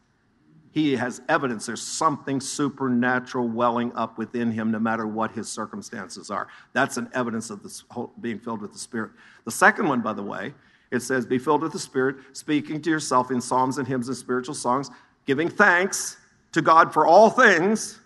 He 0.71 0.95
has 0.95 1.21
evidence 1.29 1.67
there's 1.67 1.83
something 1.83 2.41
supernatural 2.41 3.49
welling 3.49 3.91
up 3.97 4.19
within 4.19 4.53
him 4.53 4.71
no 4.71 4.79
matter 4.79 5.05
what 5.05 5.33
his 5.33 5.49
circumstances 5.49 6.31
are. 6.31 6.47
That's 6.75 6.97
an 6.97 7.11
evidence 7.13 7.51
of 7.51 7.65
this 7.65 7.83
whole, 7.91 8.13
being 8.21 8.39
filled 8.39 8.63
with 8.63 8.73
the 8.73 8.79
Spirit. 8.79 9.11
The 9.45 9.51
second 9.51 9.89
one, 9.89 10.01
by 10.01 10.13
the 10.13 10.23
way, 10.23 10.55
it 10.91 11.01
says, 11.01 11.27
Be 11.27 11.39
filled 11.39 11.63
with 11.63 11.73
the 11.73 11.79
Spirit, 11.79 12.17
speaking 12.33 12.81
to 12.83 12.91
yourself 12.91 13.31
in 13.31 13.41
psalms 13.41 13.79
and 13.79 13.87
hymns 13.87 14.09
and 14.09 14.17
spiritual 14.17 14.55
songs, 14.55 14.91
giving 15.27 15.49
thanks 15.49 16.17
to 16.53 16.63
God 16.63 16.93
for 16.93 17.07
all 17.07 17.31
things. 17.31 18.01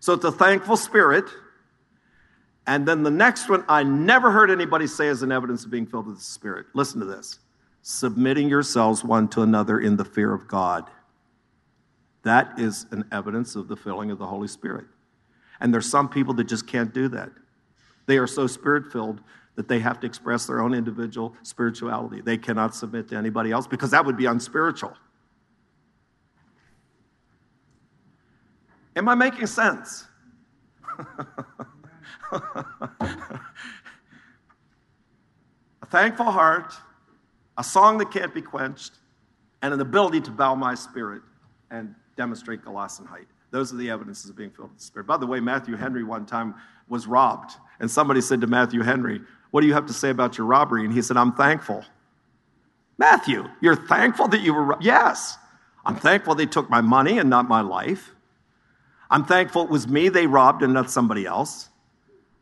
So 0.00 0.12
it's 0.14 0.24
a 0.24 0.32
thankful 0.32 0.76
spirit. 0.76 1.24
And 2.66 2.86
then 2.86 3.02
the 3.02 3.10
next 3.10 3.48
one, 3.48 3.64
I 3.68 3.82
never 3.82 4.30
heard 4.30 4.50
anybody 4.50 4.86
say 4.86 5.08
as 5.08 5.22
an 5.22 5.32
evidence 5.32 5.64
of 5.64 5.70
being 5.70 5.86
filled 5.86 6.06
with 6.06 6.18
the 6.18 6.24
Spirit. 6.24 6.66
Listen 6.74 7.00
to 7.00 7.06
this 7.06 7.38
submitting 7.84 8.48
yourselves 8.48 9.02
one 9.02 9.26
to 9.26 9.42
another 9.42 9.80
in 9.80 9.96
the 9.96 10.04
fear 10.04 10.32
of 10.32 10.46
God. 10.46 10.88
That 12.22 12.58
is 12.58 12.86
an 12.92 13.04
evidence 13.10 13.56
of 13.56 13.66
the 13.66 13.76
filling 13.76 14.12
of 14.12 14.18
the 14.18 14.26
Holy 14.26 14.46
Spirit. 14.46 14.84
And 15.60 15.74
there's 15.74 15.90
some 15.90 16.08
people 16.08 16.34
that 16.34 16.44
just 16.44 16.68
can't 16.68 16.94
do 16.94 17.08
that. 17.08 17.30
They 18.06 18.18
are 18.18 18.28
so 18.28 18.46
spirit 18.46 18.92
filled 18.92 19.20
that 19.54 19.68
they 19.68 19.78
have 19.80 20.00
to 20.00 20.06
express 20.06 20.46
their 20.46 20.60
own 20.60 20.74
individual 20.74 21.34
spirituality. 21.42 22.20
They 22.20 22.38
cannot 22.38 22.74
submit 22.74 23.08
to 23.08 23.16
anybody 23.16 23.52
else 23.52 23.66
because 23.66 23.90
that 23.90 24.04
would 24.04 24.16
be 24.16 24.26
unspiritual. 24.26 24.94
Am 28.96 29.08
I 29.08 29.14
making 29.14 29.46
sense? 29.46 30.06
a 32.32 32.56
thankful 35.86 36.30
heart, 36.30 36.74
a 37.56 37.64
song 37.64 37.98
that 37.98 38.10
can't 38.10 38.34
be 38.34 38.42
quenched, 38.42 38.92
and 39.62 39.72
an 39.72 39.80
ability 39.80 40.20
to 40.22 40.30
bow 40.30 40.54
my 40.54 40.74
spirit 40.74 41.22
and 41.70 41.94
demonstrate 42.16 42.62
Gelassenheit. 42.62 43.26
Those 43.50 43.72
are 43.72 43.76
the 43.76 43.90
evidences 43.90 44.30
of 44.30 44.36
being 44.36 44.50
filled 44.50 44.70
with 44.70 44.78
the 44.78 44.84
Spirit. 44.84 45.06
By 45.06 45.18
the 45.18 45.26
way, 45.26 45.38
Matthew 45.38 45.76
Henry 45.76 46.02
one 46.02 46.26
time 46.26 46.54
was 46.88 47.06
robbed, 47.06 47.52
and 47.80 47.90
somebody 47.90 48.20
said 48.20 48.40
to 48.40 48.46
Matthew 48.46 48.82
Henry, 48.82 49.20
what 49.52 49.60
do 49.60 49.68
you 49.68 49.74
have 49.74 49.86
to 49.86 49.92
say 49.92 50.10
about 50.10 50.36
your 50.36 50.46
robbery? 50.46 50.84
And 50.84 50.92
he 50.92 51.02
said, 51.02 51.16
I'm 51.16 51.32
thankful. 51.32 51.84
Matthew, 52.98 53.48
you're 53.60 53.76
thankful 53.76 54.26
that 54.28 54.40
you 54.40 54.54
were, 54.54 54.64
robbed? 54.64 54.84
yes. 54.84 55.38
I'm 55.84 55.96
thankful 55.96 56.34
they 56.34 56.46
took 56.46 56.70
my 56.70 56.80
money 56.80 57.18
and 57.18 57.28
not 57.28 57.48
my 57.48 57.60
life. 57.60 58.14
I'm 59.10 59.24
thankful 59.24 59.64
it 59.64 59.68
was 59.68 59.86
me 59.86 60.08
they 60.08 60.26
robbed 60.26 60.62
and 60.62 60.72
not 60.72 60.90
somebody 60.90 61.26
else. 61.26 61.68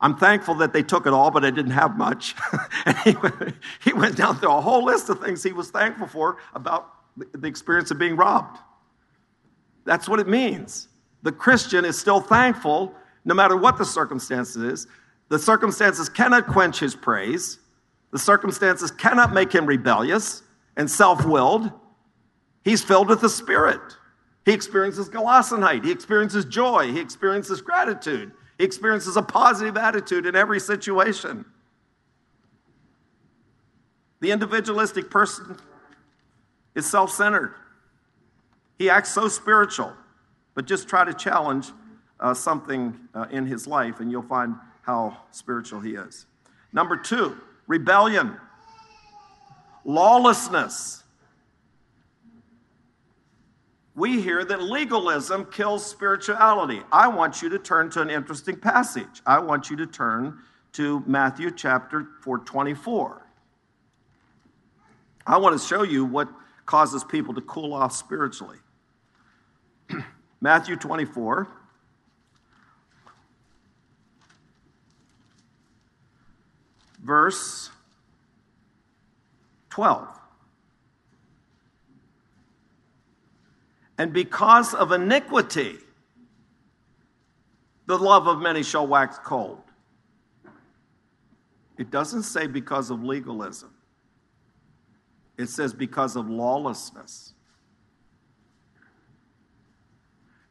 I'm 0.01 0.17
thankful 0.17 0.55
that 0.57 0.73
they 0.73 0.83
took 0.83 1.07
it 1.07 1.13
all, 1.13 1.31
but 1.31 1.45
I 1.45 1.51
didn't 1.51 1.73
have 1.73 1.99
much. 1.99 2.35
and 2.87 2.97
he, 2.99 3.17
he 3.83 3.93
went 3.93 4.17
down 4.17 4.39
through 4.39 4.53
a 4.53 4.61
whole 4.61 4.85
list 4.85 5.09
of 5.11 5.21
things 5.21 5.43
he 5.43 5.53
was 5.53 5.71
thankful 5.71 6.07
for 6.07 6.39
about 6.55 6.95
the 7.17 7.49
experience 7.49 7.91
of 7.91 7.99
being 7.99 8.17
robbed. 8.17 8.59
That's 9.85 10.09
what 10.09 10.21
it 10.21 10.29
means. 10.29 10.89
The 11.23 11.33
Christian 11.33 11.85
is 11.85 11.99
still 11.99 12.21
thankful 12.21 12.95
no 13.25 13.35
matter 13.35 13.57
what 13.57 13.77
the 13.79 13.85
circumstances 13.85 14.57
is. 14.63 14.87
The 15.31 15.39
circumstances 15.39 16.09
cannot 16.09 16.49
quench 16.49 16.81
his 16.81 16.95
praise. 16.95 17.61
The 18.11 18.19
circumstances 18.19 18.91
cannot 18.91 19.33
make 19.33 19.53
him 19.53 19.65
rebellious 19.65 20.43
and 20.77 20.91
self 20.91 21.25
willed. 21.25 21.71
He's 22.65 22.83
filled 22.83 23.09
with 23.09 23.21
the 23.21 23.29
Spirit. 23.29 23.81
He 24.45 24.53
experiences 24.53 25.09
Gelassenheit. 25.09 25.85
He 25.85 25.93
experiences 25.93 26.45
joy. 26.45 26.93
He 26.93 26.99
experiences 26.99 27.61
gratitude. 27.61 28.33
He 28.59 28.65
experiences 28.65 29.17
a 29.17 29.23
positive 29.23 29.77
attitude 29.77 30.27
in 30.27 30.35
every 30.35 30.59
situation. 30.59 31.45
The 34.21 34.33
individualistic 34.33 35.11
person 35.11 35.57
is 36.75 36.91
self 36.91 37.13
centered. 37.13 37.55
He 38.79 38.91
acts 38.91 39.15
so 39.15 39.29
spiritual, 39.29 39.93
but 40.55 40.67
just 40.67 40.89
try 40.89 41.05
to 41.05 41.15
challenge 41.15 41.69
uh, 42.19 42.35
something 42.35 42.99
uh, 43.15 43.27
in 43.31 43.47
his 43.47 43.69
life, 43.69 44.01
and 44.01 44.11
you'll 44.11 44.23
find 44.23 44.57
how 44.83 45.17
spiritual 45.31 45.81
he 45.81 45.95
is. 45.95 46.27
Number 46.73 46.97
two, 46.97 47.37
rebellion, 47.67 48.37
lawlessness. 49.85 51.03
We 53.95 54.21
hear 54.21 54.45
that 54.45 54.63
legalism 54.63 55.47
kills 55.47 55.85
spirituality. 55.85 56.81
I 56.91 57.09
want 57.09 57.43
you 57.43 57.49
to 57.51 57.59
turn 57.59 57.91
to 57.91 58.01
an 58.01 58.09
interesting 58.09 58.57
passage. 58.57 59.21
I 59.27 59.41
want 59.41 59.69
you 59.69 59.77
to 59.77 59.87
turn 59.87 60.39
to 60.73 61.03
Matthew 61.07 61.51
chapter 61.51 62.07
424. 62.23 63.27
I 65.27 65.37
want 65.37 65.61
to 65.61 65.67
show 65.67 65.83
you 65.83 66.05
what 66.05 66.29
causes 66.67 67.05
people 67.05 67.35
to 67.35 67.41
cool 67.43 67.75
off 67.75 67.93
spiritually. 67.93 68.59
Matthew 70.41 70.77
24. 70.77 71.49
Verse 77.03 77.71
12. 79.71 80.09
And 83.99 84.13
because 84.13 84.75
of 84.75 84.93
iniquity, 84.93 85.77
the 87.87 87.99
love 87.99 88.27
of 88.27 88.41
many 88.41 88.63
shall 88.63 88.87
wax 88.87 89.19
cold. 89.19 89.63
It 91.77 91.91
doesn't 91.91 92.23
say 92.23 92.47
because 92.47 92.91
of 92.91 93.03
legalism. 93.03 93.75
It 95.39 95.49
says 95.49 95.73
because 95.73 96.17
of 96.17 96.29
lawlessness. 96.29 97.35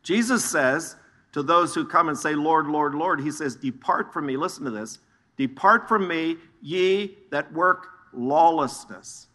Jesus 0.01 0.43
says 0.43 0.95
to 1.33 1.43
those 1.43 1.75
who 1.75 1.85
come 1.85 2.09
and 2.09 2.17
say, 2.17 2.33
Lord, 2.33 2.67
Lord, 2.67 2.95
Lord, 2.95 3.21
he 3.21 3.29
says, 3.29 3.55
Depart 3.55 4.11
from 4.11 4.25
me. 4.25 4.37
Listen 4.37 4.65
to 4.65 4.71
this. 4.71 4.99
Depart 5.39 5.87
from 5.87 6.05
me, 6.05 6.37
ye 6.61 7.17
that 7.31 7.51
work 7.53 7.87
lawlessness, 8.11 9.27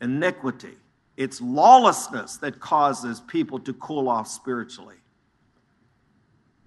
iniquity. 0.00 0.78
It's 1.18 1.42
lawlessness 1.42 2.38
that 2.38 2.58
causes 2.58 3.20
people 3.20 3.58
to 3.60 3.74
cool 3.74 4.08
off 4.08 4.26
spiritually. 4.28 4.96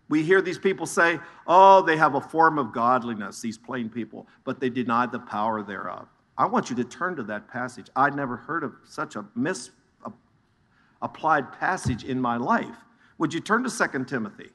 We 0.08 0.22
hear 0.22 0.40
these 0.40 0.60
people 0.60 0.86
say, 0.86 1.20
oh, 1.48 1.82
they 1.82 1.98
have 1.98 2.14
a 2.14 2.22
form 2.22 2.60
of 2.60 2.72
godliness, 2.72 3.42
these 3.42 3.58
plain 3.58 3.90
people, 3.90 4.28
but 4.44 4.60
they 4.60 4.70
deny 4.70 5.08
the 5.08 5.18
power 5.18 5.64
thereof. 5.64 6.08
I 6.38 6.46
want 6.46 6.70
you 6.70 6.76
to 6.76 6.84
turn 6.84 7.16
to 7.16 7.24
that 7.24 7.48
passage. 7.48 7.88
I'd 7.96 8.16
never 8.16 8.38
heard 8.38 8.64
of 8.64 8.74
such 8.84 9.16
a 9.16 9.26
misapplied 9.34 9.72
passage 11.54 12.04
in 12.04 12.22
my 12.22 12.38
life. 12.38 12.78
Would 13.18 13.34
you 13.34 13.40
turn 13.40 13.64
to 13.64 13.88
2 13.88 14.06
Timothy, 14.06 14.52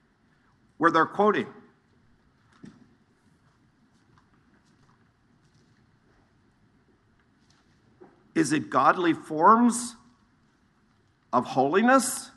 where 0.78 0.92
they're 0.92 1.04
quoting? 1.04 1.48
Is 8.34 8.52
it 8.52 8.70
godly 8.70 9.12
forms 9.12 9.96
of 11.32 11.46
holiness 11.46 12.30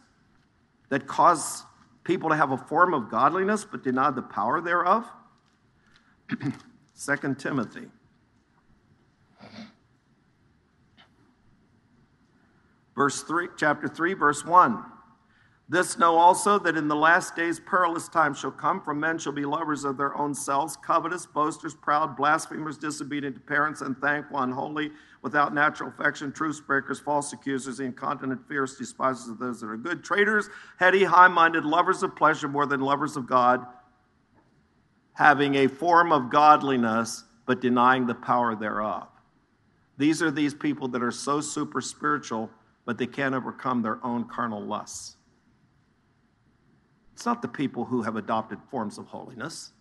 that 0.89 1.07
cause 1.07 1.63
people 2.03 2.29
to 2.29 2.35
have 2.35 2.51
a 2.51 2.57
form 2.57 2.93
of 2.93 3.09
godliness 3.09 3.65
but 3.65 3.83
deny 3.83 4.11
the 4.11 4.21
power 4.21 4.61
thereof? 4.61 5.05
2 6.29 7.35
Timothy. 7.35 7.87
Verse 12.95 13.23
3, 13.23 13.47
chapter 13.57 13.87
3, 13.87 14.13
verse 14.13 14.45
1. 14.45 14.83
This 15.73 15.97
know 15.97 16.17
also 16.17 16.59
that 16.59 16.77
in 16.77 16.87
the 16.87 16.95
last 16.95 17.35
days 17.35 17.59
perilous 17.59 18.07
times 18.07 18.37
shall 18.37 18.51
come, 18.51 18.79
for 18.79 18.93
men 18.93 19.17
shall 19.17 19.31
be 19.31 19.43
lovers 19.43 19.85
of 19.85 19.97
their 19.97 20.15
own 20.15 20.35
selves, 20.35 20.77
covetous, 20.77 21.25
boasters, 21.25 21.73
proud, 21.73 22.15
blasphemers, 22.15 22.77
disobedient 22.77 23.33
to 23.37 23.41
parents, 23.41 23.81
unthankful, 23.81 24.37
unholy, 24.37 24.91
without 25.23 25.51
natural 25.51 25.89
affection, 25.89 26.31
truce 26.31 26.59
breakers, 26.59 26.99
false 26.99 27.33
accusers, 27.33 27.79
incontinent, 27.79 28.47
fierce, 28.47 28.77
despisers 28.77 29.27
of 29.27 29.39
those 29.39 29.61
that 29.61 29.67
are 29.67 29.75
good, 29.75 30.03
traitors, 30.03 30.47
heady, 30.77 31.03
high 31.03 31.27
minded, 31.27 31.65
lovers 31.65 32.03
of 32.03 32.15
pleasure 32.15 32.47
more 32.47 32.67
than 32.67 32.79
lovers 32.79 33.17
of 33.17 33.25
God, 33.25 33.65
having 35.13 35.55
a 35.55 35.65
form 35.65 36.11
of 36.11 36.29
godliness, 36.29 37.23
but 37.47 37.61
denying 37.61 38.05
the 38.05 38.13
power 38.13 38.55
thereof. 38.55 39.07
These 39.97 40.21
are 40.21 40.29
these 40.29 40.53
people 40.53 40.87
that 40.89 41.01
are 41.01 41.09
so 41.09 41.41
super 41.41 41.81
spiritual, 41.81 42.51
but 42.85 42.99
they 42.99 43.07
can't 43.07 43.33
overcome 43.33 43.81
their 43.81 43.97
own 44.05 44.25
carnal 44.25 44.61
lusts. 44.61 45.17
It's 47.13 47.25
not 47.25 47.41
the 47.41 47.47
people 47.47 47.85
who 47.85 48.01
have 48.01 48.15
adopted 48.15 48.59
forms 48.69 48.97
of 48.97 49.07
holiness. 49.07 49.71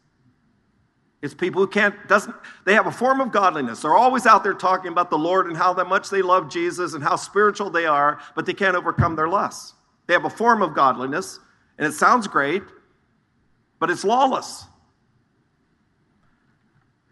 It's 1.23 1.35
people 1.35 1.63
who 1.63 1.69
can't, 1.69 1.95
doesn't, 2.09 2.35
they 2.65 2.75
have 2.75 2.87
a 2.87 2.93
form 2.93 3.21
of 3.21 3.31
godliness. 3.31 3.83
They're 3.83 3.95
always 3.95 4.27
out 4.27 4.43
there 4.43 4.55
talking 4.55 4.91
about 4.91 5.09
the 5.09 5.19
Lord 5.19 5.47
and 5.47 5.57
how 5.57 5.73
much 5.85 6.11
they 6.11 6.21
love 6.21 6.51
Jesus 6.51 6.95
and 6.95 7.03
how 7.03 7.15
spiritual 7.15 7.71
they 7.71 7.87
are, 7.87 8.21
but 8.35 8.45
they 8.45 8.53
can't 8.53 8.77
overcome 8.77 9.15
their 9.15 9.29
lusts. 9.29 9.75
They 10.09 10.15
have 10.15 10.25
a 10.25 10.31
form 10.31 10.63
of 10.63 10.75
godliness, 10.75 11.39
and 11.79 11.87
it 11.87 11.93
sounds 11.93 12.27
great, 12.27 12.65
but 13.79 13.89
it's 13.89 14.05
lawless. 14.05 14.65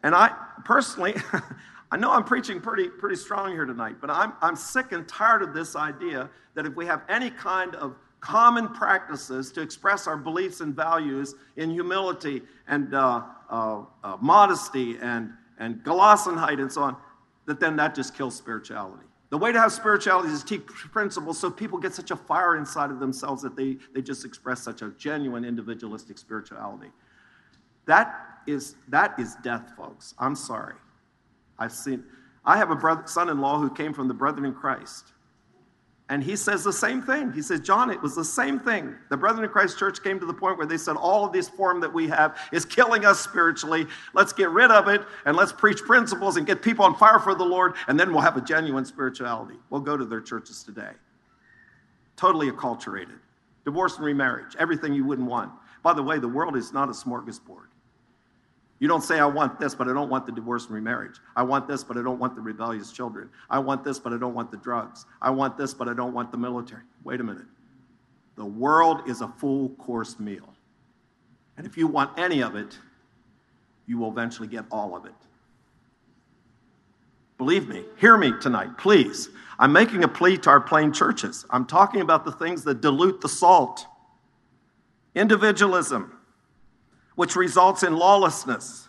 And 0.03 0.13
I 0.15 0.35
personally, 0.65 1.15
I 1.93 1.97
know 1.97 2.11
I'm 2.11 2.25
preaching 2.25 2.61
pretty, 2.61 2.89
pretty 2.89 3.17
strong 3.17 3.53
here 3.53 3.65
tonight, 3.65 3.97
but 4.01 4.11
I'm, 4.11 4.33
I'm 4.43 4.57
sick 4.57 4.91
and 4.91 5.07
tired 5.07 5.43
of 5.43 5.55
this 5.55 5.77
idea 5.77 6.29
that 6.55 6.67
if 6.67 6.75
we 6.75 6.85
have 6.87 7.03
any 7.09 7.31
kind 7.31 7.77
of 7.77 7.95
common 8.21 8.69
practices 8.69 9.51
to 9.53 9.63
express 9.63 10.07
our 10.07 10.17
beliefs 10.17 10.61
and 10.61 10.75
values 10.75 11.35
in 11.57 11.71
humility 11.71 12.43
and 12.69 12.95
uh, 12.95 13.23
uh, 13.51 13.83
uh, 14.05 14.17
modesty 14.21 14.97
and, 15.01 15.33
and 15.59 15.83
Gelassenheit 15.85 16.61
and 16.61 16.71
so 16.71 16.83
on, 16.83 16.97
that 17.47 17.59
then 17.61 17.77
that 17.77 17.95
just 17.95 18.15
kills 18.15 18.37
spirituality. 18.37 19.05
The 19.31 19.39
way 19.39 19.53
to 19.53 19.61
have 19.61 19.73
spirituality 19.73 20.33
is 20.33 20.43
teach 20.43 20.67
principles 20.67 21.39
so 21.39 21.51
people 21.51 21.79
get 21.79 21.95
such 21.95 22.11
a 22.11 22.17
fire 22.17 22.57
inside 22.57 22.91
of 22.91 22.99
themselves 22.99 23.43
that 23.43 23.57
they, 23.57 23.77
they 23.95 24.03
just 24.03 24.25
express 24.25 24.61
such 24.61 24.83
a 24.83 24.91
genuine 24.99 25.45
individualistic 25.45 26.19
spirituality. 26.19 26.91
That 27.87 28.41
is, 28.47 28.75
that 28.89 29.19
is 29.19 29.37
death, 29.43 29.73
folks. 29.77 30.15
I'm 30.19 30.35
sorry. 30.35 30.75
I've 31.59 31.73
seen, 31.73 32.05
I 32.45 32.57
have 32.57 32.71
a 32.71 32.77
brother, 32.77 33.03
son-in-law 33.07 33.61
who 33.61 33.71
came 33.71 33.93
from 33.93 34.09
the 34.09 34.15
Brethren 34.15 34.45
in 34.45 34.55
Christ. 34.55 35.13
And 36.11 36.25
he 36.25 36.35
says 36.35 36.65
the 36.65 36.73
same 36.73 37.01
thing. 37.01 37.33
He 37.33 37.41
says, 37.41 37.61
John, 37.61 37.89
it 37.89 38.03
was 38.03 38.17
the 38.17 38.25
same 38.25 38.59
thing. 38.59 38.97
The 39.11 39.17
Brethren 39.17 39.45
in 39.45 39.51
Christ 39.51 39.79
Church 39.79 40.03
came 40.03 40.19
to 40.19 40.27
the 40.27 40.35
point 40.35 40.59
where 40.59 40.67
they 40.67 40.77
said, 40.77 40.97
all 40.97 41.25
of 41.25 41.33
this 41.33 41.49
form 41.49 41.81
that 41.81 41.95
we 41.95 42.09
have 42.09 42.37
is 42.51 42.65
killing 42.65 43.05
us 43.05 43.21
spiritually. 43.21 43.87
Let's 44.13 44.33
get 44.33 44.51
rid 44.51 44.73
of 44.73 44.89
it 44.89 45.03
and 45.25 45.37
let's 45.37 45.53
preach 45.53 45.79
principles 45.83 46.37
and 46.37 46.45
get 46.45 46.63
people 46.63 46.85
on 46.85 46.97
fire 46.97 47.21
for 47.21 47.37
the 47.37 47.45
Lord, 47.45 47.75
and 47.87 47.99
then 47.99 48.11
we'll 48.11 48.23
have 48.23 48.37
a 48.37 48.41
genuine 48.41 48.85
spirituality. 48.85 49.55
We'll 49.71 49.83
go 49.83 49.97
to 49.97 50.05
their 50.05 50.21
churches 50.21 50.65
today. 50.65 50.91
Totally 52.17 52.51
acculturated. 52.51 53.21
Divorce 53.65 53.97
and 53.97 54.05
remarriage, 54.05 54.57
everything 54.59 54.93
you 54.93 55.05
wouldn't 55.05 55.29
want. 55.29 55.53
By 55.85 55.95
the 55.95 56.03
way, 56.03 56.19
the 56.19 56.29
world 56.29 56.57
is 56.57 56.73
not 56.73 56.89
a 56.89 56.93
smorgasbord. 56.93 57.70
You 58.81 58.89
don't 58.89 59.03
say, 59.03 59.21
I 59.21 59.27
want 59.27 59.61
this, 59.61 59.75
but 59.75 59.89
I 59.89 59.93
don't 59.93 60.09
want 60.09 60.25
the 60.25 60.33
divorce 60.33 60.65
and 60.65 60.75
remarriage. 60.75 61.17
I 61.37 61.43
want 61.43 61.69
this, 61.69 61.85
but 61.85 61.99
I 61.99 62.03
don't 62.03 62.19
want 62.19 62.35
the 62.35 62.41
rebellious 62.41 62.91
children. 62.91 63.29
I 63.51 63.59
want 63.59 63.85
this, 63.85 63.99
but 63.99 64.15
I 64.15 64.17
don't 64.17 64.35
want 64.35 64.51
the 64.51 64.57
drugs. 64.57 65.05
I 65.21 65.31
want 65.31 65.59
this, 65.59 65.75
but 65.75 65.87
I 65.87 65.93
don't 65.93 66.15
want 66.15 66.33
the 66.33 66.39
military. 66.39 66.83
Wait 67.05 67.21
a 67.21 67.25
minute. 67.25 67.47
The 68.37 68.45
world 68.45 69.03
is 69.07 69.21
a 69.21 69.29
full 69.29 69.69
course 69.71 70.19
meal. 70.19 70.49
And 71.59 71.67
if 71.67 71.77
you 71.77 71.87
want 71.87 72.19
any 72.19 72.43
of 72.43 72.57
it, 72.57 72.79
you 73.87 73.99
will 73.99 74.11
eventually 74.11 74.49
get 74.49 74.65
all 74.71 74.97
of 74.97 75.05
it. 75.05 75.13
Believe 77.37 77.69
me, 77.69 77.85
hear 77.99 78.17
me 78.17 78.33
tonight, 78.41 78.79
please. 78.79 79.29
I'm 79.59 79.73
making 79.73 80.05
a 80.05 80.09
plea 80.09 80.39
to 80.39 80.51
our 80.51 80.61
plain 80.61 80.91
churches. 80.91 81.45
I'm 81.51 81.67
talking 81.67 82.01
about 82.01 82.25
the 82.25 82.33
things 82.33 82.65
that 82.65 82.81
dilute 82.81 83.21
the 83.21 83.29
salt. 83.29 83.85
Individualism, 85.15 86.19
which 87.21 87.37
results 87.37 87.83
in 87.83 87.95
lawlessness, 87.99 88.89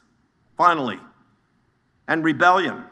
finally, 0.55 0.97
and 2.07 2.23
rebellion. 2.23 2.85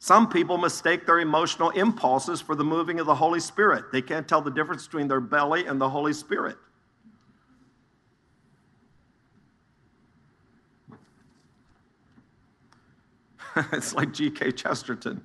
Some 0.00 0.28
people 0.28 0.58
mistake 0.58 1.06
their 1.06 1.18
emotional 1.18 1.70
impulses 1.70 2.42
for 2.42 2.54
the 2.54 2.62
moving 2.62 3.00
of 3.00 3.06
the 3.06 3.14
Holy 3.14 3.40
Spirit. 3.40 3.90
They 3.90 4.02
can't 4.02 4.28
tell 4.28 4.42
the 4.42 4.50
difference 4.50 4.86
between 4.86 5.08
their 5.08 5.22
belly 5.22 5.64
and 5.64 5.80
the 5.80 5.88
Holy 5.88 6.12
Spirit. 6.12 6.58
it's 13.72 13.94
like 13.94 14.12
G.K. 14.12 14.52
Chesterton. 14.52 15.24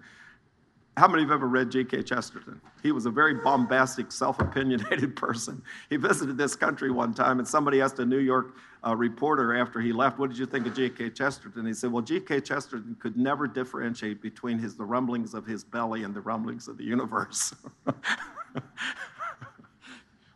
How 0.98 1.08
many 1.08 1.22
of 1.22 1.28
you 1.28 1.34
have 1.34 1.41
ever 1.41 1.48
read 1.48 1.70
G.K. 1.70 2.02
Chesterton? 2.02 2.60
He 2.82 2.91
was 2.91 3.06
a 3.06 3.12
very 3.12 3.36
bombastic, 3.36 4.12
self 4.12 4.39
opinionated 4.39 5.16
person. 5.16 5.62
He 5.91 5.95
visited 5.95 6.39
this 6.39 6.56
country 6.56 6.89
one 6.89 7.14
time, 7.14 7.38
and 7.38 7.48
somebody 7.48 7.82
asked 7.82 8.00
a 8.00 8.06
New 8.06 8.18
York 8.18 8.56
uh, 8.84 8.95
reporter 8.95 9.56
after 9.56 9.80
he 9.80 9.93
left, 9.93 10.18
What 10.18 10.32
did 10.32 10.39
you 10.39 10.48
think 10.48 10.66
of 10.66 10.74
G.K. 10.74 11.12
Chesterton? 11.12 11.68
He 11.68 11.76
said, 11.76 11.91
Well, 11.91 12.02
G.K. 12.02 12.41
Chesterton 12.41 12.98
could 13.00 13.16
never 13.16 13.45
differentiate 13.45 14.24
between 14.24 14.58
his, 14.58 14.76
the 14.76 14.86
rumblings 14.86 15.36
of 15.36 15.45
his 15.45 15.64
belly 15.64 16.02
and 16.02 16.16
the 16.16 16.22
rumblings 16.22 16.68
of 16.68 16.80
the 16.80 16.84
universe. 16.84 17.54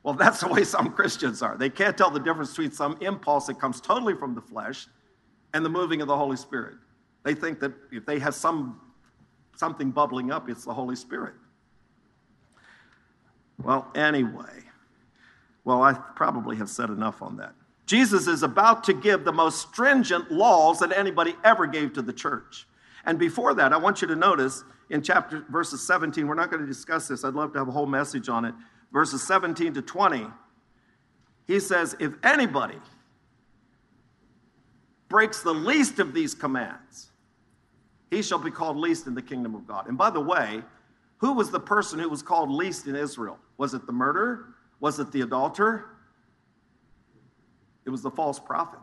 well, 0.04 0.14
that's 0.14 0.42
the 0.42 0.48
way 0.48 0.64
some 0.64 0.92
Christians 0.92 1.42
are. 1.42 1.58
They 1.58 1.72
can't 1.72 1.98
tell 1.98 2.12
the 2.12 2.20
difference 2.20 2.52
between 2.52 2.72
some 2.72 3.00
impulse 3.02 3.48
that 3.48 3.60
comes 3.60 3.82
totally 3.82 4.14
from 4.14 4.36
the 4.36 4.42
flesh 4.42 4.86
and 5.56 5.66
the 5.66 5.70
moving 5.70 6.04
of 6.04 6.08
the 6.08 6.16
Holy 6.16 6.38
Spirit. 6.38 6.76
They 7.24 7.34
think 7.34 7.60
that 7.62 7.74
if 7.92 8.06
they 8.06 8.20
have 8.20 8.36
some 8.36 8.80
something 9.62 9.92
bubbling 9.92 10.32
up, 10.32 10.50
it's 10.50 10.66
the 10.66 10.74
Holy 10.74 10.96
Spirit. 10.96 11.36
Well, 13.62 13.88
anyway, 13.94 14.64
well, 15.64 15.84
I 15.84 15.94
probably 15.94 16.56
have 16.56 16.68
said 16.68 16.90
enough 16.90 17.22
on 17.22 17.38
that. 17.38 17.54
Jesus 17.86 18.26
is 18.26 18.42
about 18.42 18.84
to 18.86 18.94
give 18.94 19.24
the 19.24 19.32
most 19.32 19.62
stringent 19.70 20.32
laws 20.32 20.80
that 20.80 20.92
anybody 20.92 21.36
ever 21.44 21.68
gave 21.68 21.94
to 21.94 22.02
the 22.02 22.12
church. 22.12 22.66
And 23.06 23.20
before 23.20 23.54
that, 23.54 23.72
I 23.72 23.78
want 23.78 24.02
you 24.02 24.08
to 24.08 24.16
notice 24.16 24.64
in 24.90 25.04
chapter 25.04 25.46
verses 25.50 25.86
17, 25.86 26.26
we're 26.26 26.34
not 26.34 26.50
going 26.50 26.62
to 26.62 26.68
discuss 26.68 27.08
this. 27.08 27.24
I'd 27.24 27.36
love 27.36 27.54
to 27.54 27.60
have 27.60 27.68
a 27.68 27.72
whole 27.72 27.86
message 27.86 28.30
on 28.30 28.46
it. 28.46 28.56
Verses 28.92 29.22
17 29.28 29.76
to 29.76 29.82
20, 29.84 30.26
he 31.46 31.60
says, 31.60 31.96
If 32.00 32.14
anybody 32.24 32.80
breaks 35.08 35.44
the 35.44 35.54
least 35.54 36.00
of 36.00 36.16
these 36.16 36.34
commands, 36.34 37.11
he 38.12 38.22
shall 38.22 38.38
be 38.38 38.52
called 38.52 38.78
least 38.78 39.08
in 39.08 39.16
the 39.16 39.22
kingdom 39.22 39.56
of 39.56 39.66
God. 39.66 39.88
And 39.88 39.98
by 39.98 40.12
the 40.12 40.20
way, 40.20 40.62
who 41.18 41.34
was 41.34 41.50
the 41.50 41.60
person 41.60 41.98
who 41.98 42.10
was 42.10 42.22
called 42.22 42.52
least 42.52 42.86
in 42.86 42.96
Israel? 42.96 43.40
Was 43.58 43.74
it 43.74 43.88
the 43.88 43.94
murderer? 43.94 44.54
Was 44.82 45.00
it 45.00 45.12
the 45.12 45.22
adulterer? 45.22 45.86
It 47.86 47.90
was 47.90 48.02
the 48.02 48.12
false 48.12 48.38
prophet. 48.38 48.80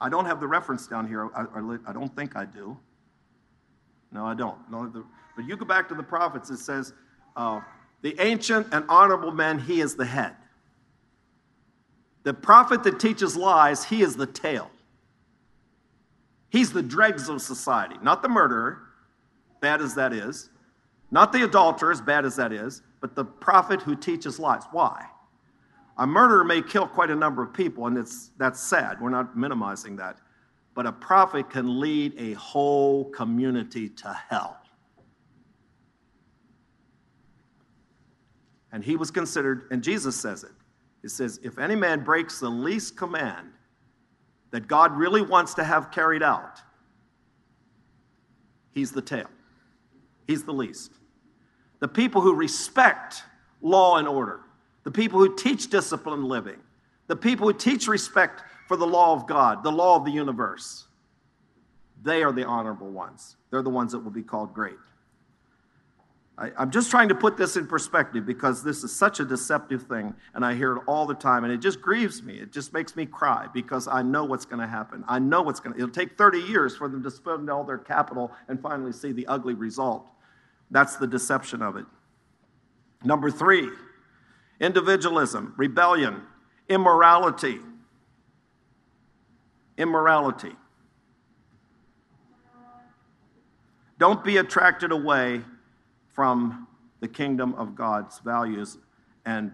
I 0.00 0.08
don't 0.08 0.26
have 0.26 0.40
the 0.40 0.46
reference 0.46 0.86
down 0.86 1.08
here. 1.08 1.28
I, 1.34 1.46
I 1.86 1.92
don't 1.92 2.14
think 2.14 2.36
I 2.36 2.44
do. 2.44 2.76
No, 4.12 4.24
I 4.24 4.34
don't. 4.34 4.58
No, 4.70 4.88
the, 4.88 5.04
but 5.34 5.46
you 5.46 5.56
go 5.56 5.64
back 5.64 5.88
to 5.88 5.94
the 5.94 6.02
prophets, 6.02 6.48
it 6.50 6.58
says, 6.58 6.92
uh, 7.34 7.60
the 8.02 8.14
ancient 8.20 8.68
and 8.72 8.84
honorable 8.88 9.32
man, 9.32 9.58
he 9.58 9.80
is 9.80 9.96
the 9.96 10.04
head. 10.04 10.36
The 12.22 12.34
prophet 12.34 12.84
that 12.84 13.00
teaches 13.00 13.36
lies, 13.36 13.84
he 13.84 14.02
is 14.02 14.16
the 14.16 14.26
tail. 14.26 14.70
He's 16.56 16.72
the 16.72 16.82
dregs 16.82 17.28
of 17.28 17.42
society, 17.42 17.96
not 18.00 18.22
the 18.22 18.30
murderer, 18.30 18.78
bad 19.60 19.82
as 19.82 19.94
that 19.96 20.14
is, 20.14 20.48
not 21.10 21.30
the 21.30 21.44
adulterer, 21.44 21.92
as 21.92 22.00
bad 22.00 22.24
as 22.24 22.34
that 22.36 22.50
is, 22.50 22.80
but 23.02 23.14
the 23.14 23.26
prophet 23.26 23.82
who 23.82 23.94
teaches 23.94 24.38
lies. 24.38 24.62
Why? 24.72 25.04
A 25.98 26.06
murderer 26.06 26.44
may 26.44 26.62
kill 26.62 26.86
quite 26.86 27.10
a 27.10 27.14
number 27.14 27.42
of 27.42 27.52
people, 27.52 27.86
and 27.86 27.98
it's, 27.98 28.30
that's 28.38 28.58
sad. 28.58 29.02
We're 29.02 29.10
not 29.10 29.36
minimizing 29.36 29.96
that. 29.96 30.16
But 30.74 30.86
a 30.86 30.92
prophet 30.92 31.50
can 31.50 31.78
lead 31.78 32.14
a 32.16 32.32
whole 32.32 33.04
community 33.10 33.90
to 33.90 34.18
hell. 34.30 34.56
And 38.72 38.82
he 38.82 38.96
was 38.96 39.10
considered, 39.10 39.68
and 39.70 39.84
Jesus 39.84 40.18
says 40.18 40.42
it. 40.42 40.52
He 41.02 41.08
says, 41.08 41.38
If 41.42 41.58
any 41.58 41.76
man 41.76 42.02
breaks 42.02 42.40
the 42.40 42.48
least 42.48 42.96
command, 42.96 43.50
that 44.56 44.68
God 44.68 44.96
really 44.96 45.20
wants 45.20 45.52
to 45.52 45.64
have 45.64 45.90
carried 45.90 46.22
out, 46.22 46.62
he's 48.72 48.90
the 48.90 49.02
tail. 49.02 49.28
He's 50.26 50.44
the 50.44 50.52
least. 50.54 50.92
The 51.80 51.88
people 51.88 52.22
who 52.22 52.32
respect 52.32 53.22
law 53.60 53.98
and 53.98 54.08
order, 54.08 54.40
the 54.82 54.90
people 54.90 55.18
who 55.18 55.36
teach 55.36 55.68
disciplined 55.68 56.24
living, 56.24 56.56
the 57.06 57.16
people 57.16 57.46
who 57.46 57.52
teach 57.52 57.86
respect 57.86 58.44
for 58.66 58.78
the 58.78 58.86
law 58.86 59.12
of 59.12 59.26
God, 59.26 59.62
the 59.62 59.70
law 59.70 59.96
of 59.96 60.06
the 60.06 60.10
universe, 60.10 60.86
they 62.02 62.22
are 62.22 62.32
the 62.32 62.46
honorable 62.46 62.88
ones. 62.88 63.36
They're 63.50 63.60
the 63.60 63.68
ones 63.68 63.92
that 63.92 63.98
will 63.98 64.10
be 64.10 64.22
called 64.22 64.54
great. 64.54 64.78
I, 66.38 66.50
am 66.58 66.70
just 66.70 66.90
trying 66.90 67.08
to 67.08 67.14
put 67.14 67.38
this 67.38 67.56
in 67.56 67.66
perspective 67.66 68.26
because 68.26 68.62
this 68.62 68.84
is 68.84 68.94
such 68.94 69.20
a 69.20 69.24
deceptive 69.24 69.84
thing, 69.84 70.14
and 70.34 70.44
I 70.44 70.54
hear 70.54 70.76
it 70.76 70.82
all 70.86 71.06
the 71.06 71.14
time, 71.14 71.44
and 71.44 71.52
it 71.52 71.58
just 71.58 71.80
grieves 71.80 72.22
me. 72.22 72.34
It 72.34 72.52
just 72.52 72.74
makes 72.74 72.94
me 72.94 73.06
cry 73.06 73.46
because 73.54 73.88
I 73.88 74.02
know 74.02 74.24
what's 74.24 74.44
going 74.44 74.60
to 74.60 74.66
happen. 74.66 75.02
I 75.08 75.18
know 75.18 75.40
what's 75.40 75.60
going 75.60 75.74
to. 75.74 75.82
It'll 75.82 75.94
take 75.94 76.18
30 76.18 76.40
years 76.40 76.76
for 76.76 76.88
them 76.88 77.02
to 77.02 77.10
spend 77.10 77.48
all 77.48 77.64
their 77.64 77.78
capital 77.78 78.32
and 78.48 78.60
finally 78.60 78.92
see 78.92 79.12
the 79.12 79.26
ugly 79.28 79.54
result. 79.54 80.06
That's 80.70 80.96
the 80.96 81.06
deception 81.06 81.62
of 81.62 81.76
it. 81.76 81.86
Number 83.02 83.30
three, 83.30 83.70
individualism, 84.60 85.54
rebellion, 85.56 86.20
immorality. 86.68 87.60
Immorality. 89.78 90.52
Don't 93.98 94.22
be 94.22 94.36
attracted 94.36 94.92
away 94.92 95.42
from 96.16 96.66
the 97.00 97.06
kingdom 97.06 97.54
of 97.54 97.76
God's 97.76 98.18
values 98.20 98.78
and 99.26 99.52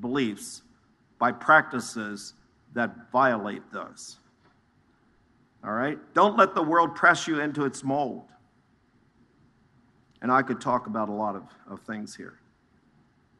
beliefs 0.00 0.62
by 1.18 1.32
practices 1.32 2.34
that 2.74 3.10
violate 3.10 3.62
those. 3.72 4.18
All 5.64 5.72
right? 5.72 5.98
Don't 6.12 6.36
let 6.36 6.54
the 6.54 6.62
world 6.62 6.94
press 6.94 7.26
you 7.26 7.40
into 7.40 7.64
its 7.64 7.82
mold. 7.82 8.24
And 10.20 10.30
I 10.30 10.42
could 10.42 10.60
talk 10.60 10.86
about 10.86 11.08
a 11.08 11.12
lot 11.12 11.36
of, 11.36 11.44
of 11.66 11.80
things 11.80 12.14
here. 12.14 12.38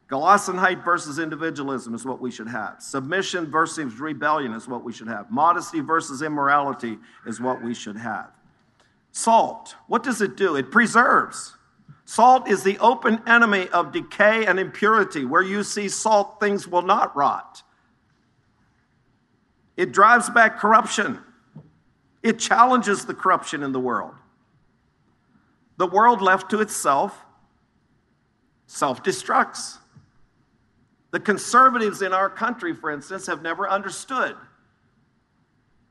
Gelassenheit 0.09 0.85
versus 0.85 1.19
individualism 1.19 1.95
is 1.95 2.05
what 2.05 2.21
we 2.21 2.31
should 2.31 2.49
have. 2.49 2.83
Submission 2.83 3.51
versus 3.51 3.99
rebellion 4.01 4.53
is 4.53 4.69
what 4.69 4.85
we 4.85 4.93
should 4.93 5.09
have. 5.09 5.31
Modesty 5.31 5.81
versus 5.81 6.23
immorality 6.23 6.99
is 7.27 7.41
what 7.41 7.63
we 7.63 7.75
should 7.75 7.97
have. 7.97 8.31
Salt, 9.13 9.77
what 9.87 10.03
does 10.03 10.21
it 10.21 10.37
do? 10.37 10.57
It 10.57 10.71
preserves. 10.71 11.57
Salt 12.05 12.49
is 12.49 12.63
the 12.63 12.79
open 12.79 13.23
enemy 13.27 13.69
of 13.69 13.93
decay 13.93 14.47
and 14.47 14.59
impurity. 14.59 15.25
Where 15.25 15.43
you 15.43 15.63
see 15.63 15.89
salt, 15.89 16.39
things 16.39 16.69
will 16.69 16.83
not 16.83 17.17
rot. 17.17 17.63
It 19.77 19.93
drives 19.93 20.29
back 20.31 20.59
corruption. 20.59 21.19
It 22.23 22.39
challenges 22.39 23.07
the 23.07 23.15
corruption 23.15 23.63
in 23.63 23.73
the 23.73 23.81
world. 23.81 24.15
The 25.77 25.87
world 25.87 26.23
left 26.23 26.51
to 26.51 26.61
itself 26.61 27.25
self 28.67 29.03
destructs. 29.03 29.79
The 31.11 31.21
conservatives 31.21 32.03
in 32.03 32.13
our 32.13 32.29
country, 32.29 32.75
for 32.75 32.91
instance, 32.91 33.27
have 33.27 33.41
never 33.41 33.69
understood 33.69 34.37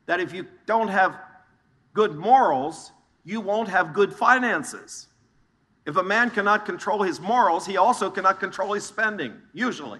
that 0.05 0.19
if 0.19 0.33
you 0.33 0.45
don't 0.65 0.89
have 0.89 1.17
good 1.93 2.15
morals, 2.15 2.91
you 3.23 3.39
won't 3.39 3.69
have 3.69 3.93
good 3.93 4.13
finances. 4.13 5.07
If 5.85 5.97
a 5.97 6.03
man 6.03 6.29
cannot 6.29 6.65
control 6.65 7.03
his 7.03 7.19
morals, 7.19 7.65
he 7.65 7.77
also 7.77 8.09
cannot 8.09 8.39
control 8.39 8.73
his 8.73 8.85
spending, 8.85 9.33
usually. 9.53 9.99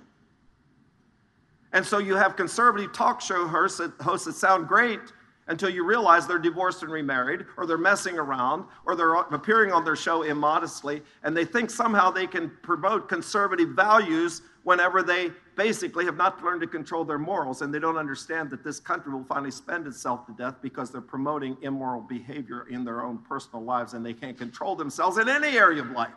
And 1.74 1.86
so 1.86 1.98
you 1.98 2.16
have 2.16 2.36
conservative 2.36 2.94
talk 2.94 3.20
show 3.20 3.48
hosts 3.48 3.80
that, 3.80 4.00
sound 4.36 4.68
great 4.68 5.00
until 5.48 5.70
you 5.70 5.86
realize 5.86 6.26
they're 6.26 6.40
divorced 6.40 6.84
and 6.84 6.92
remarried, 6.92 7.46
or 7.58 7.66
they're 7.66 7.78
messing 7.78 8.18
around, 8.18 8.66
or 8.86 8.96
they're 8.96 9.14
appearing 9.14 9.72
on 9.72 9.84
their 9.84 9.96
show 9.96 10.24
immodestly, 10.24 11.02
and 11.24 11.36
they 11.36 11.46
think 11.46 11.70
somehow 11.70 12.10
they 12.10 12.28
can 12.28 12.52
promote 12.62 13.10
conservative 13.10 13.70
values 13.70 14.42
whenever 14.64 15.04
they 15.04 15.30
basically 15.56 16.06
have 16.06 16.18
not 16.18 16.44
learned 16.44 16.62
to 16.62 16.68
control 16.68 17.04
their 17.04 17.20
morals 17.20 17.62
and 17.62 17.74
they 17.74 17.80
don't 17.80 17.98
understand 17.98 18.50
that 18.50 18.64
this 18.64 18.80
country 18.80 19.14
will 19.14 19.26
finally 19.26 19.52
spend 19.52 19.86
itself 19.86 20.26
to 20.26 20.34
death 20.34 20.56
because 20.62 20.90
they're 20.90 21.02
promoting 21.02 21.58
immoral 21.62 22.02
behavior 22.02 22.66
in 22.70 22.84
their 22.84 23.04
own 23.04 23.18
personal 23.20 23.64
lives 23.64 23.94
and 23.94 24.06
they 24.06 24.14
can't 24.14 24.38
control 24.38 24.76
themselves 24.76 25.18
in 25.18 25.30
any 25.30 25.58
area 25.58 25.82
of 25.82 25.92
life. 25.92 26.14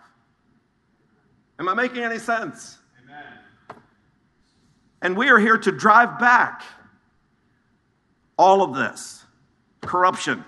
Am 1.58 1.68
I 1.68 1.74
making 1.74 2.02
any 2.04 2.18
sense? 2.18 2.78
Amen. 3.04 3.80
And 5.02 5.16
we 5.16 5.28
are 5.28 5.38
here 5.38 5.58
to 5.58 5.72
drive 5.72 6.18
back 6.18 6.62
all 8.38 8.62
of 8.62 8.74
this 8.74 9.24
corruption. 9.80 10.44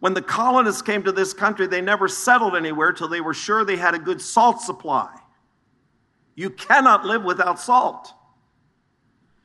When 0.00 0.14
the 0.14 0.22
colonists 0.22 0.82
came 0.82 1.02
to 1.04 1.12
this 1.12 1.32
country, 1.32 1.66
they 1.66 1.80
never 1.80 2.08
settled 2.08 2.56
anywhere 2.56 2.92
till 2.92 3.08
they 3.08 3.20
were 3.20 3.34
sure 3.34 3.64
they 3.64 3.76
had 3.76 3.94
a 3.94 3.98
good 3.98 4.20
salt 4.20 4.60
supply. 4.60 5.10
You 6.34 6.50
cannot 6.50 7.04
live 7.04 7.24
without 7.24 7.58
salt. 7.58 8.12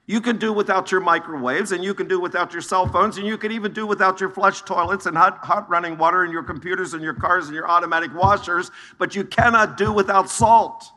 You 0.05 0.21
can 0.21 0.37
do 0.37 0.51
without 0.51 0.91
your 0.91 1.01
microwaves, 1.01 1.71
and 1.71 1.83
you 1.83 1.93
can 1.93 2.07
do 2.07 2.19
without 2.19 2.51
your 2.51 2.63
cell 2.63 2.87
phones, 2.87 3.17
and 3.17 3.27
you 3.27 3.37
can 3.37 3.51
even 3.51 3.73
do 3.73 3.85
without 3.85 4.19
your 4.19 4.31
flush 4.31 4.63
toilets 4.63 5.05
and 5.05 5.15
hot, 5.15 5.37
hot 5.37 5.69
running 5.69 5.99
water 5.99 6.23
and 6.23 6.33
your 6.33 6.41
computers 6.41 6.95
and 6.95 7.03
your 7.03 7.13
cars 7.13 7.45
and 7.45 7.53
your 7.53 7.69
automatic 7.69 8.13
washers, 8.15 8.71
but 8.97 9.15
you 9.15 9.23
cannot 9.23 9.77
do 9.77 9.93
without 9.93 10.29
salt. 10.29 10.91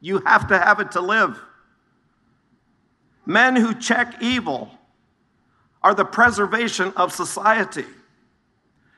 You 0.00 0.20
have 0.24 0.48
to 0.48 0.58
have 0.58 0.80
it 0.80 0.90
to 0.92 1.02
live. 1.02 1.38
Men 3.26 3.56
who 3.56 3.74
check 3.74 4.22
evil 4.22 4.70
are 5.82 5.94
the 5.94 6.04
preservation 6.04 6.92
of 6.96 7.12
society. 7.12 7.86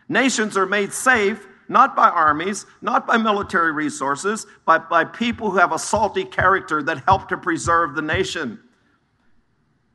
Nations 0.09 0.57
are 0.57 0.67
made 0.67 0.93
safe 0.93 1.47
not 1.69 1.97
by 1.97 2.09
armies, 2.09 2.67
not 2.83 3.07
by 3.07 3.17
military 3.17 3.73
resources, 3.73 4.47
but 4.67 4.91
by 4.91 5.05
people 5.05 5.51
who 5.51 5.59
have 5.59 5.73
a 5.73 5.79
salty 5.79 6.25
character 6.25 6.83
that 6.83 7.03
help 7.05 7.29
to 7.29 7.37
preserve 7.37 7.95
the 7.95 8.03
nation. 8.03 8.61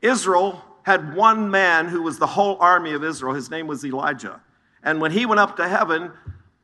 Israel 0.02 0.64
had 0.84 1.16
one 1.16 1.52
man 1.52 1.88
who 1.88 2.02
was 2.02 2.18
the 2.18 2.28
whole 2.28 2.58
army 2.60 2.94
of 2.94 3.04
Israel. 3.04 3.34
His 3.34 3.52
name 3.52 3.68
was 3.68 3.86
Elijah. 3.86 4.42
And 4.84 5.02
when 5.02 5.12
he 5.12 5.26
went 5.26 5.40
up 5.40 5.58
to 5.58 5.68
heaven, 5.68 6.12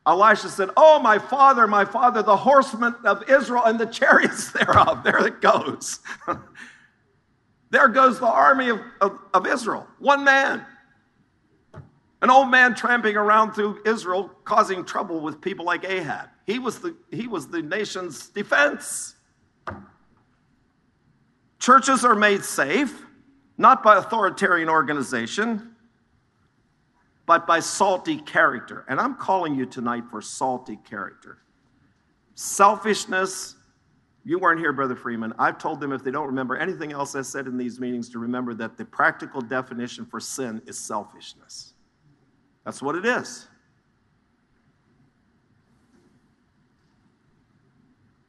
Elisha 0.06 0.48
said, 0.48 0.70
Oh, 0.76 0.98
my 0.98 1.18
father, 1.18 1.66
my 1.66 1.84
father, 1.84 2.22
the 2.22 2.36
horsemen 2.36 2.94
of 3.04 3.28
Israel 3.28 3.64
and 3.64 3.78
the 3.78 3.86
chariots 3.86 4.50
thereof. 4.52 5.04
There 5.04 5.26
it 5.26 5.40
goes. 5.40 6.00
there 7.70 7.88
goes 7.88 8.20
the 8.20 8.26
army 8.26 8.68
of, 8.70 8.80
of, 9.00 9.18
of 9.32 9.46
Israel. 9.46 9.86
One 9.98 10.24
man. 10.24 10.64
An 12.22 12.30
old 12.30 12.50
man 12.50 12.74
tramping 12.74 13.16
around 13.16 13.52
through 13.52 13.82
Israel, 13.84 14.30
causing 14.44 14.84
trouble 14.84 15.20
with 15.20 15.40
people 15.40 15.64
like 15.64 15.84
Ahab. 15.84 16.28
He 16.46 16.58
was 16.58 16.78
the, 16.78 16.96
he 17.10 17.26
was 17.26 17.48
the 17.48 17.62
nation's 17.62 18.28
defense. 18.28 19.14
Churches 21.58 22.04
are 22.04 22.14
made 22.14 22.44
safe, 22.44 23.02
not 23.56 23.82
by 23.82 23.96
authoritarian 23.96 24.68
organization, 24.68 25.74
but 27.26 27.46
by 27.46 27.60
salty 27.60 28.18
character. 28.18 28.84
And 28.88 29.00
I'm 29.00 29.14
calling 29.14 29.54
you 29.54 29.66
tonight 29.66 30.04
for 30.10 30.20
salty 30.20 30.78
character. 30.88 31.38
Selfishness, 32.34 33.56
you 34.24 34.38
weren't 34.38 34.58
here, 34.58 34.72
Brother 34.72 34.96
Freeman. 34.96 35.34
I've 35.38 35.58
told 35.58 35.80
them 35.80 35.92
if 35.92 36.02
they 36.02 36.10
don't 36.10 36.26
remember 36.26 36.56
anything 36.56 36.92
else 36.92 37.14
I 37.14 37.20
said 37.20 37.46
in 37.46 37.58
these 37.58 37.78
meetings 37.78 38.08
to 38.10 38.18
remember 38.18 38.54
that 38.54 38.78
the 38.78 38.84
practical 38.84 39.42
definition 39.42 40.06
for 40.06 40.18
sin 40.18 40.62
is 40.66 40.78
selfishness. 40.78 41.74
That's 42.64 42.80
what 42.80 42.94
it 42.94 43.04
is. 43.04 43.46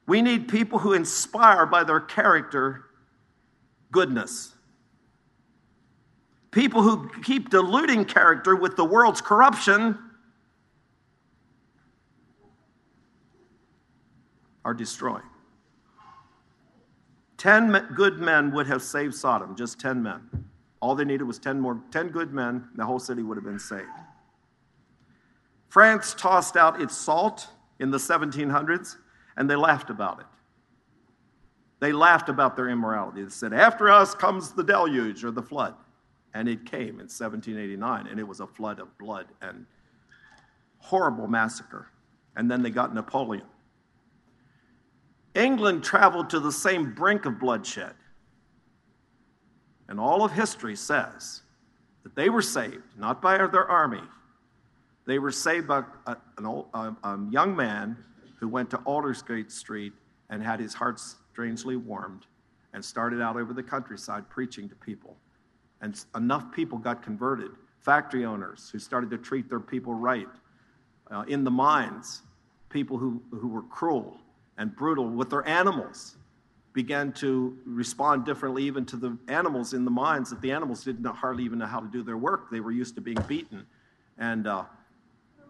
We 0.06 0.22
need 0.22 0.50
people 0.50 0.80
who 0.80 0.94
inspire 0.94 1.66
by 1.66 1.86
their 1.86 2.02
character 2.02 2.86
goodness. 3.92 4.54
People 6.52 6.82
who 6.82 7.10
keep 7.22 7.50
diluting 7.50 8.04
character 8.04 8.56
with 8.56 8.76
the 8.76 8.86
world's 8.86 9.22
corruption 9.22 9.98
are 14.66 14.74
destroying. 14.74 15.24
10 17.38 17.94
good 17.96 18.20
men 18.20 18.52
would 18.52 18.68
have 18.68 18.82
saved 18.82 19.14
Sodom, 19.14 19.56
just 19.56 19.80
10 19.80 20.02
men. 20.02 20.22
All 20.80 20.96
they 20.96 21.06
needed 21.06 21.24
was 21.24 21.40
10 21.40 21.60
more, 21.60 21.82
10 21.92 22.10
good 22.10 22.34
men, 22.34 22.68
and 22.70 22.78
the 22.78 22.86
whole 22.86 23.00
city 23.00 23.24
would 23.24 23.38
have 23.38 23.44
been 23.44 23.60
saved. 23.60 23.88
France 25.70 26.14
tossed 26.18 26.56
out 26.56 26.82
its 26.82 26.96
salt 26.96 27.48
in 27.80 27.92
the 27.92 27.98
1700s, 27.98 28.98
and 29.36 29.50
they 29.50 29.56
laughed 29.56 29.90
about 29.90 30.20
it. 30.20 30.26
They 31.80 31.92
laughed 31.92 32.30
about 32.30 32.56
their 32.56 32.70
immorality. 32.70 33.24
They 33.24 33.30
said, 33.30 33.54
After 33.54 33.90
us 33.90 34.16
comes 34.16 34.54
the 34.54 34.64
deluge 34.64 35.24
or 35.24 35.32
the 35.32 35.42
flood. 35.42 35.76
And 36.34 36.50
it 36.50 36.66
came 36.66 37.00
in 37.00 37.08
1789, 37.08 38.08
and 38.08 38.20
it 38.20 38.28
was 38.28 38.42
a 38.42 38.48
flood 38.48 38.80
of 38.80 38.98
blood 38.98 39.28
and 39.42 39.66
horrible 40.80 41.28
massacre. 41.28 41.88
And 42.36 42.52
then 42.52 42.62
they 42.62 42.70
got 42.70 42.94
Napoleon. 42.94 43.46
England 45.36 45.84
traveled 45.84 46.30
to 46.30 46.40
the 46.40 46.52
same 46.52 46.94
brink 46.94 47.26
of 47.26 47.40
bloodshed. 47.40 47.94
And 49.88 50.00
all 50.00 50.24
of 50.24 50.32
history 50.32 50.76
says 50.76 51.42
that 52.04 52.16
they 52.16 52.30
were 52.30 52.42
saved, 52.42 52.84
not 52.98 53.22
by 53.22 53.38
their 53.38 53.70
army. 53.70 54.02
They 55.06 55.20
were 55.20 55.32
saved 55.32 55.68
by 55.68 55.84
a, 56.08 56.18
old, 56.44 56.68
a, 56.74 56.96
a 57.04 57.28
young 57.30 57.56
man 57.56 57.98
who 58.40 58.48
went 58.48 58.72
to 58.72 58.78
Aldersgate 58.86 59.52
Street 59.52 59.94
and 60.30 60.42
had 60.42 60.60
his 60.60 60.74
heart 60.74 61.00
strangely 61.00 61.76
warmed 61.76 62.26
and 62.74 62.84
started 62.84 63.22
out 63.22 63.36
over 63.36 63.54
the 63.54 63.62
countryside 63.62 64.28
preaching 64.30 64.68
to 64.70 64.76
people 64.76 65.18
and 65.82 66.04
enough 66.16 66.52
people 66.52 66.78
got 66.78 67.04
converted. 67.04 67.52
Factory 67.82 68.26
owners 68.26 68.70
who 68.72 68.80
started 68.80 69.12
to 69.12 69.18
treat 69.18 69.50
their 69.50 69.60
people 69.60 69.94
right. 69.94 70.28
Uh, 71.12 71.24
in 71.28 71.44
the 71.44 71.52
mines, 71.52 72.24
people 72.70 72.98
who, 72.98 73.22
who 73.30 73.48
were 73.48 73.62
cruel 73.62 74.18
and 74.58 74.76
brutal 74.76 75.10
with 75.10 75.30
their 75.30 75.48
animals 75.48 76.18
began 76.74 77.12
to 77.14 77.58
respond 77.66 78.26
differently 78.26 78.64
even 78.64 78.86
to 78.86 78.98
the 78.98 79.18
animals 79.30 79.74
in 79.74 79.86
the 79.86 79.92
mines 79.92 80.30
that 80.30 80.42
the 80.42 80.52
animals 80.52 80.84
didn't 80.84 81.06
hardly 81.06 81.44
even 81.44 81.58
know 81.58 81.66
how 81.66 81.80
to 81.80 81.88
do 81.88 82.04
their 82.04 82.18
work. 82.18 82.52
They 82.52 82.60
were 82.60 82.72
used 82.72 82.96
to 82.96 83.02
being 83.02 83.18
beaten. 83.28 83.66
And 84.18 84.46
uh, 84.46 84.66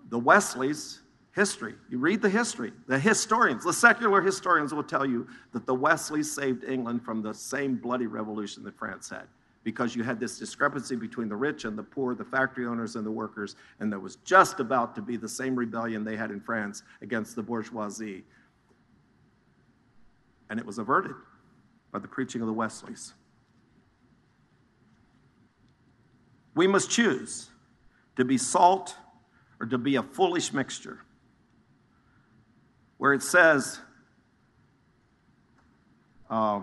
the 0.09 0.19
Wesleys, 0.19 1.01
history, 1.33 1.73
you 1.89 1.97
read 1.97 2.21
the 2.21 2.29
history, 2.29 2.71
the 2.87 2.99
historians, 2.99 3.63
the 3.63 3.73
secular 3.73 4.21
historians 4.21 4.73
will 4.73 4.83
tell 4.83 5.05
you 5.05 5.27
that 5.51 5.65
the 5.65 5.73
Wesleys 5.73 6.31
saved 6.31 6.63
England 6.63 7.03
from 7.03 7.23
the 7.23 7.33
same 7.33 7.75
bloody 7.75 8.07
revolution 8.07 8.63
that 8.63 8.77
France 8.77 9.09
had 9.09 9.27
because 9.63 9.95
you 9.95 10.03
had 10.03 10.19
this 10.19 10.37
discrepancy 10.37 10.95
between 10.95 11.27
the 11.27 11.35
rich 11.35 11.65
and 11.65 11.75
the 11.75 11.83
poor, 11.83 12.13
the 12.13 12.23
factory 12.23 12.67
owners 12.67 12.95
and 12.95 13.05
the 13.05 13.11
workers, 13.11 13.55
and 13.79 13.91
there 13.91 13.99
was 13.99 14.17
just 14.17 14.59
about 14.59 14.93
to 14.93 15.01
be 15.01 15.17
the 15.17 15.27
same 15.27 15.55
rebellion 15.55 16.03
they 16.03 16.15
had 16.15 16.29
in 16.29 16.39
France 16.39 16.83
against 17.01 17.35
the 17.35 17.41
bourgeoisie. 17.41 18.23
And 20.49 20.59
it 20.59 20.65
was 20.65 20.77
averted 20.77 21.15
by 21.91 21.99
the 21.99 22.07
preaching 22.07 22.41
of 22.41 22.47
the 22.47 22.53
Wesleys. 22.53 23.13
We 26.53 26.67
must 26.67 26.89
choose 26.89 27.49
to 28.15 28.23
be 28.23 28.37
salt 28.37 28.95
or 29.59 29.65
to 29.67 29.77
be 29.77 29.95
a 29.95 30.03
foolish 30.03 30.53
mixture. 30.53 30.99
Where 32.97 33.13
it 33.13 33.21
says, 33.21 33.79
uh, 36.29 36.61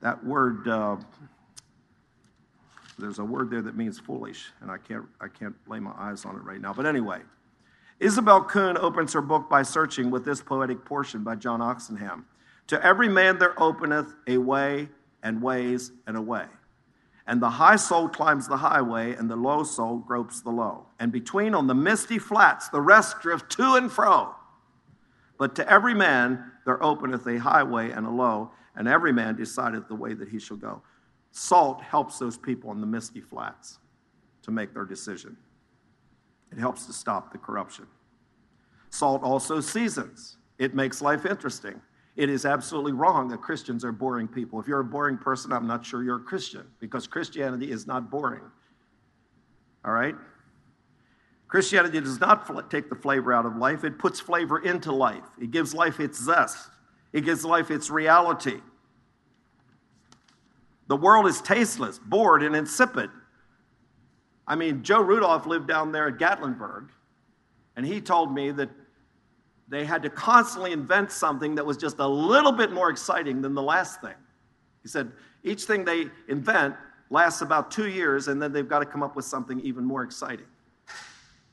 that 0.00 0.24
word, 0.24 0.68
uh, 0.68 0.96
there's 2.98 3.18
a 3.18 3.24
word 3.24 3.50
there 3.50 3.62
that 3.62 3.76
means 3.76 3.98
foolish, 3.98 4.50
and 4.60 4.70
I 4.70 4.78
can't, 4.78 5.04
I 5.20 5.28
can't 5.28 5.56
lay 5.66 5.80
my 5.80 5.92
eyes 5.96 6.24
on 6.24 6.36
it 6.36 6.42
right 6.42 6.60
now. 6.60 6.72
But 6.72 6.86
anyway, 6.86 7.20
Isobel 8.00 8.46
Kuhn 8.48 8.76
opens 8.76 9.12
her 9.14 9.22
book 9.22 9.48
by 9.48 9.62
searching 9.62 10.10
with 10.10 10.24
this 10.24 10.42
poetic 10.42 10.84
portion 10.84 11.24
by 11.24 11.36
John 11.36 11.60
Oxenham. 11.60 12.24
To 12.68 12.84
every 12.84 13.08
man 13.08 13.38
there 13.38 13.60
openeth 13.60 14.14
a 14.26 14.38
way, 14.38 14.88
and 15.22 15.42
ways, 15.42 15.92
and 16.06 16.16
a 16.16 16.20
way. 16.20 16.46
And 17.26 17.42
the 17.42 17.50
high 17.50 17.76
soul 17.76 18.08
climbs 18.08 18.46
the 18.46 18.58
highway, 18.58 19.14
and 19.14 19.30
the 19.30 19.36
low 19.36 19.64
soul 19.64 19.98
gropes 19.98 20.42
the 20.42 20.50
low. 20.50 20.86
And 21.00 21.10
between 21.10 21.54
on 21.54 21.66
the 21.66 21.74
misty 21.74 22.18
flats, 22.18 22.68
the 22.68 22.80
rest 22.80 23.20
drift 23.20 23.50
to 23.52 23.74
and 23.74 23.90
fro. 23.90 24.34
But 25.38 25.56
to 25.56 25.70
every 25.70 25.94
man 25.94 26.52
there 26.64 26.82
openeth 26.82 27.26
a 27.26 27.38
highway 27.38 27.90
and 27.90 28.06
a 28.06 28.10
low, 28.10 28.52
and 28.76 28.86
every 28.86 29.12
man 29.12 29.36
decideth 29.36 29.88
the 29.88 29.94
way 29.94 30.14
that 30.14 30.28
he 30.28 30.38
shall 30.38 30.56
go. 30.56 30.82
Salt 31.32 31.82
helps 31.82 32.18
those 32.18 32.38
people 32.38 32.70
in 32.72 32.80
the 32.80 32.86
misty 32.86 33.20
flats 33.20 33.78
to 34.42 34.50
make 34.50 34.72
their 34.72 34.84
decision. 34.84 35.36
It 36.52 36.58
helps 36.58 36.86
to 36.86 36.92
stop 36.92 37.32
the 37.32 37.38
corruption. 37.38 37.86
Salt 38.90 39.22
also 39.22 39.60
seasons. 39.60 40.38
It 40.58 40.74
makes 40.74 41.02
life 41.02 41.26
interesting. 41.26 41.80
It 42.16 42.30
is 42.30 42.46
absolutely 42.46 42.92
wrong 42.92 43.28
that 43.28 43.42
Christians 43.42 43.84
are 43.84 43.92
boring 43.92 44.26
people. 44.26 44.58
If 44.58 44.66
you're 44.66 44.80
a 44.80 44.84
boring 44.84 45.18
person, 45.18 45.52
I'm 45.52 45.66
not 45.66 45.84
sure 45.84 46.02
you're 46.02 46.16
a 46.16 46.20
Christian 46.20 46.66
because 46.80 47.06
Christianity 47.06 47.70
is 47.70 47.86
not 47.86 48.10
boring. 48.10 48.42
All 49.84 49.92
right? 49.92 50.14
Christianity 51.48 52.00
does 52.00 52.18
not 52.18 52.70
take 52.70 52.88
the 52.88 52.96
flavor 52.96 53.32
out 53.32 53.46
of 53.46 53.56
life, 53.56 53.84
it 53.84 53.98
puts 53.98 54.18
flavor 54.18 54.58
into 54.58 54.92
life. 54.92 55.24
It 55.40 55.50
gives 55.50 55.74
life 55.74 56.00
its 56.00 56.22
zest, 56.22 56.70
it 57.12 57.24
gives 57.24 57.44
life 57.44 57.70
its 57.70 57.90
reality. 57.90 58.60
The 60.88 60.96
world 60.96 61.26
is 61.26 61.40
tasteless, 61.40 61.98
bored, 61.98 62.42
and 62.42 62.54
insipid. 62.54 63.10
I 64.46 64.54
mean, 64.54 64.82
Joe 64.82 65.00
Rudolph 65.00 65.46
lived 65.46 65.66
down 65.66 65.92
there 65.92 66.08
at 66.08 66.18
Gatlinburg, 66.18 66.88
and 67.76 67.84
he 67.84 68.00
told 68.00 68.32
me 68.32 68.50
that 68.52 68.70
they 69.68 69.84
had 69.84 70.02
to 70.04 70.10
constantly 70.10 70.72
invent 70.72 71.10
something 71.10 71.56
that 71.56 71.66
was 71.66 71.76
just 71.76 71.98
a 71.98 72.06
little 72.06 72.52
bit 72.52 72.70
more 72.70 72.88
exciting 72.88 73.42
than 73.42 73.54
the 73.54 73.62
last 73.62 74.00
thing. 74.00 74.14
He 74.82 74.88
said, 74.88 75.10
each 75.42 75.64
thing 75.64 75.84
they 75.84 76.06
invent 76.28 76.76
lasts 77.10 77.40
about 77.40 77.70
two 77.70 77.88
years, 77.88 78.28
and 78.28 78.40
then 78.40 78.52
they've 78.52 78.68
got 78.68 78.78
to 78.78 78.86
come 78.86 79.02
up 79.02 79.16
with 79.16 79.24
something 79.24 79.60
even 79.60 79.84
more 79.84 80.02
exciting. 80.02 80.46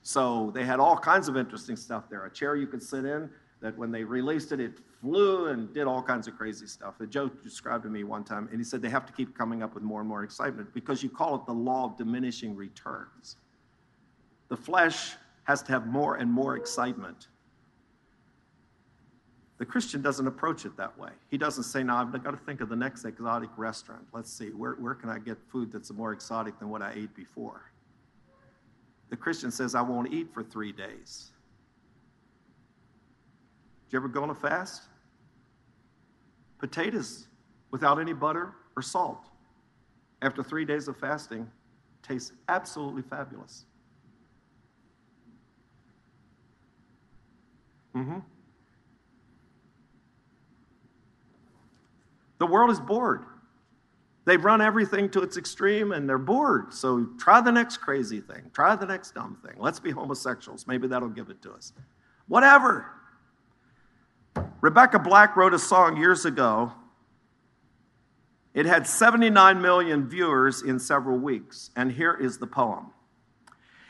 So 0.03 0.51
they 0.53 0.63
had 0.63 0.79
all 0.79 0.97
kinds 0.97 1.27
of 1.27 1.37
interesting 1.37 1.75
stuff 1.75 2.09
there. 2.09 2.25
A 2.25 2.31
chair 2.31 2.55
you 2.55 2.67
could 2.67 2.83
sit 2.83 3.05
in, 3.05 3.29
that 3.61 3.75
when 3.77 3.91
they 3.91 4.03
released 4.03 4.51
it, 4.51 4.59
it 4.59 4.73
flew 5.03 5.47
and 5.47 5.73
did 5.73 5.85
all 5.85 6.01
kinds 6.01 6.29
of 6.29 6.37
crazy 6.37 6.65
stuff. 6.65 7.01
A 7.01 7.05
Joe 7.05 7.27
described 7.27 7.83
to 7.83 7.89
me 7.89 8.05
one 8.05 8.23
time, 8.23 8.47
and 8.51 8.59
he 8.59 8.63
said 8.63 8.81
they 8.81 8.89
have 8.89 9.05
to 9.05 9.11
keep 9.11 9.37
coming 9.37 9.61
up 9.61 9.73
with 9.73 9.83
more 9.83 9.99
and 9.99 10.07
more 10.07 10.23
excitement 10.23 10.73
because 10.73 11.03
you 11.03 11.09
call 11.09 11.35
it 11.35 11.45
the 11.45 11.53
law 11.53 11.83
of 11.85 11.97
diminishing 11.97 12.55
returns. 12.55 13.35
The 14.47 14.55
flesh 14.55 15.15
has 15.43 15.61
to 15.63 15.73
have 15.73 15.87
more 15.87 16.15
and 16.15 16.31
more 16.31 16.55
excitement. 16.55 17.27
The 19.57 19.65
Christian 19.65 20.01
doesn't 20.01 20.25
approach 20.25 20.65
it 20.65 20.77
that 20.77 20.97
way. 20.97 21.11
He 21.29 21.37
doesn't 21.37 21.63
say, 21.63 21.83
Now 21.83 21.97
I've 21.97 22.23
got 22.23 22.31
to 22.31 22.37
think 22.37 22.61
of 22.61 22.69
the 22.69 22.75
next 22.75 23.03
exotic 23.03 23.49
restaurant. 23.57 24.07
Let's 24.13 24.31
see, 24.31 24.51
where, 24.51 24.73
where 24.73 24.95
can 24.95 25.09
I 25.09 25.19
get 25.19 25.37
food 25.51 25.69
that's 25.69 25.91
more 25.91 26.13
exotic 26.13 26.57
than 26.59 26.69
what 26.69 26.81
I 26.81 26.93
ate 26.95 27.13
before? 27.13 27.71
The 29.09 29.17
Christian 29.17 29.51
says, 29.51 29.75
I 29.75 29.81
won't 29.81 30.13
eat 30.13 30.33
for 30.33 30.43
three 30.43 30.71
days. 30.71 31.31
Did 33.85 33.93
you 33.93 33.99
ever 33.99 34.07
go 34.07 34.23
on 34.23 34.29
a 34.29 34.35
fast? 34.35 34.83
Potatoes 36.63 37.27
without 37.71 37.99
any 37.99 38.13
butter 38.13 38.53
or 38.77 38.81
salt. 38.81 39.27
After 40.21 40.41
three 40.41 40.63
days 40.63 40.87
of 40.87 40.95
fasting, 40.95 41.45
tastes 42.01 42.31
absolutely 42.47 43.01
fabulous. 43.01 43.65
Mm-hmm. 47.93 48.19
The 52.37 52.47
world 52.47 52.71
is 52.71 52.79
bored. 52.79 53.25
They've 54.23 54.41
run 54.41 54.61
everything 54.61 55.09
to 55.09 55.21
its 55.21 55.35
extreme 55.35 55.91
and 55.91 56.07
they're 56.07 56.17
bored. 56.17 56.73
So 56.73 57.09
try 57.19 57.41
the 57.41 57.51
next 57.51 57.79
crazy 57.79 58.21
thing. 58.21 58.49
Try 58.53 58.77
the 58.77 58.85
next 58.85 59.15
dumb 59.15 59.37
thing. 59.45 59.55
Let's 59.57 59.81
be 59.81 59.91
homosexuals. 59.91 60.65
Maybe 60.65 60.87
that'll 60.87 61.09
give 61.09 61.29
it 61.29 61.41
to 61.41 61.51
us. 61.51 61.73
Whatever. 62.29 62.85
Rebecca 64.63 64.97
Black 64.97 65.35
wrote 65.35 65.53
a 65.53 65.59
song 65.59 65.97
years 65.97 66.23
ago. 66.23 66.71
It 68.53 68.65
had 68.65 68.87
79 68.87 69.61
million 69.61 70.07
viewers 70.07 70.61
in 70.61 70.79
several 70.79 71.17
weeks. 71.17 71.69
And 71.75 71.91
here 71.91 72.13
is 72.13 72.37
the 72.37 72.47
poem 72.47 72.91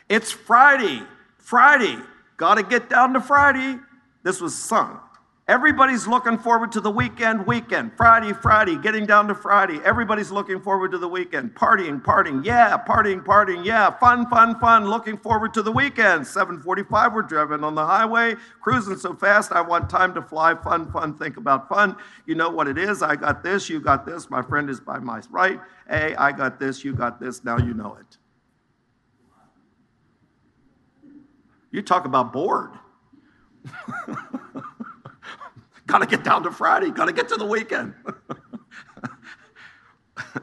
It's 0.10 0.32
Friday. 0.32 1.04
Friday. 1.38 2.00
Got 2.38 2.56
to 2.56 2.64
get 2.64 2.90
down 2.90 3.14
to 3.14 3.22
Friday. 3.22 3.78
This 4.24 4.42
was 4.42 4.56
sung. 4.56 5.00
Everybody's 5.46 6.08
looking 6.08 6.38
forward 6.38 6.72
to 6.72 6.80
the 6.80 6.90
weekend, 6.90 7.46
weekend, 7.46 7.92
Friday, 7.98 8.32
Friday, 8.32 8.78
getting 8.78 9.06
down 9.06 9.28
to 9.28 9.36
Friday. 9.36 9.78
Everybody's 9.84 10.32
looking 10.32 10.62
forward 10.62 10.92
to 10.92 10.98
the 10.98 11.08
weekend, 11.08 11.54
partying, 11.54 12.02
partying, 12.02 12.46
yeah, 12.46 12.78
partying, 12.78 13.22
partying, 13.22 13.66
yeah, 13.66 13.92
fun, 13.92 14.26
fun, 14.30 14.58
fun, 14.62 14.90
looking 14.90 15.18
forward 15.18 15.54
to 15.56 15.62
the 15.62 15.72
weekend. 15.72 16.26
745, 16.26 17.14
we're 17.14 17.24
driving 17.24 17.62
on 17.66 17.76
the 17.76 17.86
highway, 17.86 18.36
cruising 18.62 18.96
so 18.96 19.14
fast, 19.14 19.52
I 19.52 19.60
want 19.60 19.90
time 19.90 20.14
to 20.14 20.22
fly, 20.22 20.56
fun, 20.56 20.90
fun, 20.94 21.18
think 21.18 21.36
about 21.36 21.68
fun. 21.68 21.98
You 22.26 22.36
know 22.36 22.50
what 22.50 22.70
it 22.70 22.78
is, 22.78 23.04
I 23.04 23.18
got 23.18 23.44
this, 23.44 23.70
you 23.70 23.82
got 23.82 24.06
this, 24.06 24.30
my 24.30 24.42
friend 24.42 24.70
is 24.70 24.80
by 24.80 25.00
my 25.00 25.22
right. 25.30 25.60
Hey, 25.90 26.16
I 26.16 26.32
got 26.32 26.58
this, 26.58 26.86
you 26.86 26.94
got 26.94 27.20
this, 27.20 27.44
now 27.44 27.58
you 27.58 27.74
know 27.74 27.98
it. 28.00 28.18
You 31.70 31.82
talk 31.82 32.06
about 32.06 32.32
bored. 32.32 32.80
Got 35.94 36.00
to 36.00 36.08
get 36.08 36.24
down 36.24 36.42
to 36.42 36.50
Friday, 36.50 36.90
got 36.90 37.06
to 37.06 37.14
get 37.14 37.28
to 37.28 37.36
the 37.36 37.46
weekend. 37.46 37.94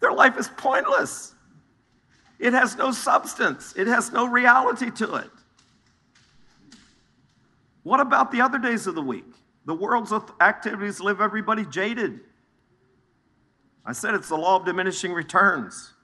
Their 0.00 0.12
life 0.12 0.38
is 0.38 0.46
pointless. 0.56 1.34
It 2.38 2.52
has 2.52 2.76
no 2.76 2.92
substance, 2.92 3.74
it 3.76 3.88
has 3.88 4.12
no 4.12 4.26
reality 4.28 4.92
to 4.92 5.16
it. 5.16 5.30
What 7.82 7.98
about 7.98 8.30
the 8.30 8.42
other 8.42 8.60
days 8.60 8.86
of 8.86 8.94
the 8.94 9.02
week? 9.02 9.24
The 9.64 9.74
world's 9.74 10.12
activities 10.40 11.00
leave 11.00 11.20
everybody 11.20 11.64
jaded. 11.64 12.20
I 13.84 13.94
said 13.94 14.14
it's 14.14 14.28
the 14.28 14.36
law 14.36 14.54
of 14.54 14.64
diminishing 14.64 15.12
returns. 15.12 15.94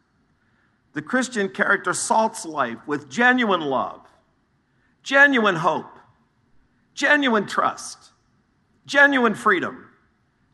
The 0.95 1.03
Christian 1.03 1.51
character 1.51 1.95
salts 1.95 2.45
life 2.45 2.79
with 2.89 3.09
genuine 3.09 3.61
love, 3.61 4.09
genuine 5.05 5.55
hope, 5.55 6.01
genuine 6.95 7.47
trust, 7.47 8.11
genuine 8.89 9.35
freedom, 9.35 9.87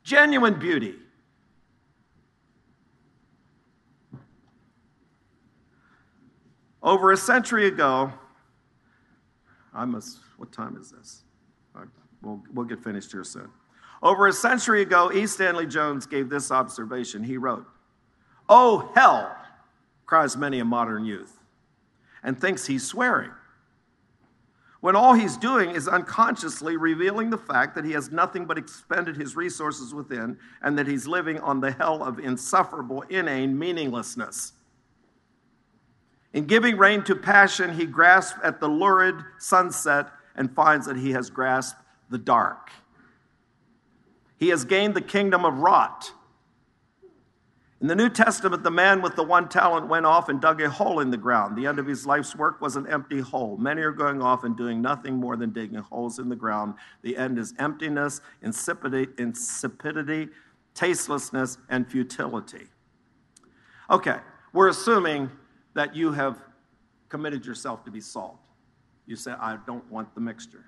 genuine 0.03 0.59
beauty. 0.59 0.97
Over 6.83 7.13
a 7.13 7.17
century 7.17 7.67
ago, 7.69 8.13
I 9.73 9.87
must, 9.87 10.19
what 10.37 10.53
time 10.53 10.77
is 10.77 10.91
this? 10.91 11.23
We'll, 12.21 12.43
we'll 12.53 12.67
get 12.67 12.83
finished 12.83 13.13
here 13.13 13.25
soon. 13.25 13.49
Over 14.03 14.27
a 14.29 14.33
century 14.33 14.83
ago, 14.83 15.13
E. 15.13 15.27
Stanley 15.27 15.67
Jones 15.67 16.07
gave 16.07 16.29
this 16.29 16.51
observation. 16.51 17.23
He 17.23 17.37
wrote, 17.37 17.67
Oh, 18.49 18.91
hell, 18.95 19.35
cries 20.07 20.37
many 20.37 20.59
a 20.59 20.65
modern 20.65 21.05
youth, 21.05 21.39
and 22.23 22.39
thinks 22.39 22.67
he's 22.67 22.87
swearing 22.87 23.31
when 24.85 24.95
all 24.97 25.15
he's 25.15 25.39
doing 25.39 25.71
is 25.71 25.89
unconsciously 25.89 26.77
revealing 26.77 27.31
the 27.31 27.39
fact 27.39 27.75
that 27.75 27.87
he 27.87 27.93
has 27.93 28.13
nothing 28.13 28.45
but 28.45 28.59
expended 28.59 29.17
his 29.17 29.35
resources 29.35 29.95
within 29.95 30.37
and 30.61 30.79
that 30.79 30.87
he's 30.87 31.07
living 31.07 31.39
on 31.39 31.59
the 31.59 31.71
hell 31.71 32.05
of 32.05 32.19
insufferable, 32.19 33.01
inane 33.09 33.59
meaninglessness. 33.59 34.53
In 36.35 36.45
giving 36.45 36.77
rein 36.77 37.03
to 37.05 37.17
passion, 37.17 37.73
he 37.73 37.87
grasps 37.87 38.39
at 38.45 38.61
the 38.61 38.69
lurid 38.69 39.15
sunset 39.39 40.11
and 40.37 40.55
finds 40.55 40.85
that 40.85 40.99
he 40.99 41.13
has 41.13 41.31
grasped 41.31 41.81
the 42.11 42.19
dark. 42.19 42.69
He 44.37 44.51
has 44.51 44.67
gained 44.67 44.93
the 44.93 45.01
kingdom 45.01 45.47
of 45.47 45.61
rot 45.61 46.13
in 47.85 47.89
the 47.89 47.95
New 47.95 48.09
Testament, 48.09 48.63
the 48.63 48.71
man 48.71 49.03
with 49.03 49.15
the 49.15 49.23
one 49.23 49.47
talent 49.47 49.89
went 49.89 50.07
off 50.07 50.31
and 50.31 50.41
dug 50.41 50.63
a 50.63 50.71
hole 50.71 51.01
in 51.01 51.11
the 51.11 51.19
ground. 51.19 51.55
The 51.55 51.67
end 51.67 51.79
of 51.79 51.85
his 51.85 52.07
life's 52.07 52.35
work 52.35 52.63
was 52.63 52.77
an 52.77 52.87
empty 52.87 53.21
hole. 53.21 53.59
Many 53.59 53.83
are 53.83 53.93
going 53.93 54.23
off 54.23 54.43
and 54.43 54.57
doing 54.57 54.81
nothing 54.81 55.17
more 55.17 55.37
than 55.37 55.51
digging 55.51 55.81
holes 55.81 56.19
in 56.19 56.31
the 56.31 56.35
ground. 56.35 56.77
The 57.03 57.15
end 57.15 57.39
is 57.39 57.53
emptiness, 57.59 58.23
insipidity, 58.43 59.13
insipidity 59.19 60.31
tastelessness, 60.73 61.59
and 61.69 61.87
futility. 61.87 62.69
Okay, 63.91 64.17
we're 64.55 64.69
assuming 64.69 65.31
that 65.75 65.95
you 65.95 66.11
have 66.11 66.39
committed 67.11 67.45
yourself 67.45 67.85
to 67.85 67.91
be 67.91 68.01
salt. 68.01 68.39
You 69.05 69.15
say, 69.15 69.33
I 69.33 69.59
don't 69.67 69.85
want 69.93 70.15
the 70.15 70.23
mixture. 70.23 70.65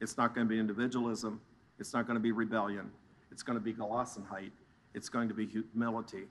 It's 0.00 0.16
not 0.16 0.34
going 0.34 0.48
to 0.48 0.52
be 0.52 0.58
individualism. 0.58 1.40
It's 1.78 1.94
not 1.94 2.08
going 2.08 2.16
to 2.16 2.20
be 2.20 2.32
rebellion. 2.32 2.90
It's 3.30 3.44
going 3.44 3.56
to 3.56 3.64
be 3.64 3.72
Gelassenheit. 3.72 4.50
It's 4.94 5.08
going 5.08 5.28
to 5.28 5.34
be 5.34 5.46
humility 5.46 6.24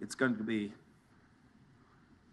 it's 0.00 0.14
going 0.14 0.36
to 0.36 0.42
be, 0.42 0.72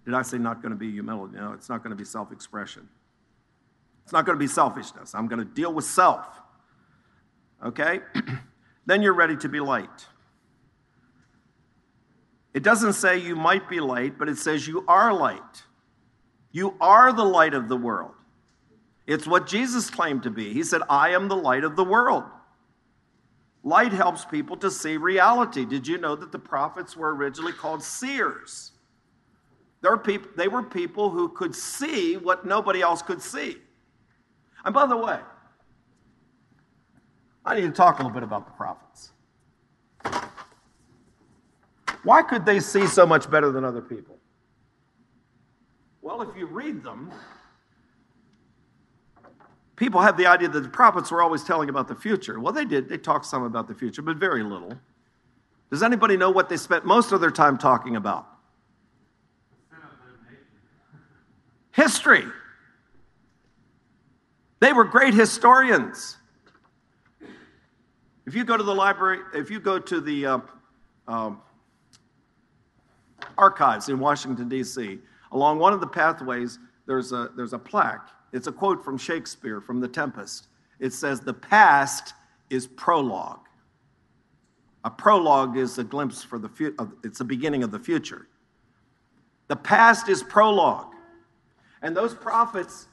did 0.05 0.13
I 0.13 0.21
say 0.21 0.37
not 0.37 0.61
going 0.61 0.71
to 0.71 0.77
be 0.77 0.91
humility? 0.91 1.37
No, 1.37 1.53
it's 1.53 1.69
not 1.69 1.83
going 1.83 1.91
to 1.91 1.95
be 1.95 2.05
self 2.05 2.31
expression. 2.31 2.87
It's 4.03 4.13
not 4.13 4.25
going 4.25 4.37
to 4.37 4.39
be 4.39 4.47
selfishness. 4.47 5.15
I'm 5.15 5.27
going 5.27 5.39
to 5.39 5.45
deal 5.45 5.73
with 5.73 5.85
self. 5.85 6.27
Okay? 7.63 8.01
then 8.85 9.01
you're 9.01 9.13
ready 9.13 9.35
to 9.37 9.49
be 9.49 9.59
light. 9.59 10.05
It 12.53 12.63
doesn't 12.63 12.93
say 12.93 13.17
you 13.17 13.35
might 13.35 13.67
be 13.67 13.79
light, 13.79 14.17
but 14.17 14.29
it 14.29 14.37
says 14.37 14.67
you 14.67 14.85
are 14.87 15.13
light. 15.13 15.63
You 16.51 16.75
are 16.79 17.11
the 17.11 17.25
light 17.25 17.53
of 17.53 17.67
the 17.67 17.75
world. 17.75 18.13
It's 19.07 19.27
what 19.27 19.45
Jesus 19.47 19.89
claimed 19.89 20.23
to 20.23 20.29
be. 20.29 20.53
He 20.53 20.63
said, 20.63 20.81
I 20.89 21.09
am 21.09 21.27
the 21.27 21.35
light 21.35 21.63
of 21.63 21.75
the 21.75 21.83
world. 21.83 22.23
Light 23.65 23.91
helps 23.91 24.23
people 24.23 24.55
to 24.57 24.69
see 24.69 24.95
reality. 24.95 25.65
Did 25.65 25.87
you 25.87 25.97
know 25.97 26.15
that 26.15 26.31
the 26.31 26.37
prophets 26.37 26.95
were 26.95 27.15
originally 27.15 27.51
called 27.51 27.81
seers? 27.81 28.71
People, 30.03 30.29
they 30.35 30.47
were 30.47 30.63
people 30.63 31.09
who 31.09 31.29
could 31.29 31.55
see 31.55 32.15
what 32.15 32.45
nobody 32.45 32.81
else 32.81 33.01
could 33.01 33.21
see. 33.21 33.57
And 34.63 34.73
by 34.73 34.85
the 34.85 34.95
way, 34.95 35.19
I 37.43 37.55
need 37.55 37.61
to 37.61 37.71
talk 37.71 37.99
a 37.99 38.03
little 38.03 38.13
bit 38.13 38.23
about 38.23 38.45
the 38.45 38.51
prophets. 38.53 39.11
Why 42.03 42.21
could 42.21 42.45
they 42.45 42.59
see 42.59 42.85
so 42.85 43.05
much 43.05 43.29
better 43.29 43.51
than 43.51 43.65
other 43.65 43.81
people? 43.81 44.17
Well, 46.01 46.21
if 46.21 46.35
you 46.37 46.45
read 46.45 46.83
them, 46.83 47.11
people 49.75 50.01
have 50.01 50.17
the 50.17 50.27
idea 50.27 50.47
that 50.47 50.61
the 50.61 50.69
prophets 50.69 51.11
were 51.11 51.21
always 51.21 51.43
telling 51.43 51.69
about 51.69 51.87
the 51.87 51.95
future. 51.95 52.39
Well, 52.39 52.53
they 52.53 52.65
did. 52.65 52.87
They 52.89 52.97
talked 52.97 53.25
some 53.25 53.43
about 53.43 53.67
the 53.67 53.75
future, 53.75 54.01
but 54.01 54.17
very 54.17 54.43
little. 54.43 54.77
Does 55.69 55.83
anybody 55.83 56.15
know 56.15 56.29
what 56.29 56.49
they 56.49 56.57
spent 56.57 56.85
most 56.85 57.11
of 57.11 57.21
their 57.21 57.31
time 57.31 57.57
talking 57.57 57.95
about? 57.95 58.27
History. 61.71 62.23
They 64.61 64.71
were 64.71 64.85
great 64.85 65.13
historians. 65.13 66.17
If 68.25 68.33
you 68.33 68.45
go 68.45 68.55
to 68.55 68.63
the 68.63 68.73
library, 68.73 69.19
if 69.33 69.51
you 69.51 69.59
go 69.59 69.77
to 69.77 69.99
the 69.99 70.25
uh, 70.25 70.39
um, 71.07 71.41
archives 73.37 73.89
in 73.89 73.99
Washington, 73.99 74.47
D.C., 74.47 74.99
along 75.31 75.59
one 75.59 75.73
of 75.73 75.81
the 75.81 75.87
pathways, 75.87 76.57
there's 76.87 77.11
a, 77.11 77.29
there's 77.35 77.53
a 77.53 77.59
plaque 77.59 78.09
it's 78.33 78.47
a 78.47 78.51
quote 78.51 78.83
from 78.83 78.97
Shakespeare 78.97 79.61
from 79.61 79.79
The 79.79 79.87
Tempest. 79.87 80.47
it 80.79 80.93
says 80.93 81.21
the 81.21 81.33
past 81.33 82.13
is 82.49 82.67
prologue. 82.67 83.47
A 84.83 84.89
prologue 84.89 85.57
is 85.57 85.77
a 85.77 85.83
glimpse 85.83 86.23
for 86.23 86.37
the 86.37 86.49
future, 86.49 86.87
it's 87.03 87.17
the 87.17 87.23
beginning 87.23 87.63
of 87.63 87.71
the 87.71 87.79
future. 87.79 88.27
The 89.47 89.55
past 89.55 90.09
is 90.09 90.23
prologue. 90.23 90.93
And 91.81 91.95
those 91.95 92.13
prophets, 92.15 92.87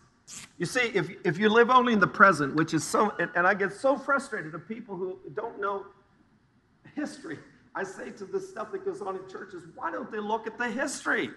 you 0.59 0.67
see, 0.67 0.91
if, 0.95 1.11
if 1.25 1.39
you 1.39 1.49
live 1.49 1.71
only 1.71 1.93
in 1.93 2.01
the 2.01 2.07
present, 2.07 2.55
which 2.55 2.75
is 2.75 2.85
so, 2.85 3.13
and, 3.19 3.31
and 3.35 3.47
I 3.47 3.55
get 3.55 3.73
so 3.73 3.97
frustrated 3.97 4.55
of 4.55 4.67
people 4.69 4.97
who 4.97 5.19
don't 5.35 5.61
know 5.61 5.87
history. 6.95 7.39
I 7.75 7.85
say 7.85 8.11
to 8.11 8.25
the 8.25 8.41
stuff 8.41 8.71
that 8.73 8.85
goes 8.85 9.01
on 9.01 9.17
in 9.17 9.29
churches, 9.29 9.63
why 9.75 9.91
don't 9.91 10.11
they 10.11 10.19
look 10.19 10.47
at 10.47 10.59
the 10.59 10.69
history? 10.69 11.31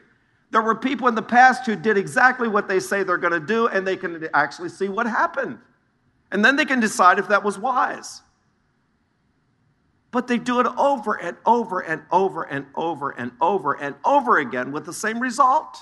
There 0.51 0.61
were 0.61 0.75
people 0.75 1.07
in 1.07 1.15
the 1.15 1.21
past 1.21 1.65
who 1.65 1.75
did 1.75 1.97
exactly 1.97 2.47
what 2.47 2.67
they 2.67 2.79
say 2.79 3.03
they're 3.03 3.17
going 3.17 3.33
to 3.33 3.39
do, 3.39 3.67
and 3.67 3.85
they 3.85 3.97
can 3.97 4.27
actually 4.33 4.69
see 4.69 4.87
what 4.87 5.05
happened. 5.05 5.57
And 6.31 6.43
then 6.43 6.55
they 6.55 6.65
can 6.65 6.79
decide 6.79 7.19
if 7.19 7.27
that 7.27 7.43
was 7.43 7.57
wise. 7.57 8.21
But 10.11 10.27
they 10.27 10.37
do 10.37 10.59
it 10.61 10.67
over 10.77 11.15
and 11.15 11.35
over 11.45 11.81
and 11.81 12.03
over 12.09 12.43
and 12.43 12.65
over 12.75 13.11
and 13.11 13.31
over 13.41 13.73
and 13.73 13.95
over 14.05 14.37
again 14.37 14.71
with 14.71 14.85
the 14.85 14.93
same 14.93 15.19
result. 15.19 15.77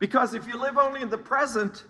Because 0.00 0.34
if 0.34 0.46
you 0.48 0.58
live 0.58 0.76
only 0.76 1.02
in 1.02 1.10
the 1.10 1.18
present, 1.18 1.84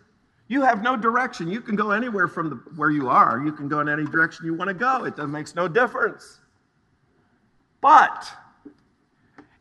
you 0.48 0.62
have 0.62 0.82
no 0.82 0.96
direction. 0.96 1.48
You 1.50 1.60
can 1.60 1.76
go 1.76 1.92
anywhere 1.92 2.26
from 2.28 2.50
the, 2.50 2.56
where 2.74 2.90
you 2.90 3.08
are. 3.08 3.40
You 3.42 3.52
can 3.52 3.68
go 3.68 3.80
in 3.80 3.88
any 3.88 4.04
direction 4.04 4.44
you 4.44 4.52
want 4.52 4.68
to 4.68 4.74
go. 4.74 5.04
It 5.04 5.16
makes 5.28 5.54
no 5.54 5.68
difference. 5.68 6.40
But 7.80 8.30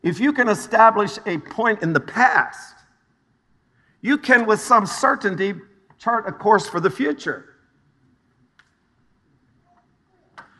if 0.02 0.18
you 0.18 0.32
can 0.32 0.48
establish 0.48 1.18
a 1.26 1.38
point 1.38 1.82
in 1.82 1.92
the 1.92 2.00
past, 2.00 2.74
you 4.00 4.16
can, 4.16 4.46
with 4.46 4.60
some 4.60 4.86
certainty, 4.86 5.54
chart 5.98 6.26
a 6.26 6.32
course 6.32 6.66
for 6.68 6.80
the 6.80 6.90
future. 6.90 7.46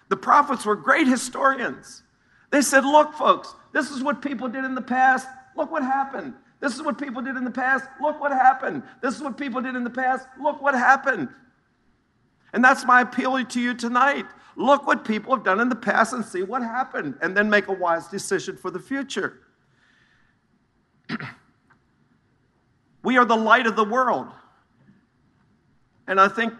The 0.08 0.16
prophets 0.16 0.66
were 0.66 0.76
great 0.76 1.06
historians. 1.06 2.02
They 2.50 2.62
said, 2.62 2.84
Look, 2.84 3.14
folks, 3.14 3.54
this 3.72 3.90
is 3.90 4.02
what 4.02 4.20
people 4.20 4.48
did 4.48 4.64
in 4.64 4.74
the 4.74 4.82
past. 4.82 5.28
Look 5.56 5.70
what 5.70 5.82
happened. 5.82 6.34
This 6.60 6.74
is 6.74 6.82
what 6.82 6.98
people 6.98 7.22
did 7.22 7.36
in 7.36 7.44
the 7.44 7.50
past. 7.50 7.86
Look 8.02 8.20
what 8.20 8.32
happened. 8.32 8.82
This 9.00 9.14
is 9.14 9.22
what 9.22 9.38
people 9.38 9.62
did 9.62 9.76
in 9.76 9.84
the 9.84 9.90
past. 9.90 10.26
Look 10.40 10.60
what 10.60 10.74
happened. 10.74 11.28
And 12.52 12.62
that's 12.62 12.84
my 12.84 13.02
appeal 13.02 13.42
to 13.42 13.60
you 13.60 13.72
tonight. 13.72 14.26
Look 14.60 14.86
what 14.86 15.06
people 15.06 15.34
have 15.34 15.42
done 15.42 15.58
in 15.58 15.70
the 15.70 15.74
past 15.74 16.12
and 16.12 16.22
see 16.22 16.42
what 16.42 16.60
happened, 16.60 17.14
and 17.22 17.34
then 17.34 17.48
make 17.48 17.68
a 17.68 17.72
wise 17.72 18.08
decision 18.08 18.58
for 18.58 18.70
the 18.70 18.78
future. 18.78 19.40
we 23.02 23.16
are 23.16 23.24
the 23.24 23.36
light 23.36 23.66
of 23.66 23.74
the 23.74 23.84
world. 23.84 24.26
And 26.06 26.20
I 26.20 26.28
think 26.28 26.52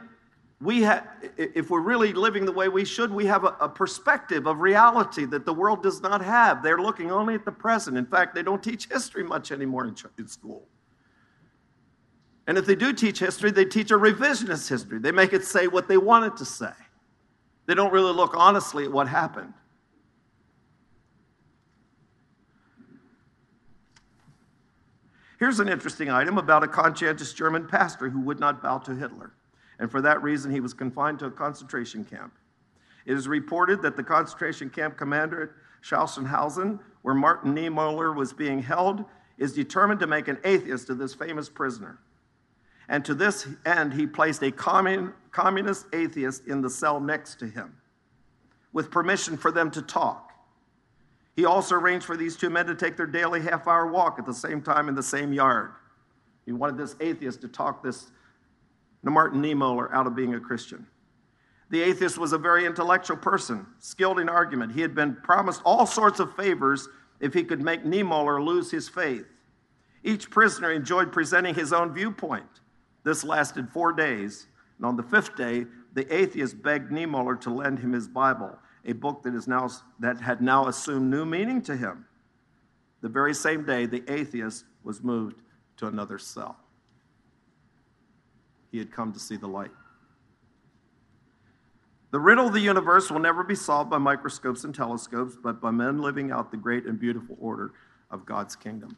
we 0.63 0.81
have, 0.81 1.07
if 1.37 1.69
we're 1.69 1.83
really 1.83 2.15
living 2.15 2.47
the 2.47 2.53
way 2.53 2.69
we 2.69 2.87
should, 2.87 3.13
we 3.13 3.27
have 3.27 3.45
a, 3.45 3.55
a, 3.61 3.69
perspective 3.69 4.47
of 4.47 4.61
reality 4.61 5.27
that 5.27 5.45
the 5.45 5.53
world 5.53 5.83
does 5.83 6.01
not 6.01 6.25
have. 6.25 6.63
They're 6.63 6.81
looking 6.81 7.11
only 7.11 7.35
at 7.35 7.45
the 7.45 7.53
present. 7.53 7.99
In 7.99 8.07
fact, 8.07 8.35
they 8.35 8.43
don't 8.43 8.63
teach 8.63 8.89
history 8.89 9.25
much 9.25 9.53
anymore 9.53 9.85
in, 9.85 9.95
in 10.19 10.27
school. 10.27 10.67
And 12.47 12.57
if 12.57 12.65
they 12.65 12.77
do 12.77 12.95
teach 12.95 13.19
history, 13.19 13.51
they 13.51 13.67
teach 13.67 13.91
a 13.91 13.99
revisionist 13.99 14.71
history. 14.71 15.01
They 15.01 15.13
make 15.13 15.35
it 15.35 15.45
say 15.45 15.67
what 15.67 15.87
they 15.87 15.99
want 15.99 16.25
it 16.25 16.39
to 16.39 16.47
say. 16.47 16.73
They 17.67 17.75
don't 17.75 17.93
really 17.93 18.13
look 18.13 18.35
honestly 18.37 18.85
at 18.85 18.93
what 18.93 19.09
happened. 19.09 19.53
Here's 25.39 25.61
an 25.61 25.69
interesting 25.69 26.11
item 26.11 26.37
about 26.37 26.63
a 26.63 26.69
conscientious 26.69 27.33
German 27.33 27.67
pastor 27.67 28.11
who 28.11 28.21
would 28.21 28.41
not 28.41 28.63
bow 28.63 28.79
to 28.79 28.95
Hitler 28.95 29.33
and 29.81 29.91
for 29.91 30.03
that 30.03 30.23
reason 30.23 30.53
he 30.53 30.61
was 30.61 30.75
confined 30.75 31.19
to 31.19 31.27
a 31.27 31.31
concentration 31.31 32.05
camp. 32.05 32.35
It 33.07 33.17
is 33.17 33.27
reported 33.27 33.81
that 33.83 33.97
the 33.97 34.05
concentration 34.05 34.69
camp 34.69 34.97
commander 34.97 35.43
at 35.43 35.51
Sachsenhausen, 35.83 36.79
where 37.01 37.15
Martin 37.15 37.55
Niemöller 37.55 38.15
was 38.15 38.35
being 38.35 38.63
held, 38.63 39.07
is 39.39 39.55
determined 39.55 39.99
to 40.01 40.07
make 40.07 40.29
an 40.29 40.39
atheist 40.45 40.91
of 40.91 40.99
this 40.99 41.15
famous 41.15 41.49
prisoner. 41.49 41.99
And 42.91 43.03
to 43.07 43.15
this 43.15 43.49
end, 43.65 43.95
he 43.95 44.07
placed 44.07 44.43
a 44.43 44.53
commun- 44.53 45.15
communist 45.31 45.87
atheist 45.93 46.47
in 46.47 46.61
the 46.61 46.71
cell 46.71 47.01
next 47.01 47.39
to 47.41 47.47
him, 47.47 47.77
with 48.73 48.91
permission 48.91 49.37
for 49.37 49.51
them 49.51 49.71
to 49.71 49.83
talk. 49.83 50.33
He 51.37 51.45
also 51.45 51.77
arranged 51.77 52.07
for 52.07 52.17
these 52.17 52.37
two 52.37 52.51
men 52.51 52.67
to 52.67 52.75
take 52.75 52.97
their 52.97 53.07
daily 53.07 53.41
half 53.41 53.67
hour 53.67 53.87
walk 53.87 54.19
at 54.19 54.27
the 54.27 54.35
same 54.35 54.61
time 54.61 54.89
in 54.89 54.95
the 54.95 55.03
same 55.03 55.33
yard. 55.33 55.73
He 56.45 56.53
wanted 56.53 56.77
this 56.77 56.97
atheist 57.01 57.41
to 57.43 57.49
talk 57.49 57.83
this 57.83 58.11
Martin 59.03 59.41
Niemöller 59.41 59.93
out 59.93 60.07
of 60.07 60.15
being 60.15 60.35
a 60.35 60.41
Christian. 60.41 60.87
The 61.71 61.83
atheist 61.83 62.19
was 62.19 62.33
a 62.33 62.39
very 62.39 62.67
intellectual 62.67 63.17
person, 63.17 63.65
skilled 63.79 64.19
in 64.19 64.29
argument. 64.29 64.73
He 64.73 64.81
had 64.81 64.95
been 64.95 65.17
promised 65.23 65.63
all 65.65 65.87
sorts 65.87 66.19
of 66.19 66.35
favors 66.35 66.89
if 67.21 67.33
he 67.33 67.45
could 67.45 67.63
make 67.63 67.85
Niemöller 67.85 68.45
lose 68.45 68.71
his 68.71 68.89
faith. 68.89 69.27
Each 70.03 70.29
prisoner 70.29 70.73
enjoyed 70.73 71.13
presenting 71.13 71.55
his 71.55 71.73
own 71.73 71.95
viewpoint. 71.95 72.61
This 73.05 73.23
lasted 73.23 73.71
four 73.71 73.93
days, 73.93 74.47
and 74.81 74.87
on 74.87 74.97
the 74.97 75.03
fifth 75.03 75.37
day, 75.37 75.67
the 75.93 76.13
atheist 76.15 76.63
begged 76.63 76.91
Niemöller 76.91 77.39
to 77.43 77.51
lend 77.51 77.79
him 77.79 77.93
his 77.93 78.09
Bible, 78.09 78.59
a 78.87 78.93
book 78.93 79.23
that, 79.23 79.35
is 79.35 79.47
now, 79.47 79.69
that 79.99 80.19
had 80.21 80.41
now 80.41 80.69
assumed 80.69 81.11
new 81.11 81.27
meaning 81.27 81.61
to 81.63 81.77
him. 81.77 82.07
The 83.03 83.09
very 83.09 83.35
same 83.35 83.65
day, 83.65 83.87
the 83.87 84.03
atheist 84.11 84.65
was 84.83 85.03
moved 85.03 85.43
to 85.77 85.87
another 85.87 86.19
cell 86.19 86.57
he 88.71 88.79
had 88.79 88.93
come 88.93 89.13
to 89.13 89.19
see 89.19 89.37
the 89.37 89.49
light. 89.49 89.71
The 92.13 92.21
riddle 92.21 92.47
of 92.47 92.53
the 92.53 92.61
universe 92.61 93.11
will 93.11 93.21
never 93.21 93.45
be 93.45 93.55
solved 93.55 93.91
by 93.91 93.99
microscopes 93.99 94.65
and 94.65 94.75
telescopes, 94.75 95.37
but 95.41 95.61
by 95.61 95.71
men 95.71 96.01
living 96.01 96.33
out 96.33 96.51
the 96.51 96.57
great 96.57 96.87
and 96.87 96.99
beautiful 96.99 97.37
order 97.41 97.73
of 98.11 98.27
God's 98.27 98.57
kingdom. 98.57 98.97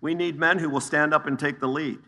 We 0.00 0.14
need 0.14 0.38
men 0.38 0.58
who 0.58 0.70
will 0.70 0.80
stand 0.80 1.12
up 1.12 1.26
and 1.26 1.38
take 1.38 1.60
the 1.60 1.68
lead. 1.68 1.98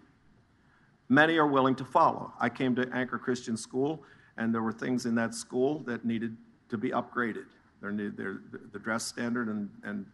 Many 1.13 1.37
are 1.37 1.47
willing 1.47 1.75
to 1.75 1.85
follow. 1.85 2.33
I 2.41 2.49
came 2.49 2.75
to 2.75 2.89
Anchor 2.91 3.19
Christian 3.19 3.55
School, 3.55 4.03
and 4.39 4.55
there 4.55 4.63
were 4.63 4.73
things 4.73 5.05
in 5.05 5.15
that 5.17 5.35
school 5.35 5.81
that 5.81 6.07
needed 6.07 6.35
to 6.71 6.79
be 6.79 6.89
upgraded. 6.89 7.45
The 7.83 8.79
dress 8.83 9.05
standard 9.05 9.49
and, 9.49 9.69
and 9.85 10.07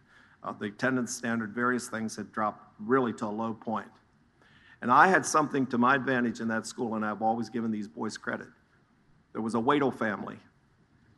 uh, 0.42 0.54
the 0.58 0.66
attendance 0.66 1.14
standard, 1.14 1.54
various 1.54 1.86
things 1.88 2.16
had 2.16 2.32
dropped 2.32 2.64
really 2.80 3.12
to 3.12 3.26
a 3.26 3.30
low 3.30 3.54
point. 3.54 3.86
And 4.82 4.90
I 4.90 5.06
had 5.06 5.24
something 5.24 5.68
to 5.68 5.78
my 5.78 5.94
advantage 5.94 6.40
in 6.40 6.48
that 6.48 6.66
school, 6.66 6.96
and 6.96 7.04
I've 7.06 7.22
always 7.22 7.48
given 7.48 7.70
these 7.70 7.86
boys 7.86 8.18
credit. 8.18 8.48
There 9.32 9.40
was 9.40 9.54
a 9.54 9.60
Wadle 9.60 9.96
family 9.96 10.38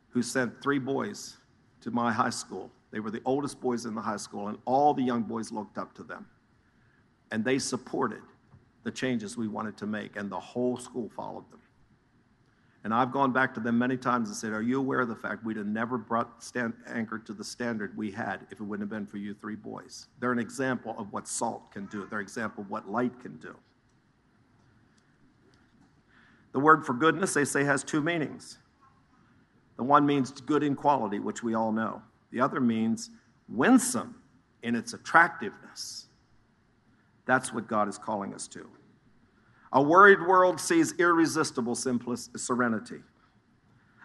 who 0.09 0.21
sent 0.21 0.61
three 0.61 0.77
boys 0.77 1.37
to 1.81 1.89
my 1.89 2.11
high 2.11 2.29
school. 2.29 2.69
They 2.91 2.99
were 2.99 3.09
the 3.09 3.21
oldest 3.25 3.59
boys 3.59 3.87
in 3.87 3.95
the 3.95 4.01
high 4.01 4.17
school, 4.17 4.47
and 4.47 4.59
all 4.65 4.93
the 4.93 5.01
young 5.01 5.23
boys 5.23 5.51
looked 5.51 5.79
up 5.79 5.95
to 5.95 6.03
them. 6.03 6.27
And 7.31 7.43
they 7.43 7.57
supported 7.57 8.21
the 8.83 8.91
changes 8.91 9.37
we 9.37 9.47
wanted 9.47 9.77
to 9.77 9.85
make, 9.85 10.15
and 10.15 10.29
the 10.29 10.39
whole 10.39 10.77
school 10.77 11.09
followed 11.15 11.49
them. 11.51 11.59
And 12.83 12.93
I've 12.93 13.11
gone 13.11 13.31
back 13.31 13.53
to 13.53 13.59
them 13.59 13.77
many 13.77 13.95
times 13.95 14.29
and 14.29 14.35
said, 14.35 14.53
Are 14.53 14.61
you 14.63 14.79
aware 14.79 15.01
of 15.01 15.07
the 15.07 15.15
fact 15.15 15.45
we'd 15.45 15.57
have 15.57 15.67
never 15.67 15.99
brought 15.99 16.43
stand, 16.43 16.73
Anchor 16.87 17.19
to 17.19 17.33
the 17.33 17.43
standard 17.43 17.95
we 17.95 18.09
had 18.09 18.47
if 18.49 18.59
it 18.59 18.63
wouldn't 18.63 18.89
have 18.89 18.89
been 18.89 19.05
for 19.05 19.17
you 19.17 19.35
three 19.35 19.55
boys? 19.55 20.07
They're 20.19 20.31
an 20.31 20.39
example 20.39 20.95
of 20.97 21.13
what 21.13 21.27
salt 21.27 21.71
can 21.71 21.85
do, 21.87 22.07
they're 22.09 22.19
an 22.19 22.25
example 22.25 22.63
of 22.63 22.71
what 22.71 22.89
light 22.89 23.19
can 23.19 23.37
do. 23.37 23.55
The 26.53 26.59
word 26.59 26.85
for 26.85 26.93
goodness, 26.93 27.33
they 27.33 27.45
say, 27.45 27.63
has 27.63 27.83
two 27.83 28.01
meanings. 28.01 28.57
The 29.77 29.83
one 29.83 30.05
means 30.05 30.31
good 30.41 30.63
in 30.63 30.75
quality, 30.75 31.19
which 31.19 31.43
we 31.43 31.53
all 31.53 31.71
know, 31.71 32.01
the 32.31 32.41
other 32.41 32.59
means 32.59 33.11
winsome 33.47 34.15
in 34.63 34.75
its 34.75 34.93
attractiveness. 34.93 36.07
That's 37.25 37.53
what 37.53 37.67
God 37.67 37.87
is 37.87 37.97
calling 37.97 38.33
us 38.33 38.47
to. 38.49 38.67
A 39.73 39.81
worried 39.81 40.21
world 40.21 40.59
sees 40.59 40.93
irresistible 40.99 41.75
serenity. 41.75 43.01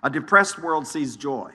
A 0.02 0.10
depressed 0.10 0.58
world 0.60 0.86
sees 0.86 1.16
joy. 1.16 1.50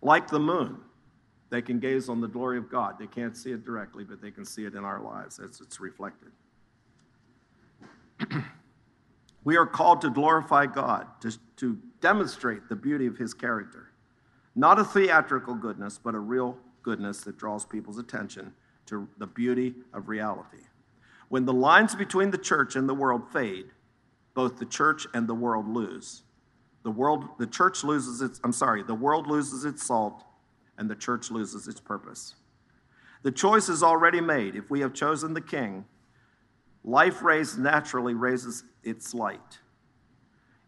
Like 0.00 0.28
the 0.28 0.38
moon, 0.38 0.78
they 1.50 1.62
can 1.62 1.78
gaze 1.78 2.08
on 2.08 2.20
the 2.20 2.28
glory 2.28 2.58
of 2.58 2.70
God. 2.70 2.98
They 2.98 3.06
can't 3.06 3.36
see 3.36 3.52
it 3.52 3.64
directly, 3.64 4.04
but 4.04 4.20
they 4.20 4.30
can 4.30 4.44
see 4.44 4.64
it 4.64 4.74
in 4.74 4.84
our 4.84 5.00
lives 5.00 5.38
as 5.38 5.60
it's 5.60 5.80
reflected. 5.80 6.30
we 9.44 9.56
are 9.56 9.66
called 9.66 10.00
to 10.00 10.10
glorify 10.10 10.66
God, 10.66 11.06
to, 11.20 11.32
to 11.56 11.78
demonstrate 12.00 12.68
the 12.68 12.76
beauty 12.76 13.06
of 13.06 13.16
His 13.16 13.32
character. 13.32 13.91
Not 14.54 14.78
a 14.78 14.84
theatrical 14.84 15.54
goodness, 15.54 15.98
but 16.02 16.14
a 16.14 16.18
real 16.18 16.58
goodness 16.82 17.20
that 17.22 17.38
draws 17.38 17.64
people's 17.64 17.98
attention 17.98 18.52
to 18.86 19.08
the 19.18 19.26
beauty 19.26 19.74
of 19.94 20.08
reality. 20.08 20.64
When 21.28 21.44
the 21.46 21.52
lines 21.52 21.94
between 21.94 22.30
the 22.30 22.38
church 22.38 22.76
and 22.76 22.88
the 22.88 22.94
world 22.94 23.22
fade, 23.32 23.66
both 24.34 24.58
the 24.58 24.66
church 24.66 25.06
and 25.14 25.26
the 25.26 25.34
world 25.34 25.68
lose. 25.68 26.22
The 26.82 26.90
world, 26.90 27.24
the 27.38 27.46
church 27.46 27.84
loses 27.84 28.20
its, 28.20 28.40
I'm 28.44 28.52
sorry, 28.52 28.82
the 28.82 28.94
world 28.94 29.26
loses 29.26 29.64
its 29.64 29.86
salt 29.86 30.24
and 30.76 30.90
the 30.90 30.96
church 30.96 31.30
loses 31.30 31.68
its 31.68 31.80
purpose. 31.80 32.34
The 33.22 33.30
choice 33.30 33.68
is 33.68 33.82
already 33.82 34.20
made. 34.20 34.56
If 34.56 34.68
we 34.68 34.80
have 34.80 34.92
chosen 34.92 35.32
the 35.32 35.40
king, 35.40 35.84
life 36.82 37.22
raised 37.22 37.58
naturally 37.58 38.14
raises 38.14 38.64
its 38.82 39.14
light. 39.14 39.60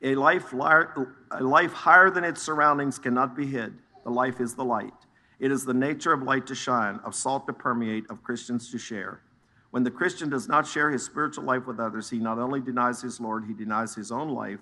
A 0.03 0.15
life, 0.15 0.53
a 0.53 1.43
life 1.43 1.73
higher 1.73 2.11
than 2.11 2.25
its 2.25 2.43
surroundings 2.43 2.99
cannot 2.99 3.35
be 3.35 3.47
hid. 3.47 3.75
The 4.05 4.11
life 4.11 4.41
is 4.41 4.55
the 4.55 4.65
light. 4.65 4.93
It 5.39 5.51
is 5.51 5.65
the 5.65 5.75
nature 5.75 6.13
of 6.13 6.23
light 6.23 6.47
to 6.47 6.55
shine, 6.55 7.01
of 7.05 7.15
salt 7.15 7.47
to 7.47 7.53
permeate, 7.53 8.05
of 8.11 8.23
Christians 8.23 8.71
to 8.71 8.79
share. 8.79 9.23
When 9.71 9.83
the 9.83 9.91
Christian 9.91 10.31
does 10.31 10.47
not 10.47 10.67
share 10.67 10.91
his 10.91 11.05
spiritual 11.05 11.45
life 11.45 11.67
with 11.67 11.81
others, 11.81 12.09
he 12.09 12.19
not 12.19 12.39
only 12.39 12.61
denies 12.61 13.03
his 13.03 13.21
Lord, 13.21 13.45
he 13.47 13.53
denies 13.53 13.95
his 13.95 14.13
own 14.13 14.29
life. 14.29 14.61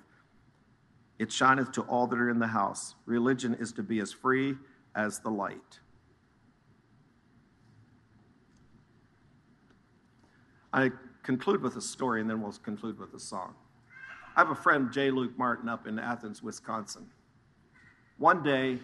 It 1.18 1.30
shineth 1.30 1.72
to 1.72 1.82
all 1.82 2.06
that 2.06 2.18
are 2.18 2.30
in 2.30 2.38
the 2.38 2.46
house. 2.46 2.94
Religion 3.04 3.54
is 3.60 3.72
to 3.72 3.82
be 3.82 4.00
as 4.00 4.12
free 4.12 4.56
as 4.94 5.18
the 5.18 5.30
light. 5.30 5.80
I 10.72 10.90
conclude 11.22 11.60
with 11.60 11.76
a 11.76 11.82
story 11.82 12.22
and 12.22 12.30
then 12.30 12.40
we'll 12.40 12.52
conclude 12.52 12.98
with 12.98 13.12
a 13.12 13.20
song. 13.20 13.54
I 14.34 14.40
have 14.40 14.50
a 14.50 14.54
friend, 14.54 14.90
J. 14.90 15.10
Luke 15.10 15.36
Martin, 15.36 15.68
up 15.68 15.86
in 15.86 15.98
Athens, 15.98 16.42
Wisconsin. 16.42 17.06
One 18.16 18.42
day, 18.42 18.78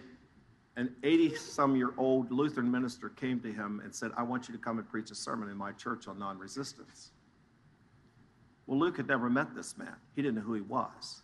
an 0.75 0.95
80 1.03 1.35
some 1.35 1.75
year 1.75 1.91
old 1.97 2.31
Lutheran 2.31 2.69
minister 2.69 3.09
came 3.09 3.39
to 3.39 3.51
him 3.51 3.81
and 3.83 3.93
said, 3.93 4.11
I 4.15 4.21
want 4.21 4.47
you 4.47 4.53
to 4.53 4.61
come 4.61 4.77
and 4.77 4.87
preach 4.87 5.09
a 5.09 5.15
sermon 5.15 5.49
in 5.49 5.57
my 5.57 5.71
church 5.71 6.07
on 6.07 6.19
non 6.19 6.37
resistance. 6.37 7.11
Well, 8.67 8.77
Luke 8.77 8.97
had 8.97 9.07
never 9.07 9.27
met 9.27 9.55
this 9.55 9.75
man, 9.75 9.95
he 10.15 10.21
didn't 10.21 10.35
know 10.35 10.41
who 10.41 10.53
he 10.53 10.61
was. 10.61 11.23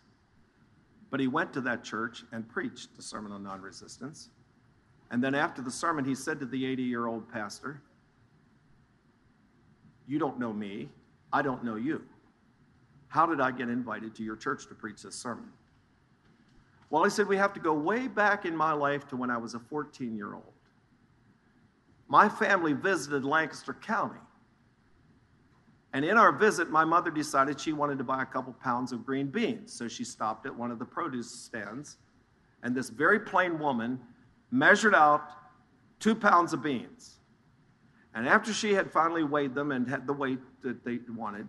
But 1.08 1.20
he 1.20 1.28
went 1.28 1.52
to 1.52 1.60
that 1.60 1.84
church 1.84 2.24
and 2.32 2.48
preached 2.48 2.96
the 2.96 3.02
sermon 3.02 3.30
on 3.30 3.44
non 3.44 3.60
resistance. 3.60 4.30
And 5.12 5.22
then 5.22 5.36
after 5.36 5.62
the 5.62 5.70
sermon, 5.70 6.04
he 6.04 6.16
said 6.16 6.40
to 6.40 6.46
the 6.46 6.66
80 6.66 6.82
year 6.82 7.06
old 7.06 7.30
pastor, 7.30 7.80
You 10.08 10.18
don't 10.18 10.40
know 10.40 10.52
me, 10.52 10.88
I 11.32 11.42
don't 11.42 11.62
know 11.62 11.76
you. 11.76 12.02
How 13.08 13.26
did 13.26 13.40
I 13.40 13.50
get 13.50 13.68
invited 13.68 14.14
to 14.16 14.22
your 14.22 14.36
church 14.36 14.66
to 14.68 14.74
preach 14.74 15.02
this 15.02 15.14
sermon? 15.14 15.48
Well, 16.90 17.04
I 17.04 17.08
said, 17.08 17.26
we 17.26 17.36
have 17.36 17.52
to 17.54 17.60
go 17.60 17.72
way 17.74 18.06
back 18.06 18.44
in 18.44 18.56
my 18.56 18.72
life 18.72 19.08
to 19.08 19.16
when 19.16 19.30
I 19.30 19.38
was 19.38 19.54
a 19.54 19.58
14 19.58 20.14
year 20.14 20.34
old. 20.34 20.52
My 22.08 22.28
family 22.28 22.72
visited 22.72 23.24
Lancaster 23.24 23.74
County. 23.74 24.20
And 25.92 26.04
in 26.04 26.16
our 26.16 26.30
visit, 26.30 26.70
my 26.70 26.84
mother 26.84 27.10
decided 27.10 27.58
she 27.58 27.72
wanted 27.72 27.98
to 27.98 28.04
buy 28.04 28.22
a 28.22 28.26
couple 28.26 28.52
pounds 28.52 28.92
of 28.92 29.04
green 29.04 29.28
beans. 29.28 29.72
So 29.72 29.88
she 29.88 30.04
stopped 30.04 30.46
at 30.46 30.54
one 30.54 30.70
of 30.70 30.78
the 30.78 30.84
produce 30.84 31.30
stands. 31.30 31.96
And 32.62 32.74
this 32.74 32.90
very 32.90 33.18
plain 33.18 33.58
woman 33.58 33.98
measured 34.50 34.94
out 34.94 35.30
two 35.98 36.14
pounds 36.14 36.52
of 36.52 36.62
beans. 36.62 37.16
And 38.14 38.28
after 38.28 38.52
she 38.52 38.72
had 38.72 38.90
finally 38.90 39.24
weighed 39.24 39.54
them 39.54 39.72
and 39.72 39.88
had 39.88 40.06
the 40.06 40.12
weight 40.12 40.38
that 40.62 40.84
they 40.84 40.98
wanted, 41.08 41.48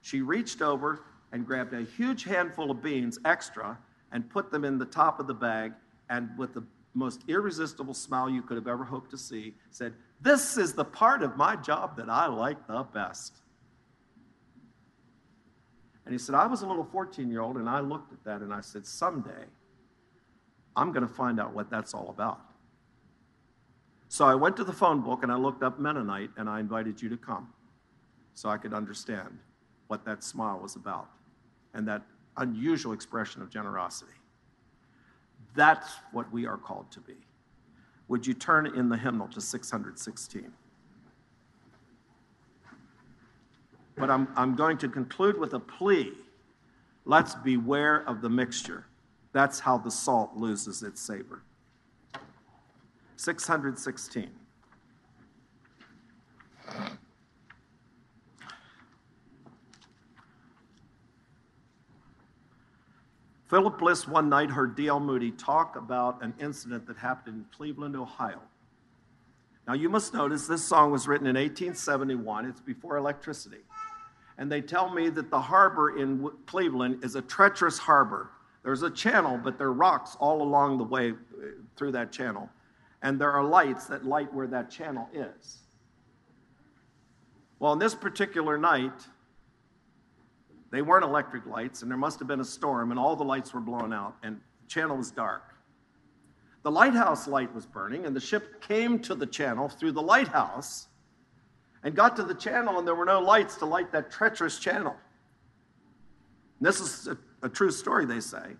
she 0.00 0.20
reached 0.20 0.62
over 0.62 1.04
and 1.32 1.46
grabbed 1.46 1.74
a 1.74 1.82
huge 1.82 2.24
handful 2.24 2.70
of 2.70 2.82
beans 2.82 3.18
extra 3.24 3.78
and 4.12 4.28
put 4.30 4.50
them 4.50 4.64
in 4.64 4.78
the 4.78 4.86
top 4.86 5.20
of 5.20 5.26
the 5.26 5.34
bag 5.34 5.72
and 6.08 6.30
with 6.38 6.54
the 6.54 6.62
most 6.94 7.22
irresistible 7.28 7.94
smile 7.94 8.28
you 8.28 8.42
could 8.42 8.56
have 8.56 8.66
ever 8.66 8.84
hoped 8.84 9.10
to 9.10 9.18
see 9.18 9.54
said, 9.70 9.94
This 10.20 10.56
is 10.56 10.72
the 10.72 10.84
part 10.84 11.22
of 11.22 11.36
my 11.36 11.56
job 11.56 11.96
that 11.96 12.08
I 12.08 12.26
like 12.26 12.66
the 12.66 12.82
best. 12.82 13.36
And 16.04 16.14
he 16.14 16.18
said, 16.18 16.34
I 16.34 16.46
was 16.46 16.62
a 16.62 16.66
little 16.66 16.84
14 16.84 17.30
year 17.30 17.42
old 17.42 17.56
and 17.56 17.68
I 17.68 17.80
looked 17.80 18.12
at 18.12 18.24
that 18.24 18.40
and 18.40 18.52
I 18.52 18.62
said, 18.62 18.86
Someday 18.86 19.44
I'm 20.74 20.92
going 20.92 21.06
to 21.06 21.12
find 21.12 21.38
out 21.38 21.52
what 21.52 21.70
that's 21.70 21.92
all 21.92 22.08
about. 22.08 22.40
So 24.08 24.24
I 24.24 24.34
went 24.34 24.56
to 24.56 24.64
the 24.64 24.72
phone 24.72 25.02
book 25.02 25.22
and 25.22 25.30
I 25.30 25.36
looked 25.36 25.62
up 25.62 25.78
Mennonite 25.78 26.30
and 26.38 26.48
I 26.48 26.60
invited 26.60 27.02
you 27.02 27.10
to 27.10 27.16
come 27.16 27.52
so 28.32 28.48
I 28.48 28.56
could 28.56 28.72
understand 28.72 29.38
what 29.88 30.04
that 30.04 30.22
smile 30.22 30.58
was 30.60 30.76
about 30.76 31.10
and 31.74 31.86
that 31.88 32.02
unusual 32.36 32.92
expression 32.92 33.42
of 33.42 33.50
generosity. 33.50 34.12
That's 35.54 35.88
what 36.12 36.30
we 36.32 36.46
are 36.46 36.56
called 36.56 36.90
to 36.92 37.00
be. 37.00 37.16
Would 38.06 38.26
you 38.26 38.34
turn 38.34 38.66
in 38.66 38.88
the 38.88 38.96
hymnal 38.96 39.28
to 39.28 39.40
616? 39.40 40.52
But 43.96 44.10
I'm, 44.10 44.28
I'm 44.36 44.54
going 44.54 44.78
to 44.78 44.88
conclude 44.88 45.38
with 45.38 45.54
a 45.54 45.60
plea. 45.60 46.12
Let's 47.04 47.34
beware 47.34 48.08
of 48.08 48.20
the 48.20 48.30
mixture. 48.30 48.86
That's 49.32 49.58
how 49.58 49.78
the 49.78 49.90
salt 49.90 50.36
loses 50.36 50.82
its 50.82 51.00
savor. 51.00 51.42
616. 53.16 54.30
Philip 63.48 63.78
Bliss 63.78 64.06
one 64.06 64.28
night 64.28 64.50
heard 64.50 64.76
D.L. 64.76 65.00
Moody 65.00 65.30
talk 65.30 65.76
about 65.76 66.22
an 66.22 66.34
incident 66.38 66.86
that 66.86 66.98
happened 66.98 67.36
in 67.36 67.46
Cleveland, 67.56 67.96
Ohio. 67.96 68.40
Now, 69.66 69.74
you 69.74 69.88
must 69.88 70.14
notice 70.14 70.46
this 70.46 70.64
song 70.64 70.90
was 70.90 71.08
written 71.08 71.26
in 71.26 71.34
1871. 71.36 72.46
It's 72.46 72.60
before 72.60 72.96
electricity. 72.96 73.60
And 74.36 74.50
they 74.52 74.60
tell 74.60 74.92
me 74.92 75.08
that 75.10 75.30
the 75.30 75.40
harbor 75.40 75.98
in 75.98 76.30
Cleveland 76.46 77.04
is 77.04 77.16
a 77.16 77.22
treacherous 77.22 77.78
harbor. 77.78 78.30
There's 78.62 78.82
a 78.82 78.90
channel, 78.90 79.38
but 79.42 79.58
there 79.58 79.68
are 79.68 79.72
rocks 79.72 80.16
all 80.20 80.42
along 80.42 80.78
the 80.78 80.84
way 80.84 81.10
uh, 81.10 81.14
through 81.76 81.92
that 81.92 82.12
channel 82.12 82.48
and 83.02 83.20
there 83.20 83.30
are 83.32 83.44
lights 83.44 83.86
that 83.86 84.04
light 84.04 84.32
where 84.32 84.46
that 84.48 84.70
channel 84.70 85.08
is. 85.12 85.58
Well, 87.58 87.72
on 87.72 87.78
this 87.78 87.94
particular 87.94 88.58
night, 88.58 89.06
they 90.70 90.82
weren't 90.82 91.04
electric 91.04 91.46
lights, 91.46 91.82
and 91.82 91.90
there 91.90 91.98
must 91.98 92.18
have 92.18 92.28
been 92.28 92.40
a 92.40 92.44
storm, 92.44 92.90
and 92.90 93.00
all 93.00 93.16
the 93.16 93.24
lights 93.24 93.54
were 93.54 93.60
blown 93.60 93.92
out, 93.92 94.16
and 94.22 94.36
the 94.36 94.68
channel 94.68 94.96
was 94.96 95.10
dark. 95.10 95.54
The 96.62 96.70
lighthouse 96.70 97.26
light 97.26 97.54
was 97.54 97.64
burning, 97.64 98.04
and 98.04 98.14
the 98.14 98.20
ship 98.20 98.60
came 98.60 98.98
to 99.00 99.14
the 99.14 99.26
channel 99.26 99.68
through 99.68 99.92
the 99.92 100.02
lighthouse 100.02 100.88
and 101.82 101.94
got 101.94 102.16
to 102.16 102.22
the 102.22 102.34
channel, 102.34 102.78
and 102.78 102.86
there 102.86 102.94
were 102.94 103.04
no 103.04 103.20
lights 103.20 103.56
to 103.56 103.64
light 103.64 103.92
that 103.92 104.10
treacherous 104.10 104.58
channel. 104.58 104.96
And 106.58 106.66
this 106.66 106.80
is 106.80 107.06
a, 107.06 107.16
a 107.42 107.48
true 107.48 107.70
story, 107.70 108.04
they 108.04 108.20
say. 108.20 108.56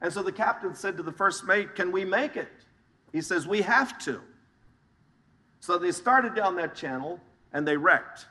And 0.00 0.12
so 0.12 0.22
the 0.22 0.32
captain 0.32 0.74
said 0.74 0.96
to 0.98 1.02
the 1.02 1.12
first 1.12 1.44
mate, 1.44 1.74
Can 1.74 1.90
we 1.90 2.04
make 2.04 2.36
it? 2.36 2.48
He 3.12 3.22
says, 3.22 3.46
We 3.46 3.62
have 3.62 3.98
to. 4.00 4.20
So 5.60 5.78
they 5.78 5.92
started 5.92 6.34
down 6.34 6.56
that 6.56 6.74
channel 6.74 7.20
and 7.52 7.66
they 7.66 7.76
wrecked, 7.76 8.26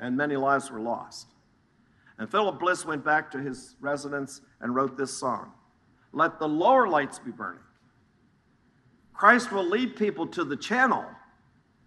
and 0.00 0.16
many 0.16 0.36
lives 0.36 0.70
were 0.70 0.80
lost. 0.80 1.28
And 2.18 2.30
Philip 2.30 2.58
Bliss 2.58 2.84
went 2.84 3.04
back 3.04 3.30
to 3.30 3.38
his 3.38 3.76
residence 3.80 4.40
and 4.60 4.74
wrote 4.74 4.96
this 4.96 5.16
song 5.16 5.52
Let 6.12 6.38
the 6.38 6.48
lower 6.48 6.88
lights 6.88 7.18
be 7.18 7.30
burning. 7.30 7.62
Christ 9.12 9.50
will 9.52 9.68
lead 9.68 9.96
people 9.96 10.26
to 10.28 10.44
the 10.44 10.56
channel, 10.56 11.04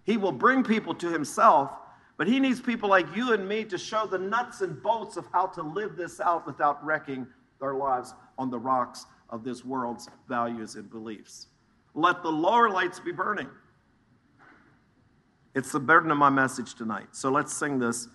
He 0.03 0.17
will 0.17 0.31
bring 0.31 0.63
people 0.63 0.95
to 0.95 1.09
Himself. 1.09 1.71
But 2.17 2.27
he 2.27 2.39
needs 2.39 2.61
people 2.61 2.87
like 2.87 3.07
you 3.15 3.33
and 3.33 3.49
me 3.49 3.63
to 3.65 3.79
show 3.79 4.05
the 4.05 4.19
nuts 4.19 4.61
and 4.61 4.79
bolts 4.83 5.17
of 5.17 5.25
how 5.33 5.47
to 5.47 5.63
live 5.63 5.95
this 5.95 6.19
out 6.19 6.45
without 6.45 6.85
wrecking 6.85 7.25
their 7.59 7.73
lives 7.73 8.13
on 8.37 8.51
the 8.51 8.59
rocks 8.59 9.07
of 9.31 9.43
this 9.43 9.65
world's 9.65 10.07
values 10.29 10.75
and 10.75 10.87
beliefs. 10.91 11.47
Let 11.95 12.21
the 12.21 12.29
lower 12.29 12.69
lights 12.69 12.99
be 12.99 13.11
burning. 13.11 13.49
It's 15.55 15.71
the 15.71 15.79
burden 15.79 16.11
of 16.11 16.17
my 16.19 16.29
message 16.29 16.75
tonight. 16.75 17.07
So 17.11 17.31
let's 17.31 17.57
sing 17.57 17.79
this 17.79 18.07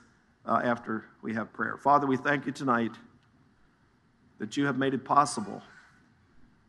uh, 0.47 0.61
after 0.63 1.07
we 1.23 1.35
have 1.35 1.53
prayer. 1.53 1.77
Father, 1.77 2.07
we 2.07 2.17
thank 2.17 2.47
you 2.47 2.53
tonight 2.53 2.93
that 4.39 4.57
you 4.57 4.67
have 4.67 4.79
made 4.79 4.95
it 4.95 5.05
possible 5.05 5.63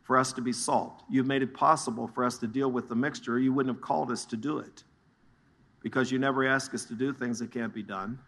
for 0.02 0.16
us 0.16 0.32
to 0.32 0.40
be 0.40 0.52
salt. 0.52 1.02
You've 1.10 1.26
made 1.26 1.42
it 1.42 1.52
possible 1.52 2.08
for 2.08 2.24
us 2.24 2.38
to 2.38 2.46
deal 2.46 2.70
with 2.70 2.88
the 2.88 2.94
mixture. 2.94 3.38
You 3.38 3.52
wouldn't 3.52 3.74
have 3.74 3.82
called 3.82 4.10
us 4.10 4.24
to 4.26 4.36
do 4.36 4.58
it 4.58 4.84
because 5.82 6.10
you 6.10 6.18
never 6.18 6.46
ask 6.46 6.74
us 6.74 6.84
to 6.86 6.94
do 6.94 7.12
things 7.12 7.38
that 7.38 7.52
can't 7.52 7.74
be 7.74 7.82
done. 7.82 8.18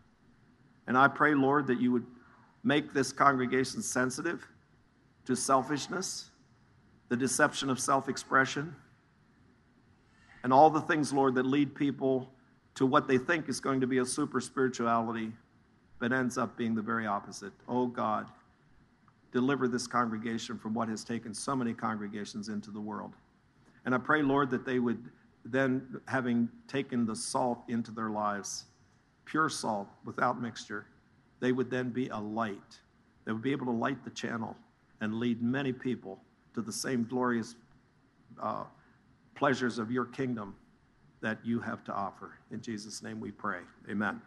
And 0.87 0.97
I 0.97 1.09
pray, 1.09 1.35
Lord, 1.35 1.67
that 1.69 1.81
you 1.81 1.91
would 1.93 2.07
make 2.63 2.93
this 2.93 3.13
congregation 3.13 3.83
sensitive 3.83 4.47
to 5.25 5.35
selfishness 5.35 6.31
the 7.11 7.17
deception 7.17 7.69
of 7.69 7.79
self 7.79 8.09
expression, 8.09 8.75
and 10.43 10.53
all 10.53 10.71
the 10.71 10.81
things, 10.81 11.13
Lord, 11.13 11.35
that 11.35 11.45
lead 11.45 11.75
people 11.75 12.33
to 12.81 12.87
what 12.87 13.07
they 13.07 13.19
think 13.19 13.51
is 13.51 13.61
going 13.61 13.79
to 13.79 13.87
be 13.87 13.99
a 13.99 14.07
super 14.07 14.41
spirituality, 14.41 15.31
but 15.99 16.15
ends 16.15 16.39
up 16.39 16.57
being 16.57 16.75
the 16.75 16.81
very 16.81 17.07
opposite. 17.07 17.53
Oh 17.69 17.87
God, 17.87 18.27
deliver 19.33 19.69
this 19.69 19.87
congregation 19.87 20.59
from 20.59 20.73
what 20.73 20.89
has 20.89 21.05
taken 21.05 21.35
so 21.35 21.55
many 21.55 21.75
congregations 21.75 22.49
into 22.49 22.71
the 22.71 22.81
world. 22.81 23.13
And 23.85 23.95
I 23.95 23.99
pray, 23.99 24.23
Lord, 24.23 24.49
that 24.53 24.65
they 24.65 24.79
would 24.79 25.11
then, 25.45 26.01
having 26.09 26.49
taken 26.69 27.05
the 27.05 27.15
salt 27.15 27.59
into 27.69 27.91
their 27.91 28.09
lives, 28.09 28.65
pure 29.27 29.51
salt 29.51 29.89
without 30.07 30.41
mixture, 30.41 30.87
they 31.39 31.53
would 31.53 31.69
then 31.69 31.91
be 31.91 32.09
a 32.09 32.19
light. 32.19 32.79
They 33.27 33.33
would 33.33 33.43
be 33.43 33.53
able 33.53 33.67
to 33.67 33.73
light 33.73 34.03
the 34.05 34.11
channel 34.11 34.57
and 35.03 35.17
lead 35.17 35.43
many 35.43 35.75
people 35.75 36.19
to 36.55 36.63
the 36.63 36.73
same 36.73 37.05
glorious 37.05 37.57
uh, 38.43 38.65
pleasures 39.35 39.79
of 39.79 39.91
your 39.91 40.07
kingdom 40.07 40.55
that 41.23 41.39
you 41.45 41.61
have 41.61 41.85
to 41.85 41.93
offer. 41.93 42.33
In 42.51 42.61
Jesus' 42.61 43.03
name 43.03 43.21
we 43.21 43.31
pray. 43.31 43.61
Amen. 43.91 44.21